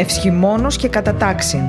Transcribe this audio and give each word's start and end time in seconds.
Ευσχημόνος 0.00 0.76
και 0.76 0.88
κατατάξιν. 0.88 1.60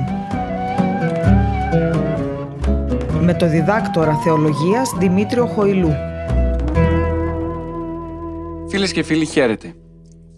Με 3.20 3.34
το 3.38 3.48
διδάκτορα 3.48 4.16
θεολογίας 4.16 4.90
Δημήτριο 4.98 5.46
Χοηλού. 5.46 5.92
Φίλες 8.68 8.92
και 8.92 9.02
φίλοι 9.02 9.26
χαίρετε. 9.26 9.74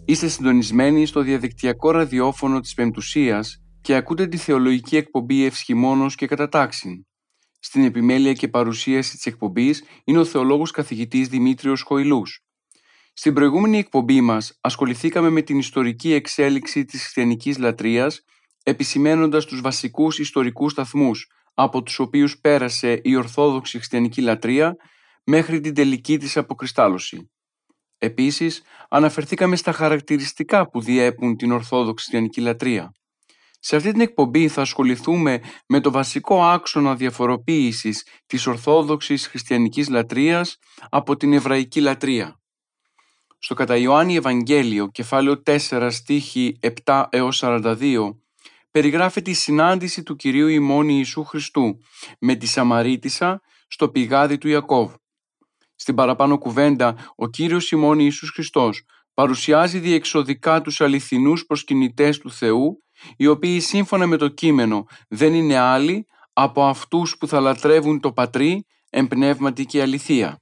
Είστε 0.05 0.27
συντονισμένοι 0.27 1.05
στο 1.05 1.21
διαδικτυακό 1.21 1.91
ραδιόφωνο 1.91 2.59
της 2.59 2.73
Πεμπτουσίας 2.73 3.63
και 3.81 3.95
ακούτε 3.95 4.27
τη 4.27 4.37
θεολογική 4.37 4.97
εκπομπή 4.97 5.45
Ευσχημόνος 5.45 6.15
και 6.15 6.27
Κατατάξιν. 6.27 7.05
Στην 7.59 7.83
επιμέλεια 7.83 8.33
και 8.33 8.47
παρουσίαση 8.47 9.11
της 9.11 9.25
εκπομπής 9.25 9.83
είναι 10.03 10.19
ο 10.19 10.25
θεολόγος 10.25 10.71
καθηγητής 10.71 11.27
Δημήτριος 11.27 11.81
Χοηλούς. 11.81 12.44
Στην 13.17 13.33
προηγούμενη 13.33 13.77
εκπομπή 13.77 14.21
μας 14.21 14.57
ασχοληθήκαμε 14.61 15.29
με 15.29 15.41
την 15.41 15.57
ιστορική 15.57 16.13
εξέλιξη 16.13 16.85
της 16.85 17.01
χριστιανικής 17.01 17.57
λατρείας 17.57 18.21
επισημένοντας 18.63 19.45
τους 19.45 19.61
βασικούς 19.61 20.19
ιστορικούς 20.19 20.71
σταθμούς 20.71 21.27
από 21.53 21.83
τους 21.83 21.99
οποίους 21.99 22.39
πέρασε 22.39 22.99
η 23.03 23.15
Ορθόδοξη 23.15 23.77
χριστιανική 23.77 24.21
λατρεία 24.21 24.75
μέχρι 25.23 25.59
την 25.59 25.73
τελική 25.73 26.17
της 26.17 26.37
αποκριστάλλωση. 26.37 27.31
Επίσης, 27.97 28.61
αναφερθήκαμε 28.89 29.55
στα 29.55 29.71
χαρακτηριστικά 29.71 30.69
που 30.69 30.81
διέπουν 30.81 31.35
την 31.35 31.51
Ορθόδοξη 31.51 32.03
χριστιανική 32.05 32.41
λατρεία. 32.41 32.91
Σε 33.59 33.75
αυτή 33.75 33.91
την 33.91 34.01
εκπομπή 34.01 34.47
θα 34.47 34.61
ασχοληθούμε 34.61 35.41
με 35.67 35.79
το 35.79 35.91
βασικό 35.91 36.43
άξονα 36.43 36.95
διαφοροποίησης 36.95 38.07
της 38.25 38.47
Ορθόδοξης 38.47 39.27
χριστιανικής 39.27 39.89
λατρείας 39.89 40.57
από 40.89 41.15
την 41.15 41.33
Εβραϊκή 41.33 41.81
λατρεία. 41.81 42.39
Στο 43.45 43.53
κατά 43.53 43.77
Ιωάννη 43.77 44.15
Ευαγγέλιο, 44.15 44.87
κεφάλαιο 44.87 45.41
4, 45.45 45.87
στίχη 45.91 46.59
7 46.85 47.05
έως 47.09 47.43
42, 47.43 48.15
περιγράφεται 48.71 49.29
η 49.29 49.33
συνάντηση 49.33 50.03
του 50.03 50.15
Κυρίου 50.15 50.47
ημών 50.47 50.89
Ιησού 50.89 51.23
Χριστού 51.23 51.77
με 52.19 52.35
τη 52.35 52.45
Σαμαρίτισσα 52.45 53.41
στο 53.67 53.89
πηγάδι 53.89 54.37
του 54.37 54.47
Ιακώβ. 54.47 54.93
Στην 55.75 55.95
παραπάνω 55.95 56.37
κουβέντα, 56.37 57.13
ο 57.15 57.27
Κύριος 57.27 57.71
ημών 57.71 57.99
Ιησούς 57.99 58.29
Χριστός 58.29 58.83
παρουσιάζει 59.13 59.79
διεξοδικά 59.79 60.61
τους 60.61 60.81
αληθινούς 60.81 61.45
προσκυνητές 61.45 62.17
του 62.17 62.31
Θεού, 62.31 62.83
οι 63.17 63.27
οποίοι 63.27 63.59
σύμφωνα 63.59 64.07
με 64.07 64.17
το 64.17 64.27
κείμενο 64.27 64.85
δεν 65.07 65.33
είναι 65.33 65.57
άλλοι 65.57 66.07
από 66.33 66.65
αυτούς 66.65 67.17
που 67.17 67.27
θα 67.27 67.39
λατρεύουν 67.39 67.99
το 67.99 68.11
Πατρί 68.11 68.65
εμπνεύματι 68.89 69.65
και 69.65 69.81
αληθεία. 69.81 70.39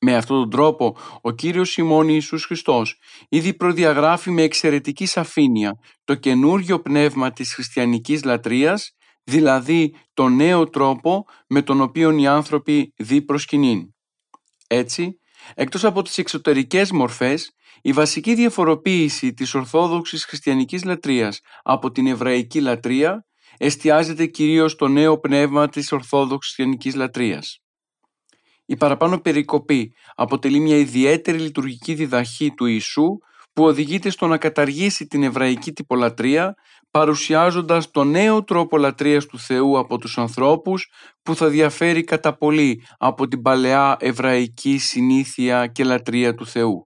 Με 0.00 0.16
αυτόν 0.16 0.40
τον 0.40 0.50
τρόπο 0.50 0.96
ο 1.20 1.30
Κύριος 1.30 1.70
Σιμών 1.70 2.08
Ιησούς 2.08 2.44
Χριστός 2.44 2.98
ήδη 3.28 3.54
προδιαγράφει 3.54 4.30
με 4.30 4.42
εξαιρετική 4.42 5.06
σαφήνεια 5.06 5.72
το 6.04 6.14
καινούργιο 6.14 6.80
πνεύμα 6.80 7.32
της 7.32 7.54
χριστιανικής 7.54 8.24
λατρείας, 8.24 8.90
δηλαδή 9.24 9.94
το 10.14 10.28
νέο 10.28 10.68
τρόπο 10.68 11.24
με 11.48 11.62
τον 11.62 11.80
οποίο 11.80 12.10
οι 12.18 12.26
άνθρωποι 12.26 12.92
δι 12.96 13.22
προσκυνήν. 13.22 13.82
Έτσι, 14.66 15.20
εκτός 15.54 15.84
από 15.84 16.02
τις 16.02 16.18
εξωτερικές 16.18 16.90
μορφές, 16.90 17.52
η 17.82 17.92
βασική 17.92 18.34
διαφοροποίηση 18.34 19.32
της 19.32 19.54
ορθόδοξης 19.54 20.24
χριστιανικής 20.24 20.84
λατρείας 20.84 21.40
από 21.62 21.90
την 21.90 22.06
εβραϊκή 22.06 22.60
λατρεία 22.60 23.26
εστιάζεται 23.56 24.26
κυρίως 24.26 24.72
στο 24.72 24.88
νέο 24.88 25.18
πνεύμα 25.18 25.68
της 25.68 25.92
ορθόδοξης 25.92 26.54
χριστιανικής 26.54 26.94
λατρείας. 26.94 27.62
Η 28.70 28.76
παραπάνω 28.76 29.18
περικοπή 29.18 29.94
αποτελεί 30.14 30.60
μια 30.60 30.76
ιδιαίτερη 30.76 31.38
λειτουργική 31.38 31.94
διδαχή 31.94 32.54
του 32.54 32.66
Ιησού 32.66 33.18
που 33.52 33.64
οδηγείται 33.64 34.10
στο 34.10 34.26
να 34.26 34.38
καταργήσει 34.38 35.06
την 35.06 35.22
εβραϊκή 35.22 35.72
τυπολατρεία 35.72 36.54
παρουσιάζοντας 36.90 37.90
το 37.90 38.04
νέο 38.04 38.44
τρόπο 38.44 38.78
λατρείας 38.78 39.26
του 39.26 39.38
Θεού 39.38 39.78
από 39.78 39.98
τους 39.98 40.18
ανθρώπους 40.18 40.90
που 41.22 41.34
θα 41.34 41.48
διαφέρει 41.48 42.04
κατά 42.04 42.36
πολύ 42.36 42.86
από 42.98 43.28
την 43.28 43.42
παλαιά 43.42 43.96
εβραϊκή 44.00 44.78
συνήθεια 44.78 45.66
και 45.66 45.84
λατρεία 45.84 46.34
του 46.34 46.46
Θεού. 46.46 46.82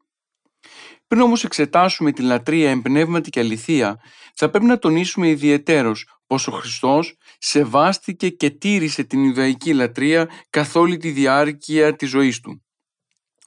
Πριν 1.06 1.20
όμως 1.20 1.44
εξετάσουμε 1.44 2.12
τη 2.12 2.22
λατρεία 2.22 2.70
εμπνεύματι 2.70 3.30
και 3.30 3.40
αληθεία, 3.40 4.00
θα 4.34 4.50
πρέπει 4.50 4.64
να 4.64 4.78
τονίσουμε 4.78 5.28
ιδιαιτέρως 5.28 6.06
πως 6.26 6.46
ο 6.46 6.52
Χριστός 6.52 7.16
σεβάστηκε 7.44 8.28
και 8.28 8.50
τήρησε 8.50 9.04
την 9.04 9.24
Ιουδαϊκή 9.24 9.74
λατρεία 9.74 10.30
καθ' 10.50 10.76
όλη 10.76 10.96
τη 10.96 11.10
διάρκεια 11.10 11.96
της 11.96 12.08
ζωής 12.08 12.40
του. 12.40 12.64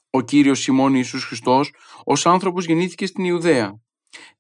Ο 0.10 0.22
Κύριος 0.22 0.60
Σιμών 0.60 0.94
Ιησούς 0.94 1.24
Χριστός 1.24 1.74
ως 2.04 2.26
άνθρωπος 2.26 2.66
γεννήθηκε 2.66 3.06
στην 3.06 3.24
Ιουδαία. 3.24 3.82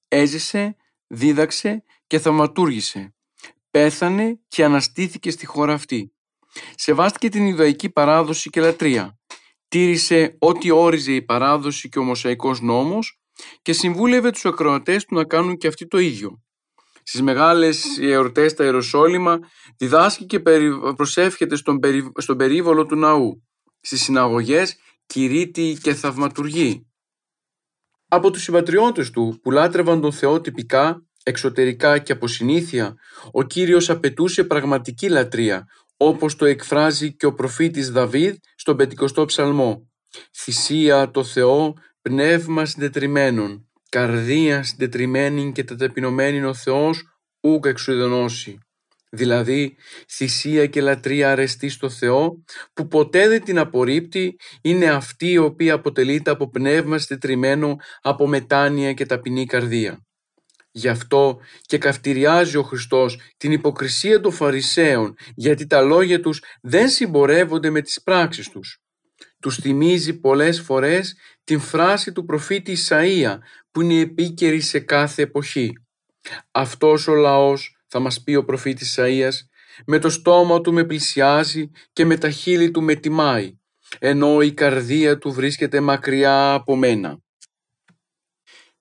Έζησε, 0.07 0.75
δίδαξε 1.07 1.83
και 2.07 2.19
θαυματούργησε. 2.19 3.15
Πέθανε 3.71 4.39
και 4.47 4.63
αναστήθηκε 4.63 5.31
στη 5.31 5.45
χώρα 5.45 5.73
αυτή. 5.73 6.13
Σεβάστηκε 6.75 7.29
την 7.29 7.47
Ιουδαϊκή 7.47 7.89
παράδοση 7.89 8.49
και 8.49 8.61
λατρεία. 8.61 9.19
Τήρησε 9.67 10.35
ό,τι 10.39 10.71
όριζε 10.71 11.13
η 11.13 11.21
παράδοση 11.21 11.89
και 11.89 11.99
ο 11.99 12.03
Μωσαϊκός 12.03 12.61
νόμος 12.61 13.19
και 13.61 13.73
συμβούλευε 13.73 14.31
τους 14.31 14.45
ακροατές 14.45 15.05
του 15.05 15.15
να 15.15 15.23
κάνουν 15.23 15.57
και 15.57 15.67
αυτοί 15.67 15.87
το 15.87 15.97
ίδιο. 15.97 16.44
Στις 17.07 17.21
μεγάλες 17.21 17.97
εορτές 18.01 18.51
στα 18.51 18.63
Ιεροσόλυμα 18.63 19.39
διδάσκει 19.77 20.25
και 20.25 20.39
προσεύχεται 20.95 21.55
στον, 21.55 21.79
περι... 21.79 22.11
στον 22.17 22.37
περίβολο 22.37 22.85
του 22.85 22.95
ναού. 22.95 23.43
Στις 23.81 24.01
συναγωγές 24.01 24.75
κηρύττει 25.05 25.77
και 25.81 25.93
θαυματουργεί. 25.93 26.87
Από 28.07 28.31
τους 28.31 28.41
συμπατριώτες 28.41 29.09
του 29.09 29.39
που 29.41 29.51
λάτρευαν 29.51 30.01
τον 30.01 30.11
Θεό 30.11 30.41
τυπικά, 30.41 31.05
εξωτερικά 31.23 31.99
και 31.99 32.11
από 32.11 32.27
συνήθεια, 32.27 32.95
ο 33.31 33.43
Κύριος 33.43 33.89
απαιτούσε 33.89 34.43
πραγματική 34.43 35.09
λατρεία, 35.09 35.67
όπως 35.97 36.35
το 36.35 36.45
εκφράζει 36.45 37.15
και 37.15 37.25
ο 37.25 37.33
προφήτης 37.33 37.91
Δαβίδ 37.91 38.35
στον 38.55 38.77
50ο 38.79 39.27
ψαλμό. 39.27 39.89
«Θυσία 40.33 41.11
το 41.11 41.23
Θεό, 41.23 41.73
πνεύμα 42.01 42.65
συντετριμένων, 42.65 43.64
καρδία 43.95 44.63
συντετριμένη 44.63 45.51
και 45.51 45.63
ταπεινωμένη 45.63 46.43
ο 46.43 46.53
Θεός 46.53 47.03
ούκ 47.41 47.65
εξουδενώσει. 47.65 48.57
Δηλαδή, 49.09 49.75
θυσία 50.09 50.65
και 50.65 50.81
λατρεία 50.81 51.31
αρεστή 51.31 51.69
στο 51.69 51.89
Θεό, 51.89 52.43
που 52.73 52.87
ποτέ 52.87 53.27
δεν 53.27 53.43
την 53.43 53.57
απορρίπτει, 53.57 54.35
είναι 54.61 54.85
αυτή 54.85 55.31
η 55.31 55.37
οποία 55.37 55.73
αποτελείται 55.73 56.31
από 56.31 56.49
πνεύμα 56.49 56.97
συντετριμένο 56.97 57.75
από 58.01 58.27
μετάνοια 58.27 58.93
και 58.93 59.05
ταπεινή 59.05 59.45
καρδία. 59.45 60.05
Γι' 60.71 60.89
αυτό 60.89 61.39
και 61.61 61.77
καυτηριάζει 61.77 62.57
ο 62.57 62.63
Χριστός 62.63 63.19
την 63.37 63.51
υποκρισία 63.51 64.19
των 64.19 64.31
Φαρισαίων, 64.31 65.13
γιατί 65.35 65.67
τα 65.67 65.81
λόγια 65.81 66.19
τους 66.19 66.43
δεν 66.61 66.89
συμπορεύονται 66.89 67.69
με 67.69 67.81
τις 67.81 68.01
πράξεις 68.03 68.49
τους. 68.49 68.79
Τους 69.41 69.55
θυμίζει 69.55 70.19
πολλές 70.19 70.61
φορές 70.61 71.15
την 71.43 71.59
φράση 71.59 72.11
του 72.11 72.25
προφήτη 72.25 72.77
Ισαΐα 72.77 73.37
που 73.75 73.81
είναι 73.81 73.99
επίκαιρη 73.99 74.59
σε 74.61 74.79
κάθε 74.79 75.21
εποχή. 75.21 75.73
Αυτός 76.51 77.07
ο 77.07 77.13
λαός, 77.13 77.75
θα 77.87 77.99
μας 77.99 78.23
πει 78.23 78.35
ο 78.35 78.45
προφήτης 78.45 78.97
Ισαΐας, 78.97 79.33
με 79.85 79.99
το 79.99 80.09
στόμα 80.09 80.61
του 80.61 80.73
με 80.73 80.83
πλησιάζει 80.83 81.71
και 81.93 82.05
με 82.05 82.17
τα 82.17 82.29
χείλη 82.29 82.71
του 82.71 82.81
με 82.81 82.95
τιμάει, 82.95 83.57
ενώ 83.99 84.41
η 84.41 84.53
καρδία 84.53 85.17
του 85.17 85.31
βρίσκεται 85.31 85.79
μακριά 85.79 86.53
από 86.53 86.75
μένα. 86.75 87.19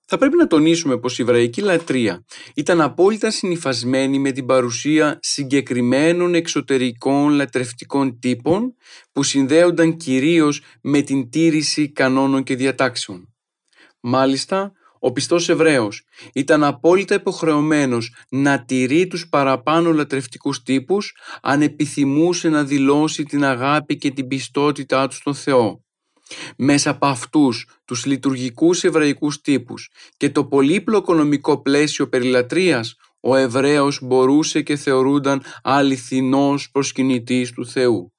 Θα 0.05 0.17
πρέπει 0.17 0.37
να 0.37 0.47
τονίσουμε 0.47 0.97
πως 0.97 1.19
η 1.19 1.21
εβραϊκή 1.21 1.61
λατρεία 1.61 2.25
ήταν 2.55 2.81
απόλυτα 2.81 3.31
συνειφασμένη 3.31 4.19
με 4.19 4.31
την 4.31 4.45
παρουσία 4.45 5.19
συγκεκριμένων 5.21 6.35
εξωτερικών 6.35 7.29
λατρευτικών 7.29 8.19
τύπων 8.19 8.75
που 9.11 9.23
συνδέονταν 9.23 9.97
κυρίως 9.97 10.61
με 10.81 11.01
την 11.01 11.29
τήρηση 11.29 11.91
κανόνων 11.91 12.43
και 12.43 12.55
διατάξεων. 12.55 13.29
Μάλιστα, 13.99 14.73
ο 15.05 15.11
πιστός 15.11 15.49
Εβραίος 15.49 16.03
ήταν 16.33 16.63
απόλυτα 16.63 17.15
υποχρεωμένος 17.15 18.13
να 18.29 18.65
τηρεί 18.65 19.07
τους 19.07 19.29
παραπάνω 19.29 19.91
λατρευτικούς 19.91 20.63
τύπους 20.63 21.15
αν 21.41 21.61
επιθυμούσε 21.61 22.49
να 22.49 22.63
δηλώσει 22.63 23.23
την 23.23 23.43
αγάπη 23.45 23.97
και 23.97 24.11
την 24.11 24.27
πιστότητά 24.27 25.07
του 25.07 25.15
στον 25.15 25.35
Θεό. 25.35 25.83
Μέσα 26.57 26.89
από 26.89 27.05
αυτούς 27.05 27.67
τους 27.85 28.05
λειτουργικούς 28.05 28.83
εβραϊκούς 28.83 29.41
τύπους 29.41 29.89
και 30.17 30.29
το 30.29 30.45
πολύπλοκο 30.45 31.13
νομικό 31.13 31.61
πλαίσιο 31.61 32.09
περιλατρίας, 32.09 32.95
ο 33.19 33.35
Εβραίος 33.35 33.99
μπορούσε 34.01 34.61
και 34.61 34.75
θεωρούνταν 34.75 35.41
αληθινός 35.63 36.69
προσκυνητής 36.71 37.51
του 37.51 37.67
Θεού. 37.67 38.14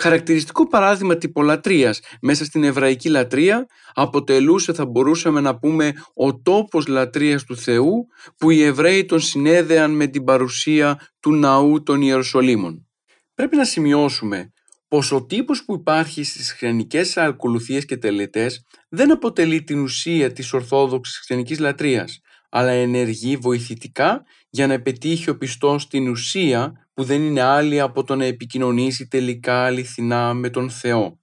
Χαρακτηριστικό 0.00 0.68
παράδειγμα 0.68 1.16
τυπολατρίας 1.16 2.00
μέσα 2.20 2.44
στην 2.44 2.64
εβραϊκή 2.64 3.08
λατρεία 3.08 3.66
αποτελούσε 3.92 4.72
θα 4.72 4.86
μπορούσαμε 4.86 5.40
να 5.40 5.58
πούμε 5.58 5.92
ο 6.14 6.40
τόπος 6.40 6.86
λατρείας 6.86 7.44
του 7.44 7.56
Θεού 7.56 8.06
που 8.36 8.50
οι 8.50 8.62
Εβραίοι 8.62 9.04
τον 9.04 9.20
συνέδεαν 9.20 9.90
με 9.90 10.06
την 10.06 10.24
παρουσία 10.24 11.08
του 11.20 11.32
ναού 11.32 11.82
των 11.82 12.02
Ιεροσολύμων. 12.02 12.86
Πρέπει 13.34 13.56
να 13.56 13.64
σημειώσουμε 13.64 14.52
πως 14.88 15.12
ο 15.12 15.24
τύπος 15.24 15.64
που 15.64 15.74
υπάρχει 15.74 16.24
στις 16.24 16.48
χριστιανικές 16.48 17.16
ακολουθίες 17.16 17.84
και 17.84 17.96
τελετές 17.96 18.64
δεν 18.88 19.12
αποτελεί 19.12 19.62
την 19.62 19.80
ουσία 19.80 20.32
της 20.32 20.52
ορθόδοξης 20.52 21.16
χριστιανικής 21.16 21.58
λατρείας, 21.58 22.20
αλλά 22.50 22.70
ενεργεί 22.70 23.36
βοηθητικά 23.36 24.22
για 24.50 24.66
να 24.66 24.80
πετύχει 24.80 25.30
ο 25.30 25.36
πιστός 25.36 25.88
την 25.88 26.08
ουσία 26.08 26.87
που 26.98 27.04
δεν 27.04 27.22
είναι 27.22 27.40
άλλη 27.40 27.80
από 27.80 28.04
το 28.04 28.16
να 28.16 28.24
επικοινωνήσει 28.24 29.06
τελικά 29.08 29.64
αληθινά 29.64 30.34
με 30.34 30.50
τον 30.50 30.70
Θεό. 30.70 31.20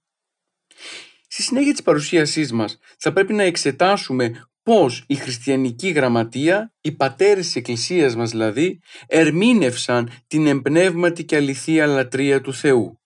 Στη 1.28 1.42
συνέχεια 1.42 1.72
της 1.72 1.82
παρουσίασής 1.82 2.52
μας 2.52 2.78
θα 2.98 3.12
πρέπει 3.12 3.32
να 3.32 3.42
εξετάσουμε 3.42 4.48
πώς 4.62 5.04
η 5.06 5.14
χριστιανική 5.14 5.88
γραμματεία, 5.88 6.74
οι 6.80 6.92
πατέρες 6.92 7.44
της 7.44 7.56
Εκκλησίας 7.56 8.16
μας 8.16 8.30
δηλαδή, 8.30 8.80
ερμήνευσαν 9.06 10.10
την 10.26 10.46
εμπνεύματη 10.46 11.24
και 11.24 11.36
αληθεία 11.36 11.86
λατρεία 11.86 12.40
του 12.40 12.54
Θεού. 12.54 13.00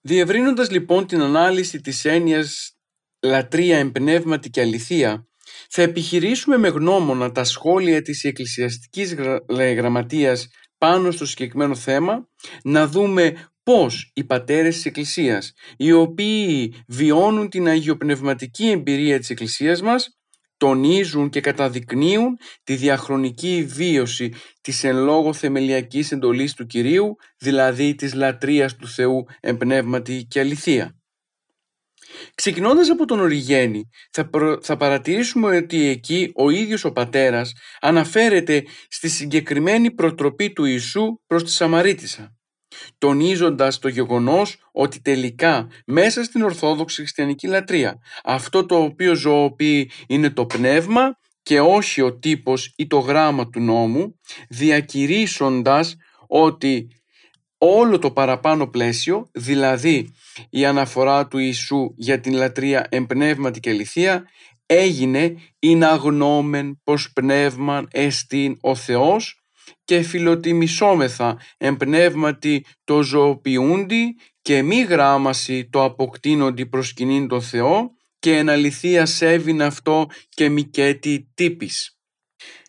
Διευρύνοντας 0.00 0.70
λοιπόν 0.70 1.06
την 1.06 1.20
ανάλυση 1.20 1.80
της 1.80 2.04
έννοιας 2.04 2.76
λατρεία, 3.22 3.78
εμπνεύματη 3.78 4.50
και 4.50 4.60
αληθεία, 4.60 5.28
θα 5.68 5.82
επιχειρήσουμε 5.82 6.56
με 6.56 6.68
γνώμονα 6.68 7.32
τα 7.32 7.44
σχόλια 7.44 8.02
της 8.02 8.24
εκκλησιαστικής 8.24 9.14
γραμματείας 9.48 10.48
πάνω 10.84 11.10
στο 11.10 11.26
συγκεκριμένο 11.26 11.74
θέμα, 11.74 12.28
να 12.62 12.86
δούμε 12.86 13.48
πώς 13.62 14.10
οι 14.14 14.24
πατέρες 14.24 14.74
της 14.74 14.84
Εκκλησίας, 14.84 15.52
οι 15.76 15.92
οποίοι 15.92 16.74
βιώνουν 16.88 17.48
την 17.48 17.68
αγιοπνευματική 17.68 18.70
εμπειρία 18.70 19.18
της 19.18 19.30
Εκκλησίας 19.30 19.82
μας, 19.82 20.18
τονίζουν 20.56 21.28
και 21.30 21.40
καταδεικνύουν 21.40 22.36
τη 22.64 22.74
διαχρονική 22.74 23.64
βίωση 23.68 24.32
της 24.60 24.84
εν 24.84 24.96
λόγω 24.96 25.32
θεμελιακής 25.32 26.12
εντολής 26.12 26.54
του 26.54 26.66
Κυρίου, 26.66 27.16
δηλαδή 27.38 27.94
της 27.94 28.14
λατρείας 28.14 28.76
του 28.76 28.88
Θεού 28.88 29.24
εμπνεύματι 29.40 30.26
και 30.28 30.40
αληθεία. 30.40 30.98
Ξεκινώντας 32.34 32.90
από 32.90 33.04
τον 33.04 33.20
Οριγένη, 33.20 33.88
θα, 34.10 34.30
θα 34.62 34.76
παρατηρήσουμε 34.76 35.56
ότι 35.56 35.88
εκεί 35.88 36.32
ο 36.34 36.50
ίδιος 36.50 36.84
ο 36.84 36.92
πατέρας 36.92 37.52
αναφέρεται 37.80 38.64
στη 38.88 39.08
συγκεκριμένη 39.08 39.90
προτροπή 39.90 40.52
του 40.52 40.64
Ιησού 40.64 41.20
προς 41.26 41.44
τη 41.44 41.50
Σαμαρίτισσα 41.50 42.34
τονίζοντας 42.98 43.78
το 43.78 43.88
γεγονός 43.88 44.56
ότι 44.72 45.00
τελικά 45.00 45.68
μέσα 45.86 46.24
στην 46.24 46.42
Ορθόδοξη 46.42 47.00
Χριστιανική 47.00 47.46
λατρεία 47.46 47.98
αυτό 48.24 48.66
το 48.66 48.82
οποίο 48.82 49.14
ζωοποιεί 49.14 49.90
είναι 50.06 50.30
το 50.30 50.46
πνεύμα 50.46 51.18
και 51.42 51.60
όχι 51.60 52.00
ο 52.00 52.18
τύπος 52.18 52.72
ή 52.76 52.86
το 52.86 52.98
γράμμα 52.98 53.48
του 53.48 53.60
νόμου, 53.60 54.20
διακηρύσσοντας 54.48 55.96
ότι 56.26 56.88
όλο 57.64 57.98
το 57.98 58.10
παραπάνω 58.10 58.66
πλαίσιο, 58.66 59.30
δηλαδή 59.32 60.14
η 60.50 60.64
αναφορά 60.64 61.28
του 61.28 61.38
Ιησού 61.38 61.94
για 61.96 62.20
την 62.20 62.34
λατρεία 62.34 62.86
εμπνεύματι 62.88 63.60
και 63.60 63.70
αληθεία, 63.70 64.28
έγινε 64.66 65.34
«ειν 65.58 65.84
αγνώμεν 65.84 66.80
πως 66.84 67.12
πνεύμαν 67.12 67.88
εστίν 67.90 68.56
ο 68.60 68.74
Θεός» 68.74 69.38
και 69.84 70.02
φιλοτιμισόμεθα 70.02 71.40
εμπνεύματι 71.56 72.64
το 72.84 73.02
ζωοποιούντι 73.02 74.16
και 74.42 74.62
μη 74.62 74.80
γράμμαση 74.82 75.68
το 75.70 75.84
αποκτήνοντι 75.84 76.66
προσκυνήν 76.66 77.28
το 77.28 77.40
Θεό 77.40 77.90
και 78.18 78.36
εν 78.36 78.48
αληθείας 78.48 79.10
σέβην 79.10 79.62
αυτό 79.62 80.06
και 80.28 80.48
μικέτη 80.48 81.30
τύπης. 81.34 81.93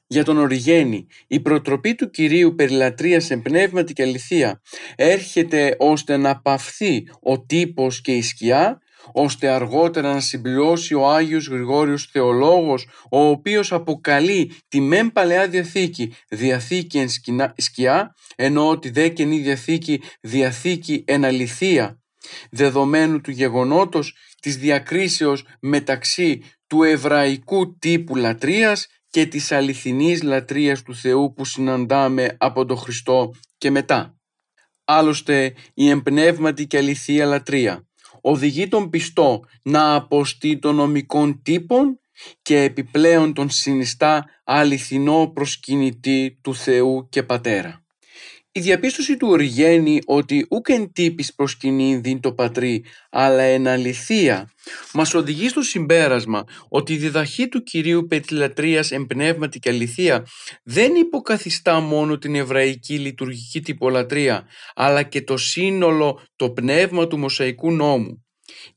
Για 0.07 0.23
τον 0.23 0.37
Οριγένη, 0.37 1.07
η 1.27 1.39
προτροπή 1.39 1.95
του 1.95 2.09
Κυρίου 2.09 2.55
περί 2.55 2.73
λατρείας 2.73 3.29
εν 3.29 3.41
πνεύματι 3.41 3.93
και 3.93 4.03
αληθεία 4.03 4.61
έρχεται 4.95 5.75
ώστε 5.79 6.17
να 6.17 6.41
παυθεί 6.41 7.07
ο 7.21 7.45
τύπος 7.45 8.01
και 8.01 8.11
η 8.11 8.21
σκιά 8.21 8.79
ώστε 9.13 9.47
αργότερα 9.47 10.13
να 10.13 10.19
συμπληρώσει 10.19 10.93
ο 10.93 11.09
Άγιος 11.09 11.47
Γρηγόριος 11.47 12.09
Θεολόγος, 12.11 12.87
ο 13.11 13.19
οποίος 13.19 13.71
αποκαλεί 13.71 14.51
τη 14.67 14.79
μεν 14.79 15.11
Παλαιά 15.11 15.47
Διαθήκη 15.47 16.13
Διαθήκη 16.29 16.97
εν 16.97 17.09
σκιά, 17.55 18.15
ενώ 18.35 18.79
τη 18.79 18.89
δε 18.89 19.07
Καινή 19.07 19.39
Διαθήκη 19.39 20.01
Διαθήκη 20.21 21.03
εν 21.07 21.25
αληθεία, 21.25 21.99
δεδομένου 22.51 23.21
του 23.21 23.31
γεγονότος 23.31 24.15
της 24.41 24.57
διακρίσεως 24.57 25.47
μεταξύ 25.59 26.41
του 26.67 26.83
εβραϊκού 26.83 27.77
τύπου 27.77 28.15
λατρείας 28.15 28.87
και 29.15 29.25
της 29.25 29.51
αληθινής 29.51 30.23
λατρείας 30.23 30.81
του 30.81 30.95
Θεού 30.95 31.33
που 31.33 31.45
συναντάμε 31.45 32.35
από 32.39 32.65
τον 32.65 32.77
Χριστό 32.77 33.31
και 33.57 33.71
μετά. 33.71 34.17
Άλλωστε 34.85 35.53
η 35.73 35.89
εμπνεύματη 35.89 36.67
και 36.67 36.77
αληθεία 36.77 37.25
λατρεία 37.25 37.88
οδηγεί 38.21 38.67
τον 38.67 38.89
πιστό 38.89 39.44
να 39.62 39.95
αποστεί 39.95 40.59
των 40.59 40.75
νομικών 40.75 41.41
τύπων 41.41 42.00
και 42.41 42.62
επιπλέον 42.62 43.33
τον 43.33 43.50
συνιστά 43.50 44.25
αληθινό 44.44 45.31
προσκυνητή 45.33 46.39
του 46.41 46.56
Θεού 46.56 47.07
και 47.09 47.23
Πατέρα. 47.23 47.84
Η 48.57 48.61
διαπίστωση 48.61 49.17
του 49.17 49.27
Οριγένη 49.27 49.99
ότι 50.05 50.45
ούκ 50.49 50.69
εν 50.69 50.91
τύπης 50.91 51.33
προσκυνήν 51.33 52.19
το 52.19 52.33
πατρί, 52.33 52.85
αλλά 53.09 53.41
εν 53.41 53.67
αληθεία, 53.67 54.51
μας 54.93 55.13
οδηγεί 55.13 55.49
στο 55.49 55.61
συμπέρασμα 55.61 56.43
ότι 56.69 56.93
η 56.93 56.97
διδαχή 56.97 57.47
του 57.47 57.63
Κυρίου 57.63 58.07
Πετλατρίας 58.07 58.91
εν 58.91 59.05
πνεύματι 59.05 59.59
και 59.59 59.69
αληθεία 59.69 60.27
δεν 60.63 60.95
υποκαθιστά 60.95 61.79
μόνο 61.79 62.17
την 62.17 62.35
εβραϊκή 62.35 62.99
λειτουργική 62.99 63.61
τυπολατρεία, 63.61 64.47
αλλά 64.75 65.03
και 65.03 65.21
το 65.21 65.37
σύνολο, 65.37 66.21
το 66.35 66.51
πνεύμα 66.51 67.07
του 67.07 67.17
Μωσαϊκού 67.17 67.71
νόμου. 67.71 68.25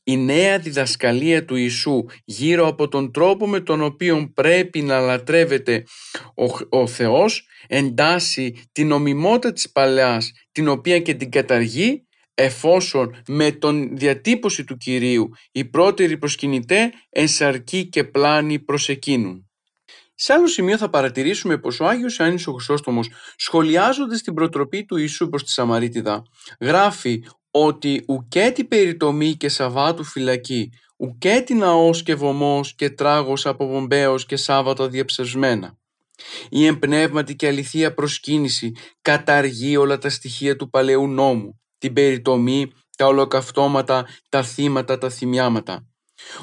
Η 0.05 0.17
νέα 0.17 0.59
διδασκαλία 0.59 1.45
του 1.45 1.57
Ιησού 1.57 2.05
γύρω 2.25 2.67
από 2.67 2.89
τον 2.89 3.13
τρόπο 3.13 3.47
με 3.49 3.61
τον 3.61 3.83
οποίο 3.83 4.31
πρέπει 4.35 4.83
να 4.83 5.01
λατρεύεται 5.01 5.85
ο, 6.35 6.79
ο 6.79 6.87
Θεός 6.87 7.47
εντάσσει 7.67 8.69
την 8.73 8.87
νομιμότητα 8.87 9.53
της 9.53 9.71
παλαιάς 9.71 10.33
την 10.53 10.69
οποία 10.69 11.01
και 11.01 11.15
την 11.15 11.31
καταργεί 11.31 12.03
εφόσον 12.35 13.23
με 13.29 13.53
τον 13.53 13.97
διατύπωση 13.97 14.65
του 14.65 14.77
Κυρίου 14.77 15.29
οι 15.53 15.65
πρώτεροι 15.65 16.19
προσκυνητέ 16.19 16.93
ενσαρκεί 17.11 17.89
και 17.89 18.05
πλάνη 18.05 18.59
προς 18.59 18.89
εκείνουν. 18.89 19.49
Σε 20.21 20.33
άλλο 20.33 20.47
σημείο 20.47 20.77
θα 20.77 20.91
παρατηρήσουμε 20.91 21.59
πως 21.59 21.81
ο 21.81 21.87
Άγιος 21.87 22.17
Ιωάννης 22.17 22.47
ο 22.47 22.53
Χρυσόστομος 22.53 23.09
σχολιάζοντας 23.37 24.23
την 24.23 24.35
προτροπή 24.35 24.85
του 24.85 24.97
Ιησού 24.97 25.29
προς 25.29 25.45
τη 25.45 25.51
Σαμαρίτιδα 25.51 26.23
γράφει 26.61 27.23
ότι 27.51 28.05
ουκέτη 28.09 28.65
περιτομή 28.65 29.35
και 29.35 29.49
Σαββάτου 29.49 30.05
φυλακή, 30.05 30.71
ουκέτη 30.97 31.55
ναός 31.55 32.03
και 32.03 32.15
βωμός 32.15 32.75
και 32.75 32.91
τράγος 32.91 33.47
αποβομπέως 33.47 34.27
και 34.27 34.37
Σάββατα 34.37 34.89
διαψευσμένα. 34.89 35.79
Η 36.49 36.67
εμπνεύματη 36.67 37.37
και 37.37 37.47
αληθεία 37.47 37.95
προσκύνηση 37.95 38.73
καταργεί 39.03 39.77
όλα 39.77 39.99
τα 39.99 40.09
στοιχεία 40.09 40.57
του 40.57 40.71
παλαιού 40.71 41.07
νόμου, 41.07 41.61
την 41.79 41.93
περιτομή, 41.93 42.73
τα 42.97 43.07
ολοκαυτώματα, 43.07 44.07
τα 44.29 44.43
θύματα, 44.43 44.99
τα 44.99 45.11
θυμιάματα. 45.11 45.87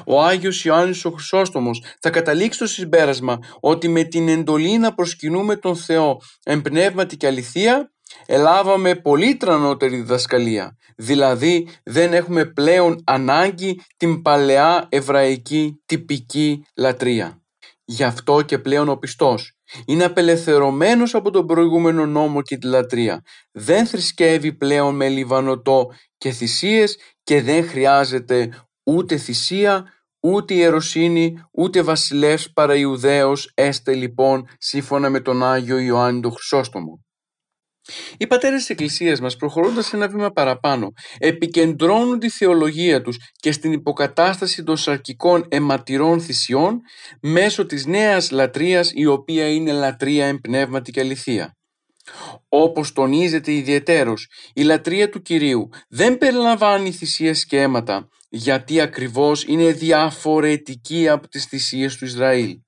Ο 0.06 0.22
Άγιος 0.22 0.64
Ιωάννης 0.64 1.04
ο 1.04 1.10
Χρυσόστομος 1.10 1.82
θα 2.00 2.10
καταλήξει 2.10 2.58
στο 2.58 2.66
συμπέρασμα 2.66 3.38
ότι 3.60 3.88
με 3.88 4.02
την 4.02 4.28
εντολή 4.28 4.78
να 4.78 4.94
προσκυνούμε 4.94 5.56
τον 5.56 5.76
Θεό 5.76 6.20
εμπνεύματη 6.44 7.16
και 7.16 7.26
αληθεία 7.26 7.92
ελάβαμε 8.26 8.94
πολύ 8.94 9.36
τρανότερη 9.36 9.96
διδασκαλία, 9.96 10.76
δηλαδή 10.96 11.68
δεν 11.82 12.12
έχουμε 12.12 12.44
πλέον 12.44 13.02
ανάγκη 13.06 13.80
την 13.96 14.22
παλαιά 14.22 14.86
εβραϊκή 14.88 15.82
τυπική 15.86 16.64
λατρεία. 16.76 17.40
Γι' 17.84 18.04
αυτό 18.04 18.42
και 18.42 18.58
πλέον 18.58 18.88
ο 18.88 18.96
πιστός 18.96 19.56
είναι 19.86 20.04
απελευθερωμένος 20.04 21.14
από 21.14 21.30
τον 21.30 21.46
προηγούμενο 21.46 22.06
νόμο 22.06 22.42
και 22.42 22.56
τη 22.56 22.66
λατρεία. 22.66 23.22
Δεν 23.52 23.86
θρησκεύει 23.86 24.52
πλέον 24.52 24.94
με 24.94 25.08
λιβανοτό 25.08 25.90
και 26.18 26.30
θυσίες 26.30 26.98
και 27.22 27.42
δεν 27.42 27.68
χρειάζεται 27.68 28.66
ούτε 28.82 29.16
θυσία, 29.16 29.92
ούτε 30.20 30.54
ιεροσύνη, 30.54 31.44
ούτε 31.52 31.82
βασιλεύς 31.82 32.52
παρά 32.52 32.74
Ιουδαίος 32.74 33.50
έστε 33.54 33.94
λοιπόν 33.94 34.48
σύμφωνα 34.58 35.10
με 35.10 35.20
τον 35.20 35.44
Άγιο 35.44 35.78
Ιωάννη 35.78 36.20
τον 36.20 36.32
Χρυσόστομο. 36.32 37.05
Οι 38.18 38.26
πατέρες 38.26 38.58
της 38.58 38.70
Εκκλησίας 38.70 39.20
μας 39.20 39.36
προχωρώντας 39.36 39.92
ένα 39.92 40.08
βήμα 40.08 40.30
παραπάνω 40.30 40.92
επικεντρώνουν 41.18 42.18
τη 42.18 42.28
θεολογία 42.28 43.02
τους 43.02 43.18
και 43.32 43.52
στην 43.52 43.72
υποκατάσταση 43.72 44.62
των 44.62 44.76
σαρκικών 44.76 45.44
αιματηρών 45.48 46.20
θυσιών 46.20 46.80
μέσω 47.20 47.66
της 47.66 47.86
νέας 47.86 48.30
λατρείας 48.30 48.90
η 48.94 49.06
οποία 49.06 49.48
είναι 49.48 49.72
λατρεία 49.72 50.26
εμπνεύματη 50.26 50.90
και 50.92 51.00
αληθεία. 51.00 51.56
Όπως 52.48 52.92
τονίζεται 52.92 53.52
ιδιαιτέρως, 53.52 54.26
η 54.54 54.62
λατρεία 54.62 55.08
του 55.08 55.22
Κυρίου 55.22 55.68
δεν 55.88 56.18
περιλαμβάνει 56.18 56.92
θυσίες 56.92 57.46
και 57.46 57.60
αίματα 57.60 58.08
γιατί 58.28 58.80
ακριβώς 58.80 59.44
είναι 59.44 59.72
διαφορετική 59.72 61.08
από 61.08 61.28
τις 61.28 61.44
θυσίες 61.44 61.96
του 61.96 62.04
Ισραήλ. 62.04 62.58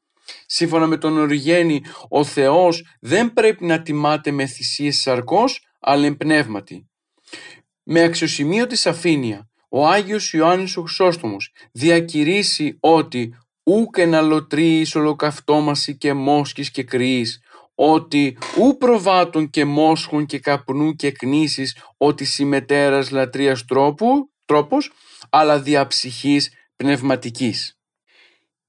Σύμφωνα 0.51 0.87
με 0.87 0.97
τον 0.97 1.19
Οριγένη, 1.19 1.83
ο 2.09 2.25
Θεός 2.25 2.85
δεν 3.01 3.33
πρέπει 3.33 3.65
να 3.65 3.83
τιμάται 3.83 4.31
με 4.31 4.47
θυσίες 4.47 4.97
σαρκός, 4.97 5.67
αλλά 5.81 6.07
εμπνεύματι. 6.07 6.89
Με 7.83 8.03
αξιοσημείωτη 8.03 8.77
σαφήνεια, 8.77 9.49
ο 9.69 9.87
Άγιος 9.87 10.33
Ιωάννης 10.33 10.77
ο 10.77 10.83
Χρυσόστομος 10.83 11.53
διακηρύσει 11.73 12.77
ότι 12.81 13.35
ούκ 13.63 13.99
να 13.99 14.21
λωτρείς 14.21 14.95
ολοκαυτόμαση 14.95 15.97
και 15.97 16.13
μόσκης 16.13 16.71
και 16.71 16.83
κρυής, 16.83 17.41
ότι 17.75 18.39
ου 18.57 18.77
προβάτων 18.77 19.51
και 19.51 19.65
μόσχων 19.65 20.27
και 20.27 20.39
καπνού 20.39 20.95
και 20.95 21.11
κνήσεις, 21.11 21.77
ότι 21.97 22.25
συμμετέρας 22.25 23.11
λατρείας 23.11 23.65
τρόπου, 23.65 24.31
τρόπος, 24.45 24.93
αλλά 25.31 25.61
διαψυχής 25.61 26.51
πνευματικής. 26.77 27.78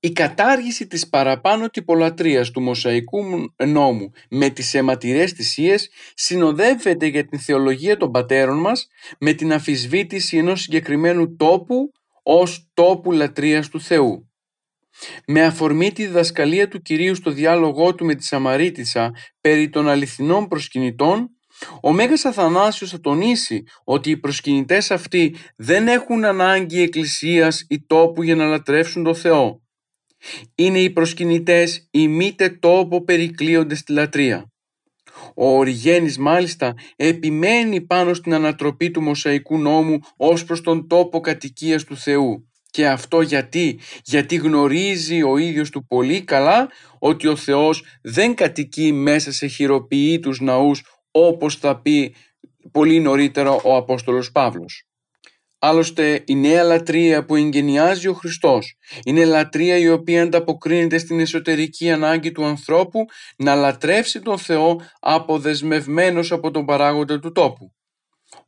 Η 0.01 0.11
κατάργηση 0.11 0.87
της 0.87 1.09
παραπάνω 1.09 1.69
τυπολατρείας 1.69 2.51
του 2.51 2.61
Μοσαϊκού 2.61 3.23
νόμου 3.65 4.11
με 4.29 4.49
τις 4.49 4.73
αιματηρές 4.73 5.31
θυσίες 5.31 5.89
συνοδεύεται 6.13 7.05
για 7.05 7.25
την 7.25 7.39
θεολογία 7.39 7.97
των 7.97 8.11
πατέρων 8.11 8.59
μας 8.59 8.87
με 9.19 9.33
την 9.33 9.53
αφισβήτηση 9.53 10.37
ενός 10.37 10.61
συγκεκριμένου 10.61 11.35
τόπου 11.35 11.91
ως 12.23 12.69
τόπου 12.73 13.11
λατρείας 13.11 13.69
του 13.69 13.81
Θεού. 13.81 14.29
Με 15.27 15.43
αφορμή 15.43 15.91
τη 15.91 16.05
διδασκαλία 16.05 16.67
του 16.67 16.81
Κυρίου 16.81 17.15
στο 17.15 17.31
διάλογό 17.31 17.95
του 17.95 18.05
με 18.05 18.15
τη 18.15 18.23
Σαμαρίτισσα 18.23 19.11
περί 19.41 19.69
των 19.69 19.89
αληθινών 19.89 20.47
προσκυνητών, 20.47 21.29
ο 21.81 21.91
Μέγας 21.91 22.25
Αθανάσιος 22.25 22.89
θα 22.89 22.99
τονίσει 22.99 23.63
ότι 23.83 24.09
οι 24.09 24.17
προσκυνητές 24.17 24.91
αυτοί 24.91 25.35
δεν 25.55 25.87
έχουν 25.87 26.25
ανάγκη 26.25 26.81
εκκλησίας 26.81 27.65
ή 27.69 27.85
τόπου 27.85 28.23
για 28.23 28.35
να 28.35 28.45
λατρεύσουν 28.45 29.03
τον 29.03 29.15
Θεό. 29.15 29.61
Είναι 30.55 30.79
οι 30.79 30.89
προσκυνητές 30.89 31.87
οι 31.91 32.07
μήτε 32.07 32.49
τόπο 32.49 33.03
περικλείονται 33.03 33.75
στη 33.75 33.91
λατρεία. 33.91 34.51
Ο 35.35 35.57
Οριγένης 35.57 36.17
μάλιστα 36.17 36.73
επιμένει 36.95 37.81
πάνω 37.81 38.13
στην 38.13 38.33
ανατροπή 38.33 38.91
του 38.91 39.01
Μοσαϊκού 39.01 39.57
νόμου 39.57 39.99
ως 40.17 40.45
προς 40.45 40.61
τον 40.61 40.87
τόπο 40.87 41.19
κατοικίας 41.19 41.83
του 41.83 41.97
Θεού. 41.97 42.49
Και 42.71 42.87
αυτό 42.87 43.21
γιατί, 43.21 43.79
γιατί 44.03 44.35
γνωρίζει 44.35 45.23
ο 45.23 45.37
ίδιος 45.37 45.69
του 45.69 45.85
πολύ 45.87 46.23
καλά 46.23 46.69
ότι 46.99 47.27
ο 47.27 47.35
Θεός 47.35 47.83
δεν 48.01 48.35
κατοικεί 48.35 48.91
μέσα 48.91 49.31
σε 49.31 49.47
χειροποιήτους 49.47 50.39
ναούς 50.39 50.83
όπως 51.11 51.55
θα 51.55 51.81
πει 51.81 52.15
πολύ 52.71 52.99
νωρίτερα 52.99 53.51
ο 53.51 53.75
Απόστολος 53.75 54.31
Παύλος. 54.31 54.88
Άλλωστε 55.59 56.23
η 56.27 56.35
νέα 56.35 56.63
λατρεία 56.63 57.25
που 57.25 57.35
εγγενιάζει 57.35 58.07
ο 58.07 58.13
Χριστός 58.13 58.77
είναι 59.05 59.25
λατρεία 59.25 59.77
η 59.77 59.89
οποία 59.89 60.23
ανταποκρίνεται 60.23 60.97
στην 60.97 61.19
εσωτερική 61.19 61.91
ανάγκη 61.91 62.31
του 62.31 62.45
ανθρώπου 62.45 63.05
να 63.37 63.55
λατρεύσει 63.55 64.21
τον 64.21 64.37
Θεό 64.37 64.81
αποδεσμευμένος 64.99 66.31
από 66.31 66.51
τον 66.51 66.65
παράγοντα 66.65 67.19
του 67.19 67.31
τόπου 67.31 67.73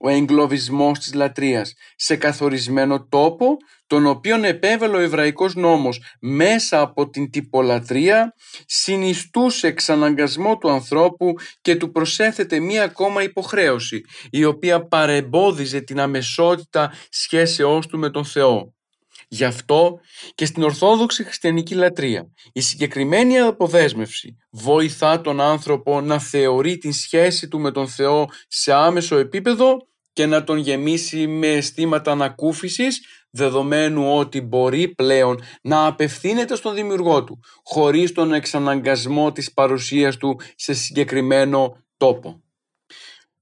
ο 0.03 0.10
εγκλωβισμός 0.10 1.00
της 1.00 1.13
λατρείας 1.13 1.74
σε 1.96 2.15
καθορισμένο 2.15 3.08
τόπο 3.08 3.58
τον 3.88 4.05
οποίον 4.05 4.43
επέβαλε 4.43 4.98
ο 4.98 5.00
εβραϊκός 5.00 5.55
νόμος 5.55 6.01
μέσα 6.20 6.81
από 6.81 7.10
την 7.10 7.31
τυπολατρεία 7.31 8.34
συνιστούσε 8.65 9.67
εξαναγκασμό 9.67 10.58
του 10.58 10.70
ανθρώπου 10.70 11.34
και 11.62 11.75
του 11.75 11.91
προσέθεται 11.91 12.60
μία 12.60 12.84
ακόμα 12.84 13.24
υποχρέωση 13.24 14.01
η 14.29 14.46
οποία 14.46 14.88
παρεμπόδιζε 14.88 15.81
την 15.81 16.00
αμεσότητα 16.00 16.93
σχέσεώς 17.10 17.88
του 17.88 17.98
με 17.98 18.10
τον 18.10 18.25
Θεό. 18.25 18.74
Γι' 19.27 19.43
αυτό 19.43 20.00
και 20.36 20.46
στην 20.46 20.63
Ορθόδοξη 20.63 21.24
Χριστιανική 21.24 21.75
λατρεία 21.75 22.31
η 22.53 22.62
συγκεκριμένη 22.62 23.39
αποδέσμευση 23.39 24.38
βοηθά 24.51 25.22
τον 25.22 25.41
άνθρωπο 25.41 26.01
να 26.01 26.20
θεωρεί 26.20 26.77
την 26.77 26.93
σχέση 26.93 27.48
του 27.48 27.60
με 27.60 27.72
τον 27.72 27.88
Θεό 27.88 28.27
σε 28.48 28.74
άμεσο 28.74 29.17
επίπεδο 29.17 29.89
και 30.13 30.25
να 30.25 30.44
τον 30.44 30.58
γεμίσει 30.58 31.27
με 31.27 31.48
αισθήματα 31.48 32.12
ανακούφισης 32.12 33.01
δεδομένου 33.30 34.18
ότι 34.18 34.41
μπορεί 34.41 34.88
πλέον 34.88 35.41
να 35.62 35.86
απευθύνεται 35.86 36.56
στον 36.56 36.75
δημιουργό 36.75 37.24
του 37.24 37.39
χωρίς 37.63 38.12
τον 38.12 38.34
εξαναγκασμό 38.34 39.32
της 39.32 39.53
παρουσίας 39.53 40.18
του 40.18 40.39
σε 40.56 40.74
συγκεκριμένο 40.74 41.84
τόπο. 41.98 42.44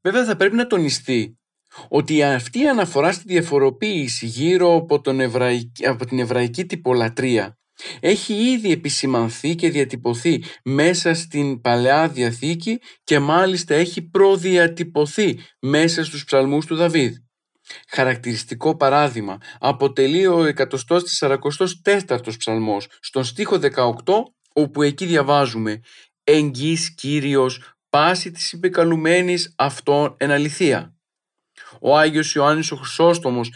Βέβαια 0.01 0.25
θα 0.25 0.35
πρέπει 0.35 0.55
να 0.55 0.67
τονιστεί 0.67 1.39
ότι 1.87 2.23
αυτή 2.23 2.59
η 2.59 2.67
αναφορά 2.67 3.11
στη 3.11 3.23
διαφοροποίηση 3.25 4.25
γύρω 4.25 4.75
από, 4.75 5.01
τον 5.01 5.21
από 5.85 6.05
την 6.05 6.19
εβραϊκή 6.19 6.65
τυπολατρεία 6.65 7.58
έχει 7.99 8.33
ήδη 8.33 8.71
επισημανθεί 8.71 9.55
και 9.55 9.69
διατυπωθεί 9.69 10.43
μέσα 10.63 11.13
στην 11.13 11.61
Παλαιά 11.61 12.07
Διαθήκη 12.07 12.79
και 13.03 13.19
μάλιστα 13.19 13.75
έχει 13.75 14.01
προδιατυπωθεί 14.01 15.39
μέσα 15.59 16.03
στους 16.03 16.23
ψαλμούς 16.23 16.65
του 16.65 16.75
Δαβίδ. 16.75 17.15
Χαρακτηριστικό 17.89 18.77
παράδειγμα 18.77 19.37
αποτελεί 19.59 20.27
ο 20.27 20.45
144ος 21.19 22.37
ψαλμός 22.37 22.87
στον 22.99 23.23
στίχο 23.23 23.59
18 23.61 23.93
όπου 24.53 24.81
εκεί 24.81 25.05
διαβάζουμε 25.05 25.79
«Εγγύς 26.23 26.93
Κύριος 26.95 27.73
πάση 27.89 28.31
της 28.31 28.51
υπεκαλουμένης 28.51 29.53
αυτόν 29.57 30.15
εν 30.17 30.31
αληθεία». 30.31 30.93
Ο 31.81 31.97
Άγιος 31.97 32.33
Ιωάννης 32.33 32.71
ο 32.71 32.75
Χρυσόστομος 32.75 33.51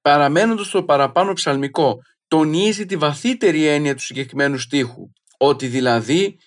παραμένοντας 0.00 0.66
στο 0.66 0.84
παραπάνω 0.84 1.32
ψαλμικό 1.32 1.98
τονίζει 2.28 2.86
τη 2.86 2.96
βαθύτερη 2.96 3.66
έννοια 3.66 3.94
του 3.94 4.02
συγκεκριμένου 4.02 4.58
στίχου, 4.58 5.10
ότι 5.38 5.66
δηλαδή 5.66 6.38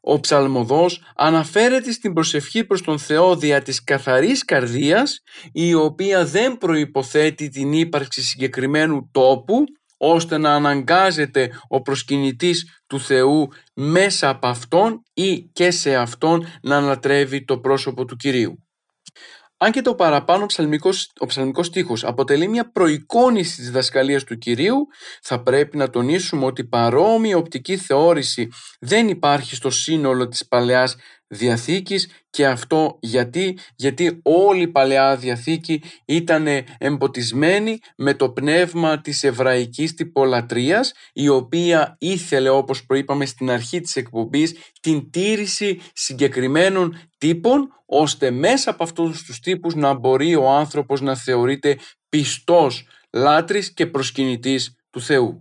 ο 0.00 0.20
ψαλμοδός 0.20 1.02
αναφέρεται 1.16 1.92
στην 1.92 2.12
προσευχή 2.12 2.64
προς 2.64 2.82
τον 2.82 2.98
Θεό 2.98 3.36
δια 3.36 3.62
της 3.62 3.84
καθαρής 3.84 4.44
καρδίας, 4.44 5.20
η 5.52 5.74
οποία 5.74 6.24
δεν 6.24 6.58
προϋποθέτει 6.58 7.48
την 7.48 7.72
ύπαρξη 7.72 8.22
συγκεκριμένου 8.22 9.10
τόπου, 9.12 9.64
ώστε 9.96 10.38
να 10.38 10.54
αναγκάζεται 10.54 11.50
ο 11.68 11.82
προσκυνητής 11.82 12.82
του 12.86 13.00
Θεού 13.00 13.48
μέσα 13.74 14.28
από 14.28 14.46
Αυτόν 14.46 15.02
ή 15.14 15.42
και 15.52 15.70
σε 15.70 15.94
Αυτόν 15.94 16.46
να 16.62 16.76
ανατρεύει 16.76 17.44
το 17.44 17.58
πρόσωπο 17.58 18.04
του 18.04 18.16
Κυρίου. 18.16 18.65
Αν 19.58 19.72
και 19.72 19.82
το 19.82 19.94
παραπάνω 19.94 20.46
ψαλμικός, 20.46 21.10
ο 21.18 21.26
ψαλμικός 21.26 21.66
στίχος 21.66 22.04
αποτελεί 22.04 22.48
μια 22.48 22.70
προεικόνηση 22.70 23.56
της 23.56 23.70
δασκαλίας 23.70 24.24
του 24.24 24.38
Κυρίου, 24.38 24.86
θα 25.22 25.42
πρέπει 25.42 25.76
να 25.76 25.90
τονίσουμε 25.90 26.44
ότι 26.44 26.64
παρόμοια 26.64 27.36
οπτική 27.36 27.76
θεώρηση 27.76 28.48
δεν 28.80 29.08
υπάρχει 29.08 29.54
στο 29.54 29.70
σύνολο 29.70 30.28
της 30.28 30.46
Παλαιάς 30.46 30.96
Διαθήκης 31.28 32.10
και 32.30 32.46
αυτό 32.46 32.98
γιατί, 33.00 33.58
γιατί 33.76 34.20
όλη 34.22 34.62
η 34.62 34.68
Παλαιά 34.68 35.16
Διαθήκη 35.16 35.82
ήταν 36.04 36.46
εμποτισμένη 36.78 37.78
με 37.96 38.14
το 38.14 38.30
πνεύμα 38.30 39.00
της 39.00 39.24
εβραϊκής 39.24 39.94
τυπολατρείας 39.94 40.92
η 41.12 41.28
οποία 41.28 41.96
ήθελε 41.98 42.48
όπως 42.48 42.86
προείπαμε 42.86 43.26
στην 43.26 43.50
αρχή 43.50 43.80
της 43.80 43.96
εκπομπής 43.96 44.56
την 44.80 45.10
τήρηση 45.10 45.80
συγκεκριμένων 45.92 46.98
τύπων 47.18 47.68
ώστε 47.86 48.30
μέσα 48.30 48.70
από 48.70 48.82
αυτούς 48.82 49.22
τους 49.22 49.40
τύπους 49.40 49.74
να 49.74 49.94
μπορεί 49.94 50.34
ο 50.34 50.48
άνθρωπος 50.48 51.00
να 51.00 51.16
θεωρείται 51.16 51.78
πιστός 52.08 52.86
λάτρης 53.12 53.72
και 53.72 53.86
προσκυνητής 53.86 54.74
του 54.90 55.00
Θεού. 55.00 55.40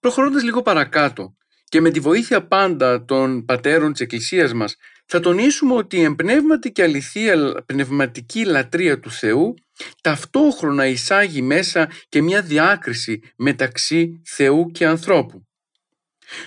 Προχωρώντας 0.00 0.42
λίγο 0.42 0.62
παρακάτω, 0.62 1.36
και 1.70 1.80
με 1.80 1.90
τη 1.90 2.00
βοήθεια 2.00 2.46
πάντα 2.46 3.04
των 3.04 3.44
πατέρων 3.44 3.92
της 3.92 4.00
Εκκλησίας 4.00 4.52
μας 4.52 4.76
θα 5.06 5.20
τονίσουμε 5.20 5.74
ότι 5.74 5.96
η 5.96 6.02
εμπνεύματη 6.02 6.72
και 6.72 6.82
αληθεία 6.82 7.62
πνευματική 7.66 8.44
λατρεία 8.44 9.00
του 9.00 9.10
Θεού 9.10 9.54
ταυτόχρονα 10.00 10.86
εισάγει 10.86 11.42
μέσα 11.42 11.90
και 12.08 12.22
μια 12.22 12.42
διάκριση 12.42 13.20
μεταξύ 13.36 14.22
Θεού 14.24 14.70
και 14.70 14.86
ανθρώπου. 14.86 15.46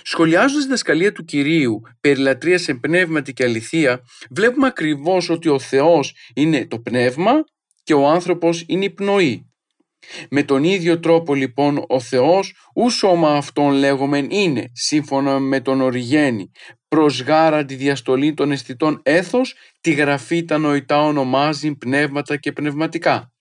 Σχολιάζοντας 0.02 0.62
τη 0.62 0.68
δασκαλία 0.68 1.12
του 1.12 1.24
Κυρίου 1.24 1.80
περί 2.00 2.20
λατρείας 2.20 2.62
σε 2.62 2.74
πνεύματι 2.74 3.32
και 3.32 3.44
αληθεία, 3.44 4.00
βλέπουμε 4.30 4.66
ακριβώς 4.66 5.30
ότι 5.30 5.48
ο 5.48 5.58
Θεός 5.58 6.14
είναι 6.34 6.66
το 6.66 6.78
πνεύμα 6.78 7.32
και 7.82 7.94
ο 7.94 8.08
άνθρωπος 8.08 8.64
είναι 8.66 8.84
η 8.84 8.90
πνοή. 8.90 9.53
Με 10.30 10.42
τον 10.42 10.64
ίδιο 10.64 11.00
τρόπο 11.00 11.34
λοιπόν 11.34 11.84
ο 11.88 12.00
Θεός 12.00 12.54
ου 12.74 12.90
σώμα 12.90 13.36
αυτόν 13.36 13.72
λέγομεν 13.72 14.26
είναι 14.30 14.70
σύμφωνα 14.72 15.38
με 15.38 15.60
τον 15.60 15.80
Οριγένη 15.80 16.50
προς 16.88 17.22
γάρα 17.22 17.64
τη 17.64 17.74
διαστολή 17.74 18.34
των 18.34 18.52
αισθητών 18.52 19.00
έθος 19.02 19.54
τη 19.80 19.92
γραφή 19.92 20.44
τα 20.44 20.58
νοητά 20.58 21.02
ονομάζει 21.02 21.74
πνεύματα 21.74 22.36
και 22.36 22.52
πνευματικά. 22.52 23.32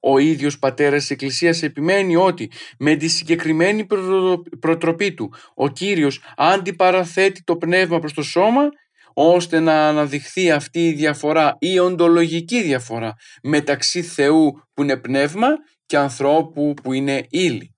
Ο 0.00 0.18
ίδιος 0.18 0.58
πατέρας 0.58 1.00
της 1.00 1.10
Εκκλησίας 1.10 1.62
επιμένει 1.62 2.16
ότι 2.16 2.50
με 2.78 2.94
τη 2.94 3.08
συγκεκριμένη 3.08 3.86
προτροπή 4.60 5.14
του 5.14 5.32
ο 5.54 5.68
Κύριος 5.68 6.20
αντιπαραθέτει 6.36 7.42
το 7.44 7.56
πνεύμα 7.56 7.98
προς 7.98 8.12
το 8.12 8.22
σώμα 8.22 8.68
ώστε 9.14 9.60
να 9.60 9.88
αναδειχθεί 9.88 10.50
αυτή 10.50 10.88
η 10.88 10.92
διαφορά, 10.92 11.56
η 11.58 11.78
οντολογική 11.78 12.62
διαφορά 12.62 13.14
μεταξύ 13.42 14.02
Θεού 14.02 14.52
που 14.74 14.82
είναι 14.82 14.96
πνεύμα 14.96 15.48
και 15.86 15.96
ανθρώπου 15.96 16.74
που 16.82 16.92
είναι 16.92 17.26
ύλη. 17.30 17.74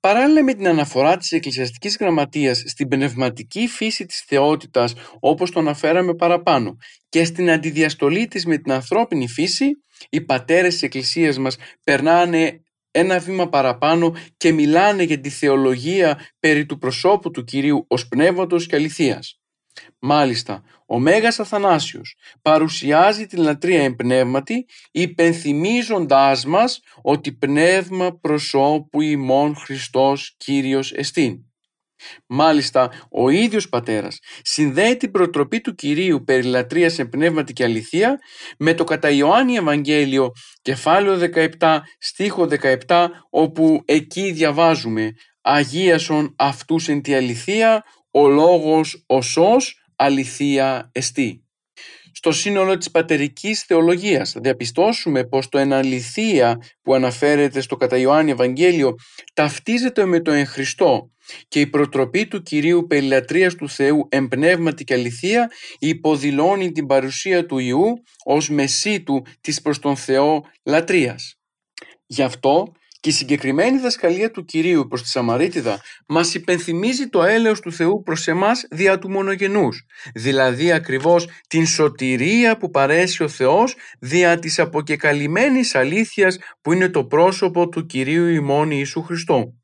Παράλληλα 0.00 0.42
με 0.42 0.54
την 0.54 0.68
αναφορά 0.68 1.16
της 1.16 1.32
εκκλησιαστικής 1.32 1.96
γραμματείας 1.96 2.62
στην 2.66 2.88
πνευματική 2.88 3.66
φύση 3.66 4.06
της 4.06 4.20
θεότητας 4.26 4.94
όπως 5.20 5.50
το 5.50 5.60
αναφέραμε 5.60 6.14
παραπάνω 6.14 6.76
και 7.08 7.24
στην 7.24 7.50
αντιδιαστολή 7.50 8.26
της 8.26 8.46
με 8.46 8.56
την 8.58 8.72
ανθρώπινη 8.72 9.28
φύση, 9.28 9.70
οι 10.10 10.20
πατέρες 10.20 10.72
της 10.72 10.82
εκκλησίας 10.82 11.38
μας 11.38 11.56
περνάνε 11.84 12.60
ένα 12.90 13.18
βήμα 13.18 13.48
παραπάνω 13.48 14.16
και 14.36 14.52
μιλάνε 14.52 15.02
για 15.02 15.20
τη 15.20 15.28
θεολογία 15.28 16.20
περί 16.40 16.66
του 16.66 16.78
προσώπου 16.78 17.30
του 17.30 17.44
Κυρίου 17.44 17.84
ως 17.88 18.08
πνεύματος 18.08 18.66
και 18.66 18.76
αληθείας. 18.76 19.40
Μάλιστα, 19.98 20.62
ο 20.86 20.98
Μέγας 20.98 21.40
Αθανάσιος 21.40 22.16
παρουσιάζει 22.42 23.26
την 23.26 23.42
λατρεία 23.42 23.82
εμπνεύματι 23.82 24.66
υπενθυμίζοντάς 24.90 26.44
μας 26.44 26.80
ότι 27.02 27.32
πνεύμα 27.32 28.18
προσώπου 28.20 29.00
ημών 29.00 29.56
Χριστός 29.56 30.34
Κύριος 30.36 30.92
εστίν. 30.92 31.44
Μάλιστα, 32.26 32.90
ο 33.10 33.28
ίδιος 33.28 33.68
πατέρας 33.68 34.18
συνδέει 34.42 34.96
την 34.96 35.10
προτροπή 35.10 35.60
του 35.60 35.74
Κυρίου 35.74 36.24
περί 36.24 36.42
λατρείας 36.42 36.92
σε 36.92 37.04
πνεύματι 37.04 37.52
και 37.52 37.64
αληθεία 37.64 38.18
με 38.58 38.74
το 38.74 38.84
κατά 38.84 39.10
Ιωάννη 39.10 39.56
Ευαγγέλιο 39.56 40.32
κεφάλαιο 40.62 41.30
17 41.58 41.78
στίχο 41.98 42.48
17 42.88 43.06
όπου 43.30 43.82
εκεί 43.84 44.30
διαβάζουμε 44.30 45.12
«Αγίασον 45.40 46.34
αυτούς 46.38 46.88
εν 46.88 47.02
τη 47.02 47.14
αληθεία, 47.14 47.84
ο 48.16 48.28
λόγος 48.28 49.04
ο 49.06 49.22
σως 49.22 49.86
αληθεία 49.96 50.90
εστί». 50.92 51.40
Στο 52.12 52.32
σύνολο 52.32 52.76
της 52.76 52.90
πατερικής 52.90 53.62
θεολογίας 53.62 54.30
θα 54.30 54.40
διαπιστώσουμε 54.40 55.24
πως 55.24 55.48
το 55.48 55.58
εναληθεία 55.58 56.60
που 56.82 56.94
αναφέρεται 56.94 57.60
στο 57.60 57.76
κατά 57.76 57.96
Ιωάννη 57.96 58.30
Ευαγγέλιο 58.30 58.94
ταυτίζεται 59.34 60.04
με 60.04 60.20
το 60.20 60.30
εν 60.30 60.46
Χριστώ 60.46 61.10
και 61.48 61.60
η 61.60 61.66
προτροπή 61.66 62.26
του 62.26 62.42
Κυρίου 62.42 62.86
περιλατρίας 62.86 63.54
του 63.54 63.68
Θεού 63.68 64.08
εμπνεύματι 64.08 64.84
και 64.84 64.94
αληθεία 64.94 65.50
υποδηλώνει 65.78 66.72
την 66.72 66.86
παρουσία 66.86 67.46
του 67.46 67.58
Ιού 67.58 68.02
ως 68.24 68.48
μεσίτου 68.48 69.22
της 69.40 69.60
προς 69.60 69.78
τον 69.78 69.96
Θεό 69.96 70.44
λατρείας. 70.64 71.38
Γι' 72.06 72.22
αυτό 72.22 72.72
και 73.00 73.08
η 73.08 73.12
συγκεκριμένη 73.12 73.78
δασκαλία 73.78 74.30
του 74.30 74.44
Κυρίου 74.44 74.86
προς 74.88 75.02
τη 75.02 75.08
Σαμαρίτιδα 75.08 75.80
μας 76.06 76.34
υπενθυμίζει 76.34 77.08
το 77.08 77.22
έλεος 77.22 77.60
του 77.60 77.72
Θεού 77.72 78.02
προς 78.02 78.28
εμάς 78.28 78.66
δια 78.70 78.98
του 78.98 79.10
μονογενούς, 79.10 79.84
δηλαδή 80.14 80.72
ακριβώς 80.72 81.28
την 81.48 81.66
σωτηρία 81.66 82.56
που 82.56 82.70
παρέσει 82.70 83.22
ο 83.22 83.28
Θεός 83.28 83.76
δια 83.98 84.38
της 84.38 84.58
αποκεκαλυμμένης 84.58 85.74
αλήθειας 85.74 86.38
που 86.60 86.72
είναι 86.72 86.88
το 86.88 87.04
πρόσωπο 87.04 87.68
του 87.68 87.86
Κυρίου 87.86 88.26
ημών 88.26 88.70
Ιησού 88.70 89.02
Χριστού. 89.02 89.60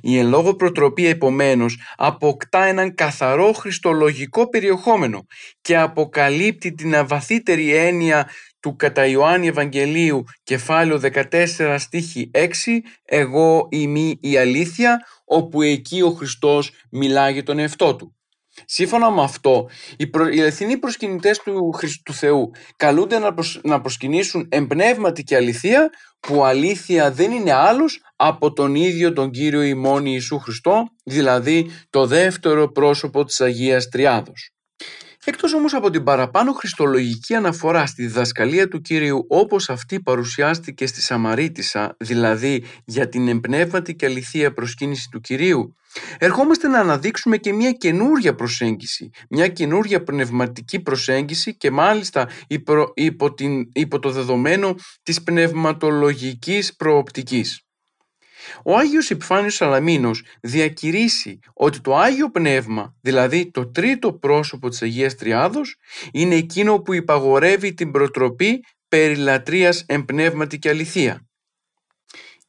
Η 0.00 0.18
εν 0.18 0.28
λόγω 0.28 0.54
προτροπή 0.54 1.06
επομένως 1.06 1.78
αποκτά 1.96 2.64
έναν 2.64 2.94
καθαρό 2.94 3.52
χριστολογικό 3.52 4.48
περιεχόμενο 4.48 5.26
και 5.60 5.76
αποκαλύπτει 5.76 6.74
την 6.74 6.96
αβαθύτερη 6.96 7.74
έννοια 7.74 8.28
του 8.60 8.76
κατά 8.76 9.06
Ιωάννη 9.06 9.46
Ευαγγελίου 9.46 10.24
κεφάλαιο 10.42 11.00
14 11.02 11.76
στίχη 11.78 12.30
6 12.34 12.46
«Εγώ 13.04 13.68
είμαι 13.70 14.14
η 14.20 14.36
αλήθεια» 14.36 14.98
όπου 15.24 15.62
εκεί 15.62 16.02
ο 16.02 16.10
Χριστός 16.10 16.70
μιλάει 16.90 17.32
για 17.32 17.42
τον 17.42 17.58
εαυτό 17.58 17.96
του. 17.96 18.14
Σύμφωνα 18.64 19.10
με 19.10 19.22
αυτό, 19.22 19.68
οι, 19.96 20.06
προ... 20.06 20.28
οι 20.28 20.40
αληθινοί 20.40 20.76
προσκυνητές 20.76 21.38
του, 21.38 21.74
του 22.04 22.12
Θεού 22.12 22.50
καλούνται 22.76 23.18
να, 23.18 23.34
να 23.62 23.80
προσκυνήσουν 23.80 24.46
εμπνεύματι 24.50 25.22
και 25.22 25.36
αληθεία 25.36 25.90
που 26.20 26.44
αλήθεια 26.44 27.10
δεν 27.12 27.30
είναι 27.30 27.52
άλλος 27.52 28.00
από 28.16 28.52
τον 28.52 28.74
ίδιο 28.74 29.12
τον 29.12 29.30
Κύριο 29.30 29.62
ημών 29.62 30.06
Ιησού 30.06 30.38
Χριστό, 30.38 30.84
δηλαδή 31.04 31.70
το 31.90 32.06
δεύτερο 32.06 32.72
πρόσωπο 32.72 33.24
της 33.24 33.40
Αγίας 33.40 33.88
Τριάδος. 33.88 34.50
Εκτός 35.24 35.54
όμως 35.54 35.74
από 35.74 35.90
την 35.90 36.04
παραπάνω 36.04 36.52
χριστολογική 36.52 37.34
αναφορά 37.34 37.86
στη 37.86 38.02
διδασκαλία 38.02 38.68
του 38.68 38.80
Κύριου 38.80 39.24
όπως 39.28 39.70
αυτή 39.70 40.00
παρουσιάστηκε 40.00 40.86
στη 40.86 41.02
Σαμαρίτισσα, 41.02 41.96
δηλαδή 41.98 42.64
για 42.84 43.08
την 43.08 43.28
εμπνεύματη 43.28 43.94
και 43.94 44.06
αληθεία 44.06 44.52
προσκύνηση 44.52 45.08
του 45.10 45.20
Κυρίου, 45.20 45.74
ερχόμαστε 46.18 46.68
να 46.68 46.78
αναδείξουμε 46.78 47.36
και 47.36 47.52
μια 47.52 47.72
καινούρια 47.72 48.34
προσέγγιση, 48.34 49.10
μια 49.30 49.48
καινούρια 49.48 50.02
πνευματική 50.02 50.80
προσέγγιση 50.80 51.56
και 51.56 51.70
μάλιστα 51.70 52.28
υπό, 52.48 52.92
υπό, 52.94 53.34
την, 53.34 53.68
υπό 53.72 53.98
το 53.98 54.10
δεδομένο 54.10 54.74
της 55.02 55.22
πνευματολογικής 55.22 56.76
προοπτικής. 56.76 57.64
Ο 58.64 58.76
Άγιος 58.76 59.10
Επιφάνιος 59.10 59.54
Σαλαμίνος 59.54 60.22
διακηρύσει 60.40 61.38
ότι 61.52 61.80
το 61.80 61.96
Άγιο 61.96 62.30
Πνεύμα, 62.30 62.94
δηλαδή 63.00 63.50
το 63.50 63.70
τρίτο 63.70 64.12
πρόσωπο 64.12 64.68
της 64.68 64.82
Αγίας 64.82 65.14
Τριάδος, 65.14 65.76
είναι 66.12 66.34
εκείνο 66.34 66.78
που 66.78 66.94
υπαγορεύει 66.94 67.74
την 67.74 67.90
προτροπή 67.90 68.64
περί 68.88 69.16
λατρείας 69.16 69.84
εμπνεύματι 69.86 70.58
και 70.58 70.68
αληθεία. 70.68 71.29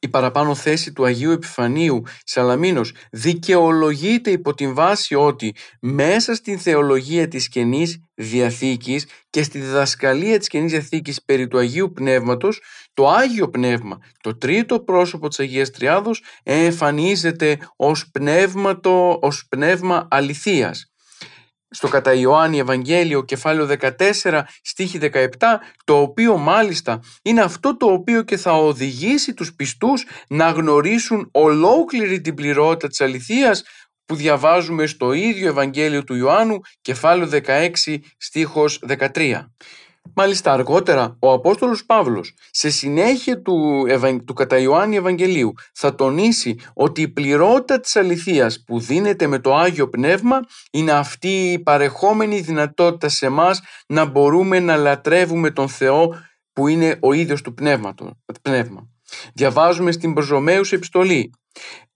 Η 0.04 0.08
παραπάνω 0.08 0.54
θέση 0.54 0.92
του 0.92 1.04
Αγίου 1.04 1.30
Επιφανίου 1.30 2.02
Σαλαμίνος 2.24 2.92
δικαιολογείται 3.10 4.30
υπό 4.30 4.54
την 4.54 4.74
βάση 4.74 5.14
ότι 5.14 5.54
μέσα 5.80 6.34
στην 6.34 6.58
θεολογία 6.58 7.28
της 7.28 7.48
Καινής 7.48 8.02
Διαθήκης 8.14 9.06
και 9.30 9.42
στη 9.42 9.58
διδασκαλία 9.58 10.38
της 10.38 10.48
Καινής 10.48 10.70
Διαθήκης 10.70 11.22
περί 11.24 11.48
του 11.48 11.58
Αγίου 11.58 11.92
Πνεύματος 11.92 12.60
το 12.94 13.08
Άγιο 13.08 13.50
Πνεύμα, 13.50 13.98
το 14.20 14.36
τρίτο 14.36 14.80
πρόσωπο 14.80 15.28
της 15.28 15.40
Αγίας 15.40 15.70
Τριάδος 15.70 16.22
εμφανίζεται 16.42 17.58
ως, 17.76 18.10
πνεύματο, 18.10 19.18
ως 19.22 19.46
πνεύμα 19.48 20.08
αληθείας 20.10 20.91
στο 21.72 21.88
κατά 21.88 22.12
Ιωάννη 22.12 22.58
Ευαγγέλιο 22.58 23.24
κεφάλαιο 23.24 23.68
14 24.22 24.42
στίχη 24.62 24.98
17 25.12 25.26
το 25.84 26.00
οποίο 26.00 26.36
μάλιστα 26.36 27.00
είναι 27.22 27.40
αυτό 27.40 27.76
το 27.76 27.86
οποίο 27.86 28.22
και 28.22 28.36
θα 28.36 28.52
οδηγήσει 28.52 29.34
τους 29.34 29.54
πιστούς 29.54 30.04
να 30.28 30.50
γνωρίσουν 30.50 31.28
ολόκληρη 31.32 32.20
την 32.20 32.34
πληρότητα 32.34 32.88
της 32.88 33.00
αληθείας 33.00 33.62
που 34.04 34.14
διαβάζουμε 34.14 34.86
στο 34.86 35.12
ίδιο 35.12 35.48
Ευαγγέλιο 35.48 36.04
του 36.04 36.14
Ιωάννου 36.14 36.60
κεφάλαιο 36.80 37.28
16 37.46 37.68
στίχος 38.18 38.82
13. 39.14 39.46
Μάλιστα 40.14 40.52
αργότερα 40.52 41.16
ο 41.18 41.32
Απόστολος 41.32 41.84
Παύλος 41.84 42.34
σε 42.50 42.70
συνέχεια 42.70 43.42
του, 43.42 43.86
του 44.24 44.34
κατά 44.34 44.58
Ιωάννη 44.58 44.96
Ευαγγελίου 44.96 45.52
θα 45.74 45.94
τονίσει 45.94 46.58
ότι 46.74 47.02
η 47.02 47.08
πληρότητα 47.08 47.80
της 47.80 47.96
αληθείας 47.96 48.64
που 48.66 48.80
δίνεται 48.80 49.26
με 49.26 49.38
το 49.38 49.54
Άγιο 49.54 49.88
Πνεύμα 49.88 50.40
είναι 50.70 50.92
αυτή 50.92 51.52
η 51.52 51.58
παρεχόμενη 51.58 52.40
δυνατότητα 52.40 53.08
σε 53.08 53.28
μας 53.28 53.60
να 53.86 54.04
μπορούμε 54.04 54.60
να 54.60 54.76
λατρεύουμε 54.76 55.50
τον 55.50 55.68
Θεό 55.68 56.14
που 56.52 56.68
είναι 56.68 56.96
ο 57.00 57.12
ίδιος 57.12 57.42
του 57.42 57.54
πνεύμα. 57.54 57.94
Διαβάζουμε 59.34 59.92
στην 59.92 60.14
Προζωμαίους 60.14 60.72
επιστολή 60.72 61.30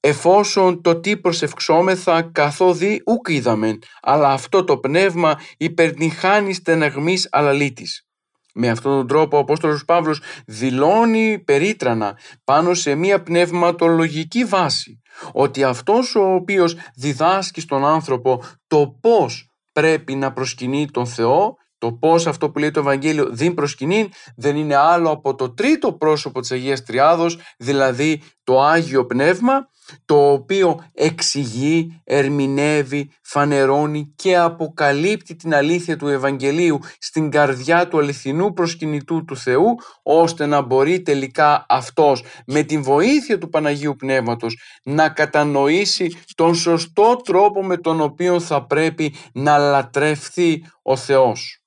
εφόσον 0.07 0.83
το 0.83 1.01
τι 1.01 1.17
προσευξόμεθα 1.17 2.23
καθόδι 2.23 3.03
ουκ 3.07 3.29
είδαμεν, 3.29 3.79
αλλά 4.03 4.29
αυτό 4.29 4.65
το 4.65 4.79
πνεύμα 4.79 5.41
υπερνυχάνει 5.57 6.53
στεναγμής 6.53 7.29
αλαλήτης. 7.31 8.07
Με 8.55 8.69
αυτόν 8.69 8.97
τον 8.97 9.07
τρόπο 9.07 9.37
ο 9.37 9.41
Απόστολος 9.41 9.85
Παύλος 9.85 10.21
δηλώνει 10.47 11.39
περίτρανα 11.39 12.19
πάνω 12.45 12.75
σε 12.75 12.95
μια 12.95 13.23
πνευματολογική 13.23 14.45
βάση 14.45 15.01
ότι 15.33 15.65
αυτός 15.65 16.15
ο 16.15 16.35
οποίος 16.35 16.77
διδάσκει 16.95 17.61
στον 17.61 17.85
άνθρωπο 17.85 18.43
το 18.67 18.99
πώς 19.01 19.51
πρέπει 19.73 20.15
να 20.15 20.33
προσκυνεί 20.33 20.91
τον 20.91 21.07
Θεό 21.07 21.57
το 21.79 21.93
πώς 21.93 22.27
αυτό 22.27 22.51
που 22.51 22.59
λέει 22.59 22.71
το 22.71 22.81
Ευαγγέλιο 22.81 23.29
δίν 23.31 23.55
προσκυνήν 23.55 24.09
δεν 24.37 24.57
είναι 24.57 24.77
άλλο 24.77 25.11
από 25.11 25.35
το 25.35 25.55
τρίτο 25.55 25.93
πρόσωπο 25.93 26.41
της 26.41 26.51
Αγίας 26.51 26.83
Τριάδος, 26.83 27.39
δηλαδή 27.59 28.23
το 28.47 28.63
Άγιο 28.63 29.07
Πνεύμα, 29.07 29.69
το 30.05 30.33
οποίο 30.33 30.85
εξηγεί, 30.95 32.01
ερμηνεύει, 32.05 33.11
φανερώνει 33.23 34.13
και 34.17 34.37
αποκαλύπτει 34.37 35.37
την 35.37 35.55
αλήθεια 35.55 35.97
του 35.97 36.09
Ευαγγελίου 36.09 36.79
στην 36.99 37.31
καρδιά 37.31 37.89
του 37.89 37.99
αληθινού 37.99 38.53
προσκυνητού 38.53 39.25
του 39.25 39.37
Θεού, 39.37 39.75
ώστε 40.03 40.47
να 40.47 40.61
μπορεί 40.61 41.03
τελικά 41.03 41.67
αυτός 41.69 42.25
με 42.47 42.63
την 42.63 42.83
βοήθεια 42.83 43.39
του 43.39 43.49
Παναγίου 43.49 43.97
Πνεύματος 43.97 44.59
να 44.83 45.09
κατανοήσει 45.09 46.17
τον 46.35 46.55
σωστό 46.55 47.21
τρόπο 47.25 47.65
με 47.65 47.77
τον 47.77 48.01
οποίο 48.01 48.41
θα 48.41 48.67
πρέπει 48.67 49.15
να 49.33 49.59
λατρευθεί 49.59 50.65
ο 50.83 50.97
Θεός. 50.97 51.61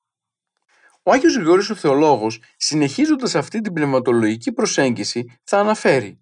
Ο 1.03 1.11
Άγιος 1.11 1.35
Γρηγόρης 1.35 1.69
ο 1.69 1.75
Θεολόγος, 1.75 2.41
συνεχίζοντας 2.57 3.35
αυτή 3.35 3.61
την 3.61 3.73
πνευματολογική 3.73 4.51
προσέγγιση, 4.51 5.39
θα 5.43 5.59
αναφέρει 5.59 6.19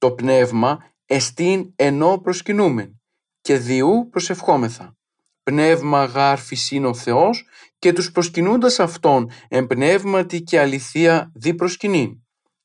«Το 0.00 0.10
πνεύμα 0.10 0.92
εστίν 1.06 1.72
ενώ 1.76 2.18
προσκυνούμεν 2.18 3.00
και 3.40 3.56
διού 3.56 4.08
προσευχόμεθα. 4.10 4.96
Πνεύμα 5.42 6.04
γάρ 6.04 6.38
φυσίν 6.38 6.84
ο 6.84 6.94
Θεός 6.94 7.44
και 7.78 7.92
τους 7.92 8.12
προσκυνούντας 8.12 8.80
Αυτόν 8.80 9.30
εμπνεύματι 9.48 10.42
και 10.42 10.60
αληθεία 10.60 11.32
δι 11.34 11.54
προσκυνήν. 11.54 12.10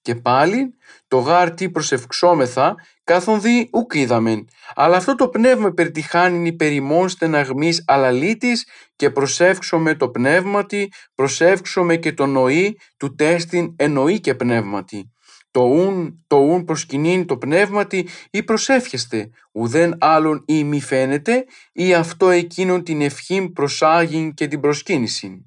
Και 0.01 0.15
πάλι 0.15 0.73
το 1.07 1.17
γάρ 1.17 1.53
τι 1.53 1.69
προσευξόμεθα 1.69 2.75
κάθον 3.03 3.41
δι 3.41 3.69
ουκ 3.73 3.93
είδαμεν, 3.93 4.47
αλλά 4.75 4.97
αυτό 4.97 5.15
το 5.15 5.29
πνεύμα 5.29 5.71
περτυχάνει 5.71 6.47
υπερημών 6.47 7.09
στεναγμής 7.09 7.83
αλαλήτης 7.87 8.67
και 8.95 9.09
προσεύξομαι 9.09 9.95
το 9.95 10.09
πνεύματι, 10.09 10.91
προσεύξομαι 11.15 11.95
και 11.95 12.13
το 12.13 12.25
νοή 12.25 12.77
του 12.97 13.15
τέστην 13.15 13.73
εννοεί 13.77 14.19
και 14.19 14.35
πνεύματι 14.35 15.14
το 15.55 15.61
ουν, 15.61 16.23
το 16.27 16.35
ουν 16.35 16.63
προσκυνήν 16.63 17.25
το 17.25 17.37
πνεύματι 17.37 18.07
ή 18.31 18.43
προσεύχεστε, 18.43 19.29
ουδέν 19.51 19.95
άλλον 19.99 20.43
ή 20.47 20.63
μη 20.63 20.81
φαίνεται 20.81 21.45
ή 21.73 21.93
αυτό 21.93 22.29
εκείνον 22.29 22.83
την 22.83 23.01
ευχήν 23.01 23.53
προσάγειν 23.53 24.33
και 24.33 24.47
την 24.47 24.59
προσκύνησιν. 24.59 25.45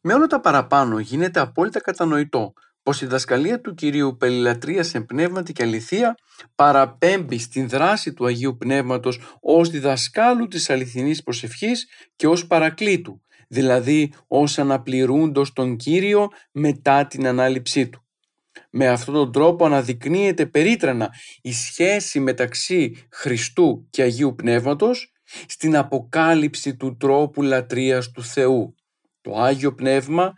Με 0.00 0.14
όλα 0.14 0.26
τα 0.26 0.40
παραπάνω 0.40 0.98
γίνεται 0.98 1.40
απόλυτα 1.40 1.80
κατανοητό 1.80 2.52
πως 2.82 3.02
η 3.02 3.06
δασκαλία 3.06 3.60
του 3.60 3.74
Κυρίου 3.74 4.16
Πελιλατρία 4.16 4.82
σε 4.82 5.00
πνεύματι 5.00 5.52
και 5.52 5.62
αληθεία 5.62 6.14
παραπέμπει 6.54 7.38
στην 7.38 7.68
δράση 7.68 8.12
του 8.12 8.26
Αγίου 8.26 8.56
Πνεύματος 8.56 9.20
ως 9.40 9.70
διδασκάλου 9.70 10.48
της 10.48 10.70
αληθινής 10.70 11.22
προσευχής 11.22 11.86
και 12.16 12.26
ως 12.26 12.46
παρακλήτου, 12.46 13.22
δηλαδή 13.48 14.12
ως 14.26 14.58
αναπληρούντος 14.58 15.52
τον 15.52 15.76
Κύριο 15.76 16.28
μετά 16.52 17.06
την 17.06 17.26
ανάληψή 17.26 17.88
του. 17.88 18.02
Με 18.70 18.88
αυτόν 18.88 19.14
τον 19.14 19.32
τρόπο 19.32 19.64
αναδεικνύεται 19.64 20.46
περίτρανα 20.46 21.14
η 21.42 21.52
σχέση 21.52 22.20
μεταξύ 22.20 23.06
Χριστού 23.10 23.86
και 23.90 24.02
Αγίου 24.02 24.34
Πνεύματος 24.34 25.12
στην 25.46 25.76
αποκάλυψη 25.76 26.76
του 26.76 26.96
τρόπου 26.96 27.42
λατρείας 27.42 28.10
του 28.10 28.24
Θεού. 28.24 28.74
Το 29.20 29.34
Άγιο 29.36 29.74
Πνεύμα, 29.74 30.34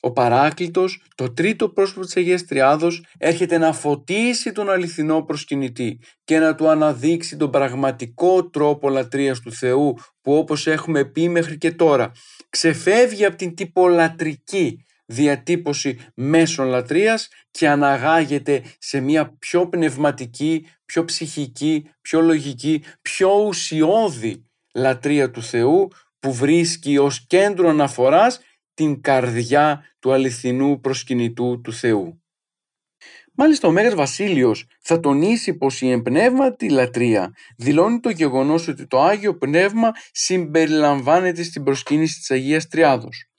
ο 0.00 0.12
Παράκλητος, 0.12 1.02
το 1.14 1.32
τρίτο 1.32 1.68
πρόσωπο 1.68 2.00
της 2.00 2.16
Αγίας 2.16 2.44
Τριάδος, 2.44 3.04
έρχεται 3.18 3.58
να 3.58 3.72
φωτίσει 3.72 4.52
τον 4.52 4.70
αληθινό 4.70 5.22
προσκυνητή 5.22 5.98
και 6.24 6.38
να 6.38 6.54
του 6.54 6.68
αναδείξει 6.68 7.36
τον 7.36 7.50
πραγματικό 7.50 8.50
τρόπο 8.50 8.88
λατρείας 8.88 9.40
του 9.40 9.52
Θεού 9.52 9.94
που 10.20 10.34
όπως 10.36 10.66
έχουμε 10.66 11.04
πει 11.04 11.28
μέχρι 11.28 11.58
και 11.58 11.72
τώρα 11.72 12.12
ξεφεύγει 12.48 13.24
από 13.24 13.36
την 13.36 13.54
τυπολατρική 13.54 14.84
διατύπωση 15.12 15.98
μέσων 16.14 16.66
λατρείας 16.66 17.28
και 17.50 17.68
αναγάγεται 17.68 18.62
σε 18.78 19.00
μια 19.00 19.36
πιο 19.38 19.68
πνευματική, 19.68 20.66
πιο 20.84 21.04
ψυχική, 21.04 21.90
πιο 22.00 22.20
λογική, 22.20 22.82
πιο 23.02 23.44
ουσιώδη 23.46 24.46
λατρεία 24.74 25.30
του 25.30 25.42
Θεού 25.42 25.88
που 26.18 26.32
βρίσκει 26.32 26.98
ως 26.98 27.26
κέντρο 27.26 27.68
αναφοράς 27.68 28.40
την 28.74 29.00
καρδιά 29.00 29.84
του 29.98 30.12
αληθινού 30.12 30.80
προσκυνητού 30.80 31.60
του 31.60 31.72
Θεού. 31.72 32.22
Μάλιστα 33.34 33.68
ο 33.68 33.70
Μέγας 33.70 33.94
Βασίλειος 33.94 34.66
θα 34.80 35.00
τονίσει 35.00 35.54
πως 35.54 35.80
η 35.80 35.90
εμπνεύματη 35.90 36.68
λατρεία 36.70 37.34
δηλώνει 37.56 38.00
το 38.00 38.10
γεγονός 38.10 38.68
ότι 38.68 38.86
το 38.86 39.00
Άγιο 39.02 39.36
Πνεύμα 39.36 39.90
συμπεριλαμβάνεται 40.12 41.42
στην 41.42 41.62
προσκύνηση 41.62 42.18
της 42.18 42.30
Αγίας 42.30 42.66
Τριάδος. 42.66 43.31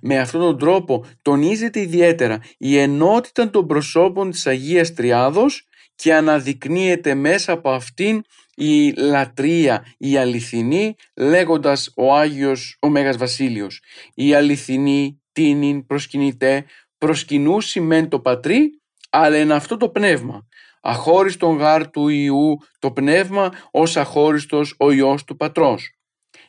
Με 0.00 0.18
αυτόν 0.18 0.40
τον 0.40 0.58
τρόπο 0.58 1.04
τονίζεται 1.22 1.80
ιδιαίτερα 1.80 2.40
η 2.58 2.78
ενότητα 2.78 3.50
των 3.50 3.66
προσώπων 3.66 4.30
της 4.30 4.46
Αγίας 4.46 4.94
Τριάδος 4.94 5.68
και 5.94 6.14
αναδεικνύεται 6.14 7.14
μέσα 7.14 7.52
από 7.52 7.70
αυτήν 7.70 8.22
η 8.54 8.92
λατρεία, 8.92 9.86
η 9.98 10.16
αληθινή, 10.16 10.94
λέγοντας 11.16 11.92
ο 11.96 12.14
Άγιος 12.14 12.76
ο 12.80 12.88
Μέγας 12.88 13.16
Βασίλειος. 13.16 13.82
Η 14.14 14.34
αληθινή 14.34 15.22
τίνην 15.32 15.86
προσκυνητέ, 15.86 16.64
προσκυνού 16.98 17.60
σημαίνει 17.60 18.08
το 18.08 18.20
πατρί, 18.20 18.80
αλλά 19.10 19.38
είναι 19.38 19.54
αυτό 19.54 19.76
το 19.76 19.88
πνεύμα. 19.88 20.46
Αχώριστον 20.80 21.56
γάρ 21.56 21.90
του 21.90 22.08
Ιού 22.08 22.58
το 22.78 22.90
πνεύμα 22.90 23.52
ως 23.70 23.96
αχώριστος 23.96 24.74
ο 24.78 24.90
Υιός 24.90 25.24
του 25.24 25.36
Πατρός. 25.36 25.93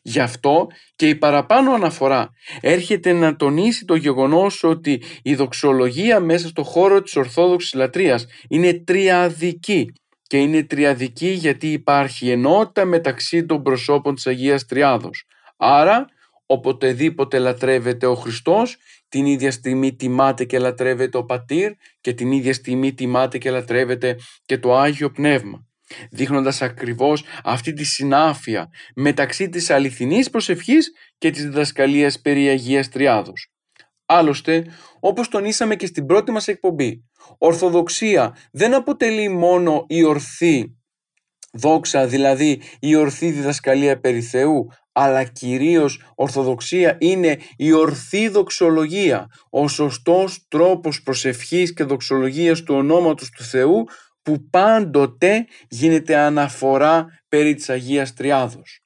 Γι' 0.07 0.19
αυτό 0.19 0.67
και 0.95 1.07
η 1.07 1.15
παραπάνω 1.15 1.71
αναφορά 1.71 2.29
έρχεται 2.61 3.13
να 3.13 3.35
τονίσει 3.35 3.85
το 3.85 3.95
γεγονός 3.95 4.63
ότι 4.63 5.01
η 5.23 5.35
δοξολογία 5.35 6.19
μέσα 6.19 6.47
στο 6.47 6.63
χώρο 6.63 7.01
της 7.01 7.15
Ορθόδοξης 7.15 7.73
Λατρείας 7.73 8.25
είναι 8.49 8.73
τριαδική 8.73 9.93
και 10.21 10.37
είναι 10.37 10.63
τριαδική 10.63 11.27
γιατί 11.27 11.71
υπάρχει 11.71 12.29
ενότητα 12.29 12.85
μεταξύ 12.85 13.45
των 13.45 13.63
προσώπων 13.63 14.15
της 14.15 14.27
Αγίας 14.27 14.65
Τριάδος. 14.65 15.23
Άρα, 15.57 16.05
οποτεδήποτε 16.45 17.37
λατρεύεται 17.37 18.05
ο 18.05 18.15
Χριστός, 18.15 18.77
την 19.09 19.25
ίδια 19.25 19.51
στιγμή 19.51 19.95
τιμάται 19.95 20.45
και 20.45 20.59
λατρεύεται 20.59 21.17
ο 21.17 21.25
Πατήρ 21.25 21.71
και 22.01 22.13
την 22.13 22.31
ίδια 22.31 22.53
στιγμή 22.53 22.93
τιμάται 22.93 23.37
και 23.37 23.51
λατρεύεται 23.51 24.17
και 24.45 24.57
το 24.57 24.75
Άγιο 24.75 25.11
Πνεύμα 25.11 25.64
δείχνοντας 26.11 26.61
ακριβώς 26.61 27.23
αυτή 27.43 27.73
τη 27.73 27.83
συνάφεια 27.83 28.69
μεταξύ 28.95 29.49
της 29.49 29.69
αληθινής 29.69 30.29
προσευχής 30.29 30.91
και 31.17 31.29
της 31.29 31.43
διδασκαλίας 31.43 32.21
περί 32.21 32.47
Αγίας 32.47 32.89
Τριάδος. 32.89 33.49
Άλλωστε, 34.05 34.65
όπως 34.99 35.27
τονίσαμε 35.27 35.75
και 35.75 35.85
στην 35.85 36.05
πρώτη 36.05 36.31
μας 36.31 36.47
εκπομπή, 36.47 37.03
Ορθοδοξία 37.37 38.37
δεν 38.51 38.73
αποτελεί 38.73 39.29
μόνο 39.29 39.85
η 39.87 40.03
ορθή 40.03 40.75
δόξα, 41.53 42.07
δηλαδή 42.07 42.61
η 42.79 42.95
ορθή 42.95 43.31
διδασκαλία 43.31 43.99
περί 43.99 44.21
Θεού, 44.21 44.67
αλλά 44.91 45.23
κυρίως 45.23 46.11
Ορθοδοξία 46.15 46.97
είναι 46.99 47.39
η 47.57 47.71
ορθή 47.71 48.27
δοξολογία, 48.27 49.27
ο 49.49 49.67
σωστός 49.67 50.45
τρόπος 50.47 51.01
προσευχής 51.01 51.73
και 51.73 51.83
δοξολογίας 51.83 52.63
του 52.63 52.75
ονόματος 52.75 53.29
του 53.29 53.43
Θεού 53.43 53.83
που 54.25 54.49
πάντοτε 54.49 55.45
γίνεται 55.69 56.15
αναφορά 56.15 57.05
περί 57.27 57.53
της 57.53 57.69
Αγίας 57.69 58.13
Τριάδος. 58.13 58.79